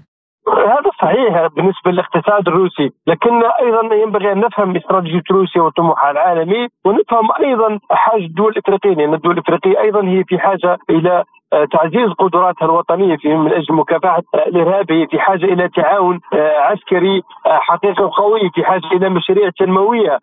هذا 0.48 0.90
صحيح 1.02 1.46
بالنسبة 1.46 1.90
للاقتصاد 1.90 2.48
الروسي، 2.48 2.90
لكن 3.06 3.42
أيضا 3.60 3.94
ينبغي 3.94 4.32
أن 4.32 4.40
نفهم 4.40 4.76
استراتيجية 4.76 5.22
روسيا 5.30 5.62
وطموحها 5.62 6.10
العالمي 6.10 6.68
ونفهم 6.84 7.28
أيضا 7.44 7.78
حاجة 7.90 8.24
الدول 8.24 8.52
الإفريقية 8.52 8.94
لأن 8.94 9.14
الدول 9.14 9.32
الإفريقية 9.32 9.80
أيضا 9.80 10.08
هي 10.08 10.24
في 10.24 10.38
حاجة 10.38 10.78
إلى 10.90 11.24
تعزيز 11.72 12.10
قدراتها 12.18 12.66
الوطنية 12.66 13.16
في 13.16 13.34
من 13.34 13.52
أجل 13.52 13.74
مكافحة 13.74 14.22
الارهاب 14.34 14.92
هي 14.92 15.06
في 15.06 15.20
حاجة 15.20 15.44
إلى 15.44 15.68
تعاون 15.68 16.20
آه، 16.32 16.58
عسكري 16.58 17.22
آه، 17.46 17.58
حقيقي 17.58 18.04
قوي 18.04 18.50
في 18.54 18.64
حاجة 18.64 18.86
إلى 18.92 19.08
مشاريع 19.08 19.50
تنموية. 19.58 20.18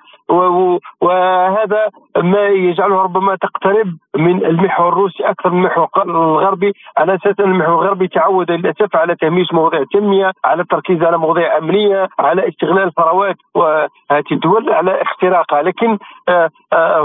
وهذا 1.02 1.88
ما 2.18 2.48
يجعلها 2.48 3.04
ربما 3.04 3.36
تقترب 3.36 3.88
من 4.18 4.46
المحور 4.46 4.90
الروسي 4.90 5.24
أكثر 5.24 5.50
من 5.50 5.58
المحور 5.58 5.90
الغربي. 6.06 6.74
على 6.98 7.16
أساس 7.16 7.40
ان 7.40 7.52
المحور 7.52 7.82
الغربي 7.82 8.08
تعود 8.08 8.52
للأسف 8.52 8.96
على 8.96 9.16
تهميش 9.16 9.54
مواضيع 9.54 9.80
التنمية، 9.80 10.32
على 10.46 10.62
التركيز 10.62 11.04
على 11.04 11.18
مواضيع 11.18 11.58
أمنية، 11.58 12.08
على 12.20 12.48
استغلال 12.48 12.88
الثروات 12.88 13.36
وهذه 13.56 14.32
الدول 14.32 14.70
على 14.70 15.02
اختراقها، 15.02 15.62
لكن 15.62 15.98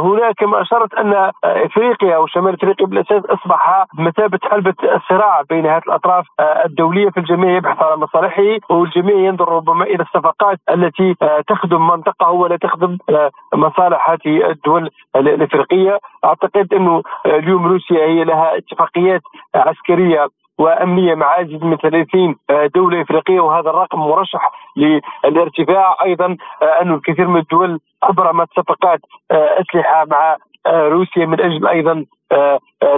هناك 0.04 0.34
كما 0.38 0.62
اشرت 0.62 0.94
أن 0.94 1.30
إفريقيا 1.44 2.18
وشمال 2.18 2.54
إفريقيا 2.54 2.86
بالأساس 2.86 3.22
أصبح 3.24 3.86
بمثابه 4.16 4.38
حلبة 4.50 4.74
الصراع 4.96 5.42
بين 5.50 5.66
هذه 5.66 5.82
الأطراف 5.86 6.26
آه، 6.40 6.64
الدولية 6.64 7.10
في 7.10 7.20
الجميع 7.20 7.56
يبحث 7.56 7.82
على 7.82 7.96
مصالحه 7.96 8.58
والجميع 8.70 9.16
ينظر 9.16 9.48
ربما 9.48 9.84
إلى 9.84 10.02
الصفقات 10.02 10.58
التي 10.70 11.14
آه، 11.22 11.40
تخدم 11.48 11.86
منطقة 11.86 12.30
ولا 12.30 12.56
تخدم 12.56 12.98
آه، 13.10 13.30
مصالح 13.54 14.10
هذه 14.10 14.50
الدول 14.50 14.90
الإفريقية. 15.16 15.98
أعتقد 16.24 16.74
أنه 16.74 17.02
اليوم 17.26 17.66
روسيا 17.66 18.06
هي 18.06 18.24
لها 18.24 18.56
اتفاقيات 18.58 19.22
عسكرية 19.54 20.28
وأمنية 20.58 21.14
مع 21.14 21.40
ازيد 21.40 21.64
من 21.64 21.76
30 21.76 22.36
دولة 22.74 23.02
إفريقية 23.02 23.40
وهذا 23.40 23.70
الرقم 23.70 23.98
مرشح 23.98 24.50
للارتفاع. 24.76 25.96
أيضا 26.04 26.36
انه 26.82 26.94
الكثير 26.94 27.28
من 27.28 27.40
الدول 27.40 27.80
أبرمت 28.02 28.48
صفقات 28.56 29.00
أسلحة 29.30 30.04
مع 30.04 30.36
روسيا. 30.66 31.26
من 31.26 31.40
أجل 31.40 31.66
أيضا 31.66 32.04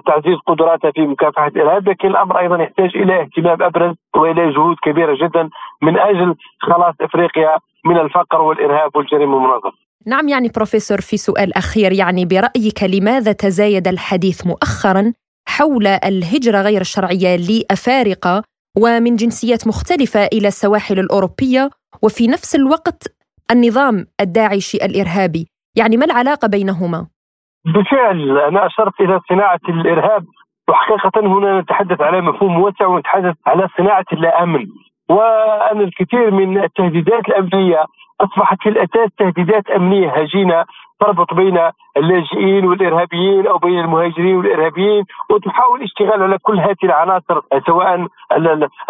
تعزيز 0.06 0.38
قدراتها 0.46 0.90
في 0.90 1.00
مكافحة 1.00 1.46
الإرهاب 1.46 1.88
لكن 1.88 2.08
الأمر 2.08 2.38
أيضا 2.38 2.62
يحتاج 2.62 2.90
إلى 2.96 3.20
اهتمام 3.22 3.62
أبرز 3.62 3.94
وإلى 4.16 4.52
جهود 4.52 4.76
كبيرة 4.82 5.16
جدا 5.22 5.48
من 5.82 5.98
أجل 5.98 6.34
خلاص 6.60 6.94
إفريقيا 7.00 7.56
من 7.84 7.98
الفقر 7.98 8.40
والإرهاب 8.40 8.96
والجريمة 8.96 9.36
المنظمة. 9.36 9.72
نعم 10.06 10.28
يعني 10.28 10.48
بروفيسور 10.56 11.00
في 11.00 11.16
سؤال 11.16 11.56
أخير 11.56 11.92
يعني 11.92 12.24
برأيك 12.24 12.82
لماذا 12.82 13.32
تزايد 13.32 13.88
الحديث 13.88 14.46
مؤخرا 14.46 15.12
حول 15.48 15.86
الهجرة 15.86 16.58
غير 16.62 16.80
الشرعية 16.80 17.36
لأفارقة 17.36 18.42
ومن 18.78 19.16
جنسيات 19.16 19.66
مختلفة 19.66 20.24
إلى 20.24 20.48
السواحل 20.48 20.98
الأوروبية 20.98 21.70
وفي 22.02 22.26
نفس 22.26 22.54
الوقت 22.54 23.02
النظام 23.50 24.06
الداعشي 24.20 24.76
الإرهابي، 24.76 25.46
يعني 25.76 25.96
ما 25.96 26.04
العلاقة 26.04 26.48
بينهما؟ 26.48 27.06
بالفعل 27.72 28.38
أنا 28.38 28.66
أشرت 28.66 29.00
إلى 29.00 29.20
صناعة 29.28 29.60
الإرهاب 29.68 30.24
وحقيقة 30.68 31.20
هنا 31.20 31.60
نتحدث 31.60 32.00
على 32.00 32.20
مفهوم 32.20 32.60
واسع 32.60 32.86
ونتحدث 32.86 33.34
على 33.46 33.68
صناعة 33.78 34.04
اللا 34.12 34.42
امن 34.42 34.66
وأن 35.10 35.80
الكثير 35.80 36.30
من 36.30 36.64
التهديدات 36.64 37.28
الأمنية 37.28 37.84
أصبحت 38.20 38.62
في 38.62 38.68
الاساس 38.68 39.10
تهديدات 39.18 39.70
أمنية 39.70 40.10
هجينة 40.10 40.64
تربط 41.00 41.34
بين 41.34 41.58
اللاجئين 41.96 42.64
والإرهابيين 42.64 43.46
أو 43.46 43.58
بين 43.58 43.78
المهاجرين 43.78 44.36
والإرهابيين 44.36 45.04
وتحاول 45.30 45.82
اشتغال 45.82 46.22
على 46.22 46.38
كل 46.38 46.60
هذه 46.60 46.76
العناصر 46.84 47.40
سواء 47.66 48.06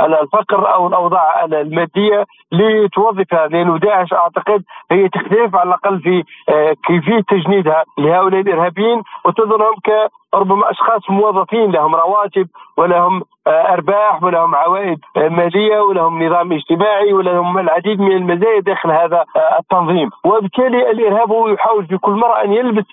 الفقر 0.01 0.75
أو 0.75 0.87
الأوضاع 0.87 1.45
المادية 1.45 2.27
لتوظفها 2.53 3.47
لأنه 3.49 3.79
داعش 3.79 4.13
أعتقد 4.13 4.63
هي 4.91 5.09
تختلف 5.09 5.57
على 5.57 5.69
الأقل 5.69 6.01
في 6.01 6.25
آه، 6.49 6.77
كيفية 6.87 7.21
تجنيدها 7.29 7.85
لهؤلاء 7.99 8.41
الإرهابيين 8.41 9.03
وتظنهم 9.25 9.75
ك 9.85 9.91
ربما 10.35 10.71
أشخاص 10.71 11.11
موظفين 11.11 11.71
لهم 11.71 11.95
رواتب 11.95 12.49
ولهم 12.77 13.23
آه، 13.49 13.73
أرباح 13.73 14.23
ولهم 14.23 14.55
عوائد 14.55 14.99
آه، 15.17 15.29
مالية 15.29 15.81
ولهم 15.81 16.23
نظام 16.23 16.53
اجتماعي 16.53 17.13
ولهم 17.13 17.59
العديد 17.59 18.01
من 18.01 18.13
المزايا 18.13 18.61
داخل 18.61 18.91
هذا 18.91 19.25
التنظيم. 19.59 20.11
وبالتالي 20.25 20.91
الإرهاب 20.91 21.33
هو 21.33 21.49
يحاول 21.49 21.87
في 21.87 21.97
كل 21.99 22.13
مرة 22.13 22.45
أن 22.45 22.53
يلبس 22.53 22.85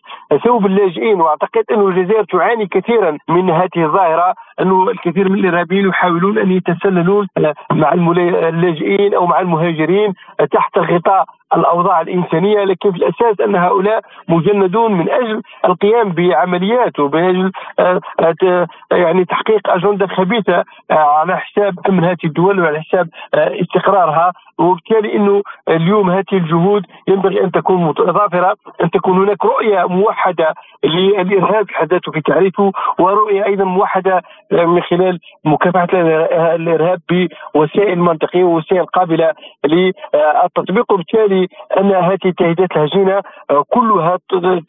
ثوب 0.44 0.66
اللاجئين 0.66 1.22
وأعتقد 1.22 1.64
انه 1.72 1.88
الجزائر 1.88 2.24
تعاني 2.24 2.68
كثيرا 2.68 3.18
من 3.30 3.50
هذه 3.50 3.86
الظاهرة 3.86 4.34
انه 4.62 4.90
الكثير 4.90 5.30
من 5.30 5.40
الإرهابيين 5.40 5.90
يحاولون 5.90 6.38
أن 6.38 6.52
يتسللون 6.52 7.28
مع 7.72 7.94
اللاجئين 7.94 9.14
أو 9.14 9.26
مع 9.26 9.40
المهاجرين 9.40 10.14
تحت 10.52 10.78
غطاء 10.78 11.26
الأوضاع 11.56 12.02
الإنسانية. 12.02 12.64
لكن 12.64 12.92
في 12.92 12.98
الأساس 12.98 13.42
أن 13.42 13.56
هؤلاء 13.56 14.02
مجندون 14.30 14.92
من 14.94 15.10
أجل 15.10 15.42
القيام 15.66 16.12
بعمليات 16.12 17.00
ومن 17.00 17.25
أجل 17.30 17.52
آه، 17.80 18.68
يعني 18.92 19.26
تحقيق 19.26 19.70
أجندة 19.70 20.08
خبيثه 20.08 20.64
آه، 20.92 20.94
على 20.94 21.38
حساب 21.38 21.74
أمن 21.90 22.04
هذه 22.04 22.26
الدول 22.26 22.60
وعلى 22.60 22.82
حساب 22.82 23.08
آه، 23.34 23.62
استقرارها. 23.62 24.32
وبالتالي 24.60 25.16
إنه 25.16 25.42
اليوم 25.70 26.10
هذه 26.10 26.34
الجهود 26.34 26.84
ينبغي 27.08 27.44
أن 27.44 27.52
تكون 27.52 27.84
متضافرة 27.84 28.56
أن 28.84 28.90
تكون 28.90 29.18
هناك 29.18 29.46
رؤية 29.46 29.86
موحدة 29.88 30.54
للإرهاب 30.84 31.66
حد 31.72 31.88
ذاته 31.88 32.12
في 32.12 32.22
تعريفه 32.22 32.72
ورؤية 33.00 33.46
أيضا 33.46 33.64
موحدة 33.64 34.22
من 34.52 34.82
خلال 34.82 35.20
مكافحة 35.46 35.88
الإرهاب 36.56 37.00
بوسائل 37.10 38.00
منطقية 38.00 38.44
ووسائل 38.44 38.86
قابلة 38.86 39.34
للتطبيق. 39.66 40.92
وبالتالي 40.92 41.48
أن 41.80 41.92
هذه 41.92 42.20
التهديدات 42.26 42.72
الهجينة 42.72 43.22
كلها 43.70 44.20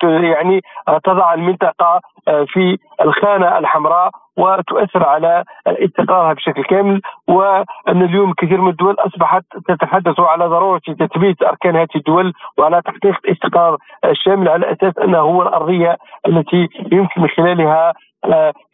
يعني 0.02 0.61
تضع 1.04 1.34
المنطقة 1.34 2.00
في 2.47 2.78
الخانة 3.01 3.59
الحمراء 3.59 4.11
وتؤثر 4.36 5.05
على 5.05 5.44
استقرارها 5.66 6.32
بشكل 6.32 6.64
كامل 6.64 7.01
وأن 7.28 8.03
اليوم 8.03 8.32
كثير 8.32 8.61
من 8.61 8.70
الدول 8.70 8.97
أصبحت 8.99 9.42
تتحدث 9.68 10.20
على 10.20 10.47
ضرورة 10.47 10.80
تثبيت 10.99 11.42
أركان 11.42 11.76
هذه 11.76 11.97
الدول 11.97 12.32
وعلى 12.59 12.82
تحقيق 12.82 13.16
الاستقرار 13.24 13.76
الشامل 14.05 14.49
على 14.49 14.72
أساس 14.72 14.99
أنها 14.99 15.20
هو 15.20 15.42
الأرضية 15.42 15.97
التي 16.28 16.68
يمكن 16.92 17.20
من 17.20 17.28
خلالها 17.28 17.92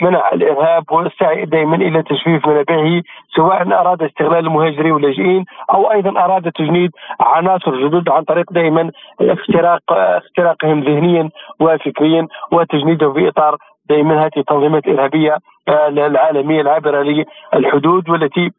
منع 0.03 0.30
الإرهاب 0.32 0.84
والسعي 0.92 1.44
دائما 1.44 1.76
إلى 1.76 2.03
تجفيف 2.03 2.46
منابعه 2.46 3.03
سواء 3.36 3.62
أراد 3.62 4.03
استغلال 4.03 4.46
المهاجرين 4.46 4.92
واللاجئين 4.92 5.44
أو 5.74 5.92
أيضا 5.92 6.11
أراد 6.24 6.53
تجنيد 6.53 6.90
عناصر 7.20 7.88
جدد 7.88 8.09
عن 8.09 8.22
طريق 8.24 8.53
دائما 8.53 8.90
اختراق 9.20 9.82
اختراقهم 9.92 10.80
ذهنيا 10.80 11.30
وفكريا 11.61 12.26
وتجنيدهم 12.53 13.14
في 13.14 13.28
إطار 13.28 13.57
دائما 13.88 14.24
هذه 14.24 14.30
التنظيمات 14.36 14.86
الإرهابية 14.86 15.36
آه، 15.68 15.88
العالمية 15.88 16.61
العابرة 16.61 17.24
للحدود 17.55 18.11
والتي 18.11 18.50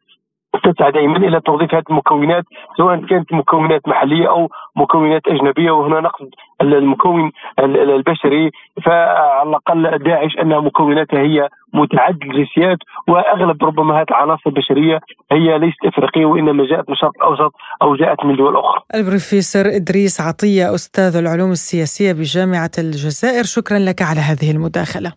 تسعى 0.62 0.92
دائما 0.92 1.16
إلى 1.16 1.40
توظيف 1.40 1.74
هذه 1.74 1.84
المكونات 1.90 2.44
سواء 2.76 2.96
كانت 2.96 3.32
مكونات 3.32 3.88
محلية 3.88 4.28
أو 4.28 4.48
مكونات 4.76 5.22
أجنبية 5.26 5.70
وهنا 5.70 6.00
نقصد 6.00 6.30
المكون 6.62 7.32
البشري 7.58 8.50
فعلى 8.84 9.48
الأقل 9.48 9.98
داعش 10.04 10.30
انها 10.42 10.60
مكوناتها 10.60 11.20
هي 11.20 11.48
متعدد 11.74 12.22
الجنسيات 12.22 12.78
وأغلب 13.08 13.64
ربما 13.64 14.00
هذه 14.00 14.06
العناصر 14.10 14.42
البشرية 14.46 15.00
هي 15.32 15.58
ليست 15.58 15.84
إفريقية 15.84 16.24
وإنما 16.24 16.66
جاءت 16.66 16.88
من 16.88 16.94
الشرق 16.94 17.12
الأوسط 17.16 17.52
أو 17.82 17.96
جاءت 17.96 18.24
من 18.24 18.36
دول 18.36 18.56
أخرى. 18.56 18.80
البروفيسور 18.94 19.64
إدريس 19.66 20.20
عطية 20.20 20.74
أستاذ 20.74 21.16
العلوم 21.16 21.50
السياسية 21.50 22.12
بجامعة 22.12 22.70
الجزائر 22.78 23.44
شكرا 23.44 23.78
لك 23.78 24.02
على 24.02 24.20
هذه 24.20 24.50
المداخلة. 24.50 25.12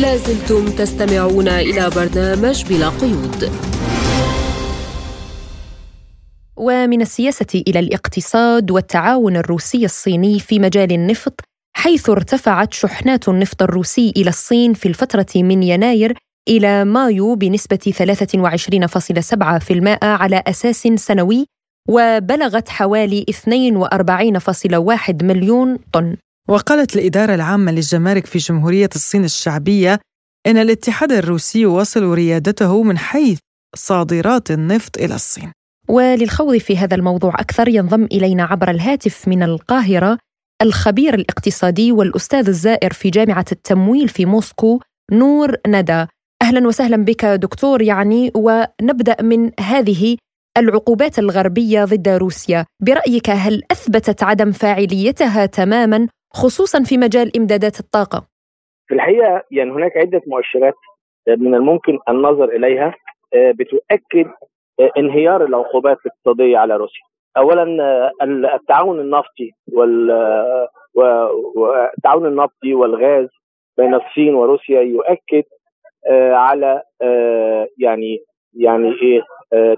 لازلتم 0.00 0.64
تستمعون 0.78 1.48
إلى 1.48 1.90
برنامج 1.96 2.64
بلا 2.68 2.88
قيود 2.88 3.73
ومن 6.56 7.00
السياسة 7.00 7.62
إلى 7.68 7.78
الاقتصاد 7.78 8.70
والتعاون 8.70 9.36
الروسي 9.36 9.84
الصيني 9.84 10.40
في 10.40 10.58
مجال 10.58 10.92
النفط 10.92 11.40
حيث 11.76 12.10
ارتفعت 12.10 12.74
شحنات 12.74 13.28
النفط 13.28 13.62
الروسي 13.62 14.12
إلى 14.16 14.30
الصين 14.30 14.74
في 14.74 14.88
الفترة 14.88 15.26
من 15.36 15.62
يناير 15.62 16.18
إلى 16.48 16.84
مايو 16.84 17.34
بنسبة 17.34 17.76
23.7% 17.76 20.04
على 20.04 20.42
أساس 20.46 20.88
سنوي 20.94 21.46
وبلغت 21.88 22.68
حوالي 22.68 23.26
42.1 23.30 25.22
مليون 25.22 25.78
طن. 25.92 26.16
وقالت 26.48 26.96
الإدارة 26.96 27.34
العامة 27.34 27.72
للجمارك 27.72 28.26
في 28.26 28.38
جمهورية 28.38 28.90
الصين 28.94 29.24
الشعبية 29.24 30.00
إن 30.46 30.56
الاتحاد 30.56 31.12
الروسي 31.12 31.60
يواصل 31.60 32.04
ريادته 32.04 32.82
من 32.82 32.98
حيث 32.98 33.38
صادرات 33.76 34.50
النفط 34.50 34.98
إلى 34.98 35.14
الصين. 35.14 35.52
وللخوض 35.88 36.56
في 36.56 36.76
هذا 36.76 36.96
الموضوع 36.96 37.34
أكثر 37.34 37.68
ينضم 37.68 38.04
إلينا 38.04 38.42
عبر 38.42 38.70
الهاتف 38.70 39.28
من 39.28 39.42
القاهرة 39.42 40.18
الخبير 40.62 41.14
الاقتصادي 41.14 41.92
والأستاذ 41.92 42.48
الزائر 42.48 42.92
في 42.92 43.10
جامعة 43.10 43.44
التمويل 43.52 44.08
في 44.08 44.26
موسكو 44.26 44.80
نور 45.12 45.48
ندى 45.66 46.06
أهلا 46.42 46.66
وسهلا 46.66 47.04
بك 47.04 47.24
دكتور 47.24 47.82
يعني 47.82 48.32
ونبدأ 48.36 49.22
من 49.22 49.50
هذه 49.60 50.16
العقوبات 50.58 51.18
الغربية 51.18 51.84
ضد 51.84 52.08
روسيا، 52.08 52.64
برأيك 52.80 53.30
هل 53.30 53.62
أثبتت 53.72 54.22
عدم 54.22 54.52
فاعليتها 54.52 55.46
تماما 55.46 56.08
خصوصا 56.32 56.82
في 56.82 56.98
مجال 56.98 57.36
إمدادات 57.36 57.80
الطاقة؟ 57.80 58.26
في 58.86 58.94
الحقيقة 58.94 59.42
يعني 59.50 59.70
هناك 59.70 59.96
عدة 59.96 60.22
مؤشرات 60.26 60.74
من 61.28 61.54
الممكن 61.54 61.98
النظر 62.08 62.48
إليها 62.56 62.94
آه، 63.34 63.52
بتؤكد 63.52 64.30
انهيار 64.96 65.44
العقوبات 65.44 65.98
الاقتصادية 66.06 66.58
على 66.58 66.76
روسيا. 66.76 67.02
اولا 67.36 67.82
آه، 67.82 68.10
التعاون 68.54 69.00
النفطي 69.00 69.50
والتعاون 70.94 72.26
النفطي 72.26 72.74
والغاز 72.74 73.28
بين 73.78 73.94
الصين 73.94 74.34
وروسيا 74.34 74.80
يؤكد 74.80 75.42
على 76.32 76.82
يعني 77.78 78.18
يعني 78.56 78.92
إيه 79.02 79.22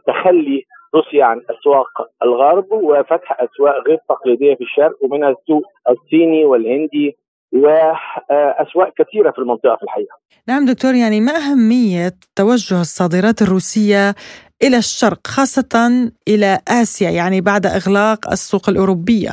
تخلي 0.07 0.62
روسيا 0.94 1.24
عن 1.24 1.42
أسواق 1.51 1.88
الغرب 2.22 2.72
وفتح 2.72 3.40
أسواق 3.40 3.88
غير 3.88 3.99
تقليدية 4.09 4.55
في 4.55 4.61
الشرق 4.61 5.05
ومنها 5.05 5.30
السوق 5.30 5.62
الصيني 5.90 6.44
والهندي 6.44 7.16
وأسواق 7.53 8.92
كثيرة 8.99 9.30
في 9.30 9.38
المنطقة 9.38 9.76
في 9.76 9.82
الحقيقة. 9.82 10.16
نعم 10.49 10.64
دكتور 10.64 10.94
يعني 10.94 11.20
ما 11.20 11.32
أهمية 11.32 12.12
توجه 12.36 12.80
الصادرات 12.80 13.42
الروسية 13.42 14.14
إلى 14.62 14.76
الشرق 14.76 15.26
خاصة 15.26 15.74
إلى 16.28 16.59
آسيا 16.68 17.11
يعني 17.11 17.40
بعد 17.40 17.66
إغلاق 17.66 18.30
السوق 18.32 18.68
الأوروبية؟ 18.68 19.30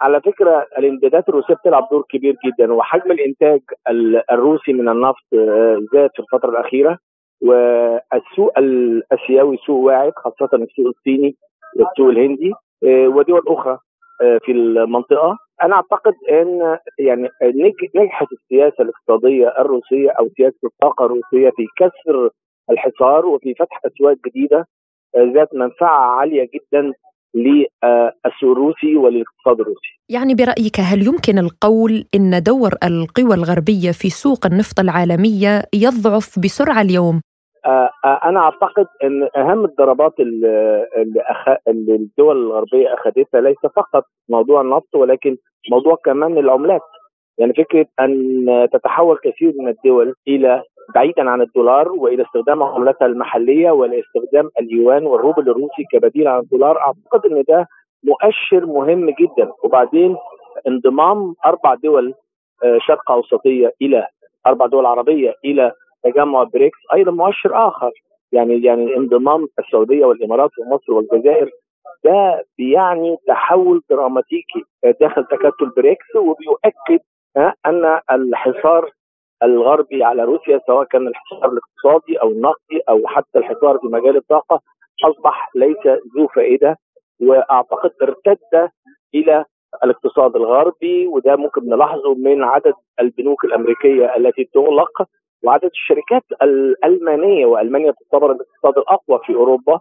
على 0.00 0.20
فكرة 0.20 0.66
الامدادات 0.78 1.28
الروسية 1.28 1.54
بتلعب 1.54 1.88
دور 1.90 2.04
كبير 2.10 2.36
جدا 2.46 2.72
وحجم 2.72 3.10
الإنتاج 3.12 3.60
الروسي 4.32 4.72
من 4.72 4.88
النفط 4.88 5.26
آه، 5.34 5.78
زاد 5.92 6.10
في 6.14 6.20
الفترة 6.20 6.50
الأخيرة 6.50 6.98
والسوق 7.42 8.58
الآسيوي 8.58 9.56
سوق 9.66 9.84
واعد 9.84 10.12
خاصة 10.16 10.50
السوق 10.54 10.86
الصيني 10.86 11.36
والسوق 11.76 12.08
الهندي 12.08 12.52
آه، 12.84 13.08
ودول 13.08 13.42
أخرى 13.48 13.78
آه، 14.22 14.38
في 14.44 14.52
المنطقة 14.52 15.38
أنا 15.62 15.76
أعتقد 15.76 16.14
إن 16.30 16.78
يعني 16.98 17.28
نجحت 17.94 18.26
السياسة 18.32 18.82
الاقتصادية 18.84 19.48
الروسية 19.58 20.10
أو 20.10 20.28
سياسة 20.36 20.58
الطاقة 20.64 21.04
الروسية 21.04 21.50
في 21.56 21.66
كسر 21.76 22.30
الحصار 22.70 23.26
وفي 23.26 23.54
فتح 23.54 23.80
أسواق 23.86 24.16
جديدة 24.26 24.66
آه، 25.16 25.32
ذات 25.34 25.54
منفعة 25.54 26.18
عالية 26.18 26.48
جدا 26.54 26.92
للسوق 27.34 28.50
الروسي 28.52 28.96
وللاقتصاد 28.96 29.60
الروسي. 29.60 29.96
يعني 30.08 30.34
برأيك 30.34 30.80
هل 30.80 31.06
يمكن 31.06 31.38
القول 31.38 32.04
إن 32.14 32.42
دور 32.42 32.72
القوى 32.84 33.34
الغربية 33.34 33.90
في 33.90 34.08
سوق 34.10 34.46
النفط 34.46 34.80
العالمية 34.80 35.62
يضعف 35.74 36.38
بسرعة 36.38 36.80
اليوم 36.80 37.20
آه، 37.66 37.90
آه، 38.04 38.20
أنا 38.24 38.40
أعتقد 38.40 38.86
إن 39.04 39.28
أهم 39.36 39.64
الضربات 39.64 40.20
اللي, 40.20 40.86
اللي 41.68 41.94
الدول 41.94 42.36
الغربية 42.36 42.94
أخذتها 42.94 43.40
ليس 43.40 43.58
فقط 43.76 44.04
موضوع 44.28 44.60
النفط 44.60 44.94
ولكن 44.94 45.36
موضوع 45.70 45.96
كمان 46.04 46.38
العملات 46.38 46.80
يعني 47.38 47.52
فكرة 47.52 47.86
أن 48.00 48.68
تتحول 48.72 49.18
كثير 49.24 49.52
من 49.58 49.68
الدول 49.68 50.14
إلى 50.28 50.62
بعيدا 50.94 51.30
عن 51.30 51.40
الدولار 51.40 51.92
وإلى 51.92 52.22
استخدام 52.22 52.62
عملاتها 52.62 53.06
المحلية 53.06 53.70
والى 53.70 54.00
استخدام 54.00 54.50
اليوان 54.60 55.06
والروبل 55.06 55.48
الروسي 55.50 55.84
كبديل 55.92 56.28
عن 56.28 56.40
الدولار. 56.40 56.78
أعتقد 56.80 57.26
إن 57.32 57.44
ده 57.48 57.66
مؤشر 58.04 58.66
مهم 58.66 59.10
جدا. 59.10 59.52
وبعدين 59.64 60.16
انضمام 60.68 61.34
أربع 61.46 61.74
دول 61.74 62.14
آه، 62.64 62.78
شرق 62.80 63.10
أوسطية 63.10 63.72
إلى 63.82 64.06
أربع 64.46 64.66
دول 64.66 64.86
عربية 64.86 65.34
إلى 65.44 65.72
تجمع 66.04 66.42
بريكس 66.42 66.78
أيضا 66.94 67.10
مؤشر 67.12 67.68
آخر. 67.68 67.90
يعني 68.32 68.62
يعني 68.62 68.96
انضمام 68.96 69.46
السعودية 69.58 70.04
والإمارات 70.04 70.50
ومصر 70.58 70.92
والجزائر. 70.92 71.50
ده 72.04 72.44
بيعني 72.58 73.16
تحول 73.26 73.82
دراماتيكي. 73.90 74.64
داخل 75.00 75.24
تكتل 75.24 75.70
بريكس 75.76 76.16
وبيؤكد 76.16 76.98
أن 77.66 78.00
الحصار 78.10 78.90
الغربي 79.42 80.04
على 80.04 80.24
روسيا 80.24 80.60
سواء 80.66 80.84
كان 80.84 81.08
الحصار 81.08 81.52
الاقتصادي 81.52 82.20
أو 82.22 82.28
النقدي 82.28 82.80
أو 82.88 83.06
حتى 83.06 83.38
الحصار 83.38 83.78
في 83.78 83.86
مجال 83.86 84.16
الطاقة 84.16 84.60
أصبح 85.04 85.50
ليس 85.54 85.86
ذو 86.16 86.26
فائدة 86.34 86.78
وأعتقد 87.20 87.90
ارتد 88.02 88.70
إلى 89.14 89.44
الاقتصاد 89.84 90.36
الغربي 90.36 91.06
وده 91.06 91.36
ممكن 91.36 91.68
نلاحظه 91.68 92.14
من 92.14 92.42
عدد 92.42 92.74
البنوك 93.00 93.44
الأمريكية 93.44 94.16
التي 94.16 94.44
تغلق 94.54 95.02
وعدد 95.42 95.70
الشركات 95.74 96.22
الألمانية 96.42 97.46
وألمانيا 97.46 97.92
تعتبر 97.92 98.32
الاقتصاد 98.32 98.78
الأقوى 98.78 99.20
في 99.26 99.34
أوروبا. 99.34 99.80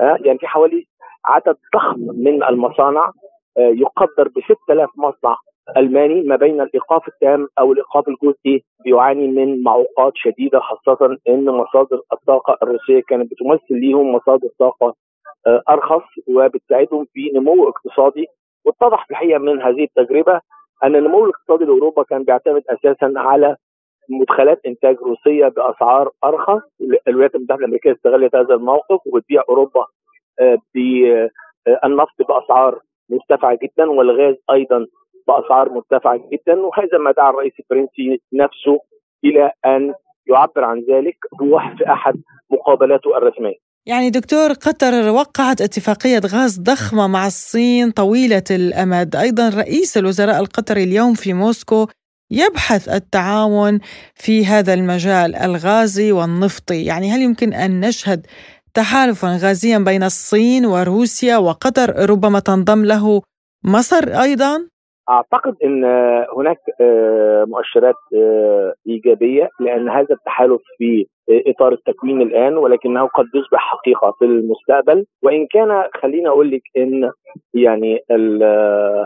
يعني 0.00 0.38
في 0.38 0.46
حوالي 0.46 0.86
عدد 1.26 1.56
ضخم 1.74 2.00
من 2.00 2.42
المصانع 2.42 3.12
آه، 3.58 3.60
يقدر 3.60 4.28
ب 4.28 4.40
6000 4.64 4.90
مصنع. 4.96 5.36
ألماني 5.76 6.22
ما 6.22 6.36
بين 6.36 6.60
الإيقاف 6.60 7.08
التام 7.08 7.48
أو 7.58 7.72
الإيقاف 7.72 8.04
الجزئي 8.08 8.64
بيعاني 8.84 9.28
من 9.28 9.62
معوقات 9.62 10.12
شديدة 10.16 10.60
خاصة 10.60 11.18
إن 11.28 11.44
مصادر 11.44 12.00
الطاقة 12.12 12.58
الروسية 12.62 13.00
كانت 13.08 13.30
بتمثل 13.30 13.80
ليهم 13.80 14.14
مصادر 14.14 14.48
طاقة 14.58 14.94
آه، 15.46 15.62
أرخص 15.68 16.04
وبتساعدهم 16.28 17.06
في 17.12 17.30
نمو 17.34 17.68
اقتصادي. 17.68 18.26
واتضح 18.64 19.04
في 19.04 19.10
الحقيقة 19.10 19.38
من 19.38 19.62
هذه 19.62 19.84
التجربة 19.84 20.40
أن 20.84 20.96
النمو 20.96 21.24
الاقتصادي 21.24 21.64
لأوروبا 21.64 22.02
كان 22.02 22.24
بيعتمد 22.24 22.62
أساسا 22.68 23.12
على 23.16 23.56
مدخلات 24.10 24.60
إنتاج 24.66 24.96
روسية 24.96 25.48
بأسعار 25.48 26.10
أرخص. 26.24 26.62
الولايات 27.08 27.34
المتحدة 27.34 27.58
الأمريكية 27.60 27.92
استغلت 27.92 28.36
هذا 28.36 28.54
الموقف 28.54 29.00
وبتبيع 29.06 29.42
أوروبا 29.48 29.86
آه، 30.40 30.58
بالنفط 30.74 32.22
بأسعار 32.28 32.80
مرتفعة 33.10 33.58
جدا 33.62 33.90
والغاز 33.90 34.34
أيضا 34.50 34.86
بأسعار 35.28 35.68
مرتفعة 35.70 36.16
جدا 36.16 36.60
وهذا 36.60 36.98
ما 36.98 37.12
دعا 37.12 37.30
الرئيس 37.30 37.52
الفرنسي 37.60 38.20
نفسه 38.32 38.80
إلى 39.24 39.52
أن 39.66 39.94
يعبر 40.30 40.64
عن 40.64 40.78
ذلك 40.90 41.16
روح 41.40 41.76
في 41.76 41.92
أحد 41.92 42.14
مقابلاته 42.50 43.16
الرسمية. 43.18 43.66
يعني 43.86 44.10
دكتور 44.10 44.52
قطر 44.52 45.10
وقعت 45.10 45.60
اتفاقية 45.60 46.20
غاز 46.26 46.60
ضخمة 46.60 47.06
مع 47.06 47.26
الصين 47.26 47.90
طويلة 47.90 48.42
الأمد 48.50 49.16
أيضا 49.16 49.48
رئيس 49.48 49.98
الوزراء 49.98 50.40
القطري 50.40 50.82
اليوم 50.82 51.14
في 51.14 51.32
موسكو 51.32 51.86
يبحث 52.30 52.88
التعاون 52.88 53.80
في 54.14 54.46
هذا 54.46 54.74
المجال 54.74 55.36
الغازي 55.36 56.12
والنفطي 56.12 56.84
يعني 56.84 57.10
هل 57.10 57.22
يمكن 57.22 57.52
أن 57.52 57.80
نشهد 57.80 58.26
تحالفا 58.74 59.28
غازيا 59.42 59.78
بين 59.78 60.02
الصين 60.02 60.66
وروسيا 60.66 61.36
وقطر 61.36 62.10
ربما 62.10 62.40
تنضم 62.40 62.84
له 62.84 63.22
مصر 63.64 64.22
أيضا؟ 64.22 64.68
أعتقد 65.10 65.54
إن 65.64 65.84
هناك 66.36 66.58
آه، 66.80 67.44
مؤشرات 67.48 67.94
آه، 68.16 68.74
إيجابية 68.86 69.48
لأن 69.60 69.88
هذا 69.88 70.14
التحالف 70.14 70.62
في 70.78 71.06
إطار 71.30 71.72
التكوين 71.72 72.22
الآن 72.22 72.56
ولكنه 72.56 73.06
قد 73.06 73.24
يصبح 73.34 73.58
حقيقة 73.58 74.14
في 74.18 74.24
المستقبل. 74.24 75.06
وإن 75.22 75.46
كان 75.46 75.84
خليني 76.02 76.28
أقول 76.28 76.50
لك 76.50 76.62
إن 76.76 77.10
يعني 77.54 77.98
آه، 78.10 79.04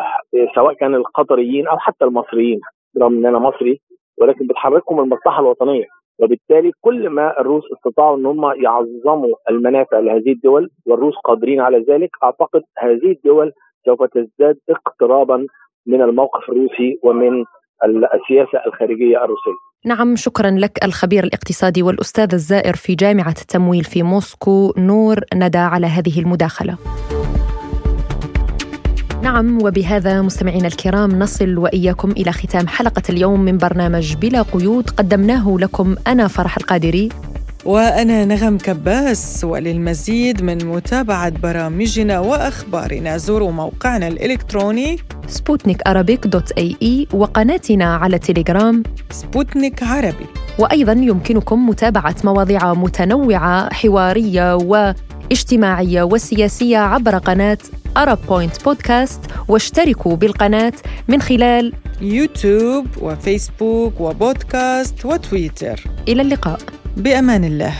سواء 0.54 0.74
كان 0.74 0.94
القطريين 0.94 1.68
أو 1.68 1.78
حتى 1.78 2.04
المصريين 2.04 2.60
رغم 3.02 3.14
إن 3.14 3.26
أنا 3.26 3.38
مصري 3.38 3.80
ولكن 4.20 4.46
بتحركهم 4.46 5.00
المصلحة 5.00 5.40
الوطنية. 5.40 5.84
وبالتالي 6.22 6.72
كل 6.80 7.08
ما 7.08 7.40
الروس 7.40 7.64
استطاعوا 7.72 8.16
إن 8.16 8.26
هم 8.26 8.62
يعظموا 8.62 9.34
المنافع 9.50 9.98
لهذه 9.98 10.32
الدول 10.32 10.70
والروس 10.86 11.14
قادرين 11.24 11.60
على 11.60 11.84
ذلك 11.88 12.10
أعتقد 12.24 12.62
هذه 12.78 13.12
الدول 13.12 13.52
سوف 13.86 14.02
تزداد 14.04 14.58
اقترابا 14.70 15.46
من 15.86 16.02
الموقف 16.02 16.42
الروسي 16.48 16.98
ومن 17.02 17.44
السياسة 18.14 18.66
الخارجية 18.66 19.16
الروسية. 19.24 19.70
نعم 19.86 20.16
شكرا 20.16 20.50
لك 20.50 20.84
الخبير 20.84 21.24
الاقتصادي 21.24 21.82
والأستاذ 21.82 22.28
الزائر 22.32 22.74
في 22.76 22.94
جامعة 22.94 23.34
التمويل 23.40 23.84
في 23.84 24.02
موسكو 24.02 24.74
نور 24.78 25.16
ندى 25.34 25.58
على 25.58 25.86
هذه 25.86 26.20
المداخلة. 26.20 26.76
نعم 29.22 29.62
وبهذا 29.62 30.22
مستمعينا 30.22 30.66
الكرام 30.66 31.18
نصل 31.18 31.58
وإياكم 31.58 32.10
إلى 32.10 32.32
ختام 32.32 32.66
حلقة 32.66 33.02
اليوم 33.10 33.40
من 33.40 33.58
برنامج 33.58 34.16
بلا 34.16 34.42
قيود 34.42 34.90
قدمناه 34.90 35.56
لكم 35.60 35.96
أنا 36.06 36.28
فرح 36.28 36.56
القادري 36.56 37.08
وأنا 37.64 38.24
نغم 38.24 38.58
كباس 38.58 39.44
وللمزيد 39.44 40.42
من 40.42 40.66
متابعة 40.66 41.28
برامجنا 41.28 42.20
وأخبارنا. 42.20 43.16
زوروا 43.16 43.50
موقعنا 43.52 44.08
الإلكتروني 44.08 44.98
سبوتنيك 45.26 45.82
dot 46.26 46.52
ae 46.52 47.06
وقناتنا 47.12 47.96
على 47.96 48.18
تيليجرام. 48.18 48.82
سبوتنيك 49.10 49.82
عربي. 49.82 50.26
وأيضا 50.58 50.92
يمكنكم 50.92 51.68
متابعة 51.68 52.16
مواضيع 52.24 52.74
متنوعة 52.74 53.74
حوارية 53.74 54.54
واجتماعية 54.54 56.02
وسياسية 56.02 56.78
عبر 56.78 57.18
قناة 57.18 57.58
Arab 57.96 58.18
Point 58.28 58.64
Podcast 58.64 59.20
واشتركوا 59.48 60.16
بالقناة 60.16 60.72
من 61.08 61.22
خلال 61.22 61.72
يوتيوب 62.00 62.86
وفيسبوك 63.00 64.00
وبودكاست 64.00 65.04
وتويتر. 65.04 65.84
إلى 66.08 66.22
اللقاء. 66.22 66.60
بأمان 66.96 67.44
الله. 67.44 67.74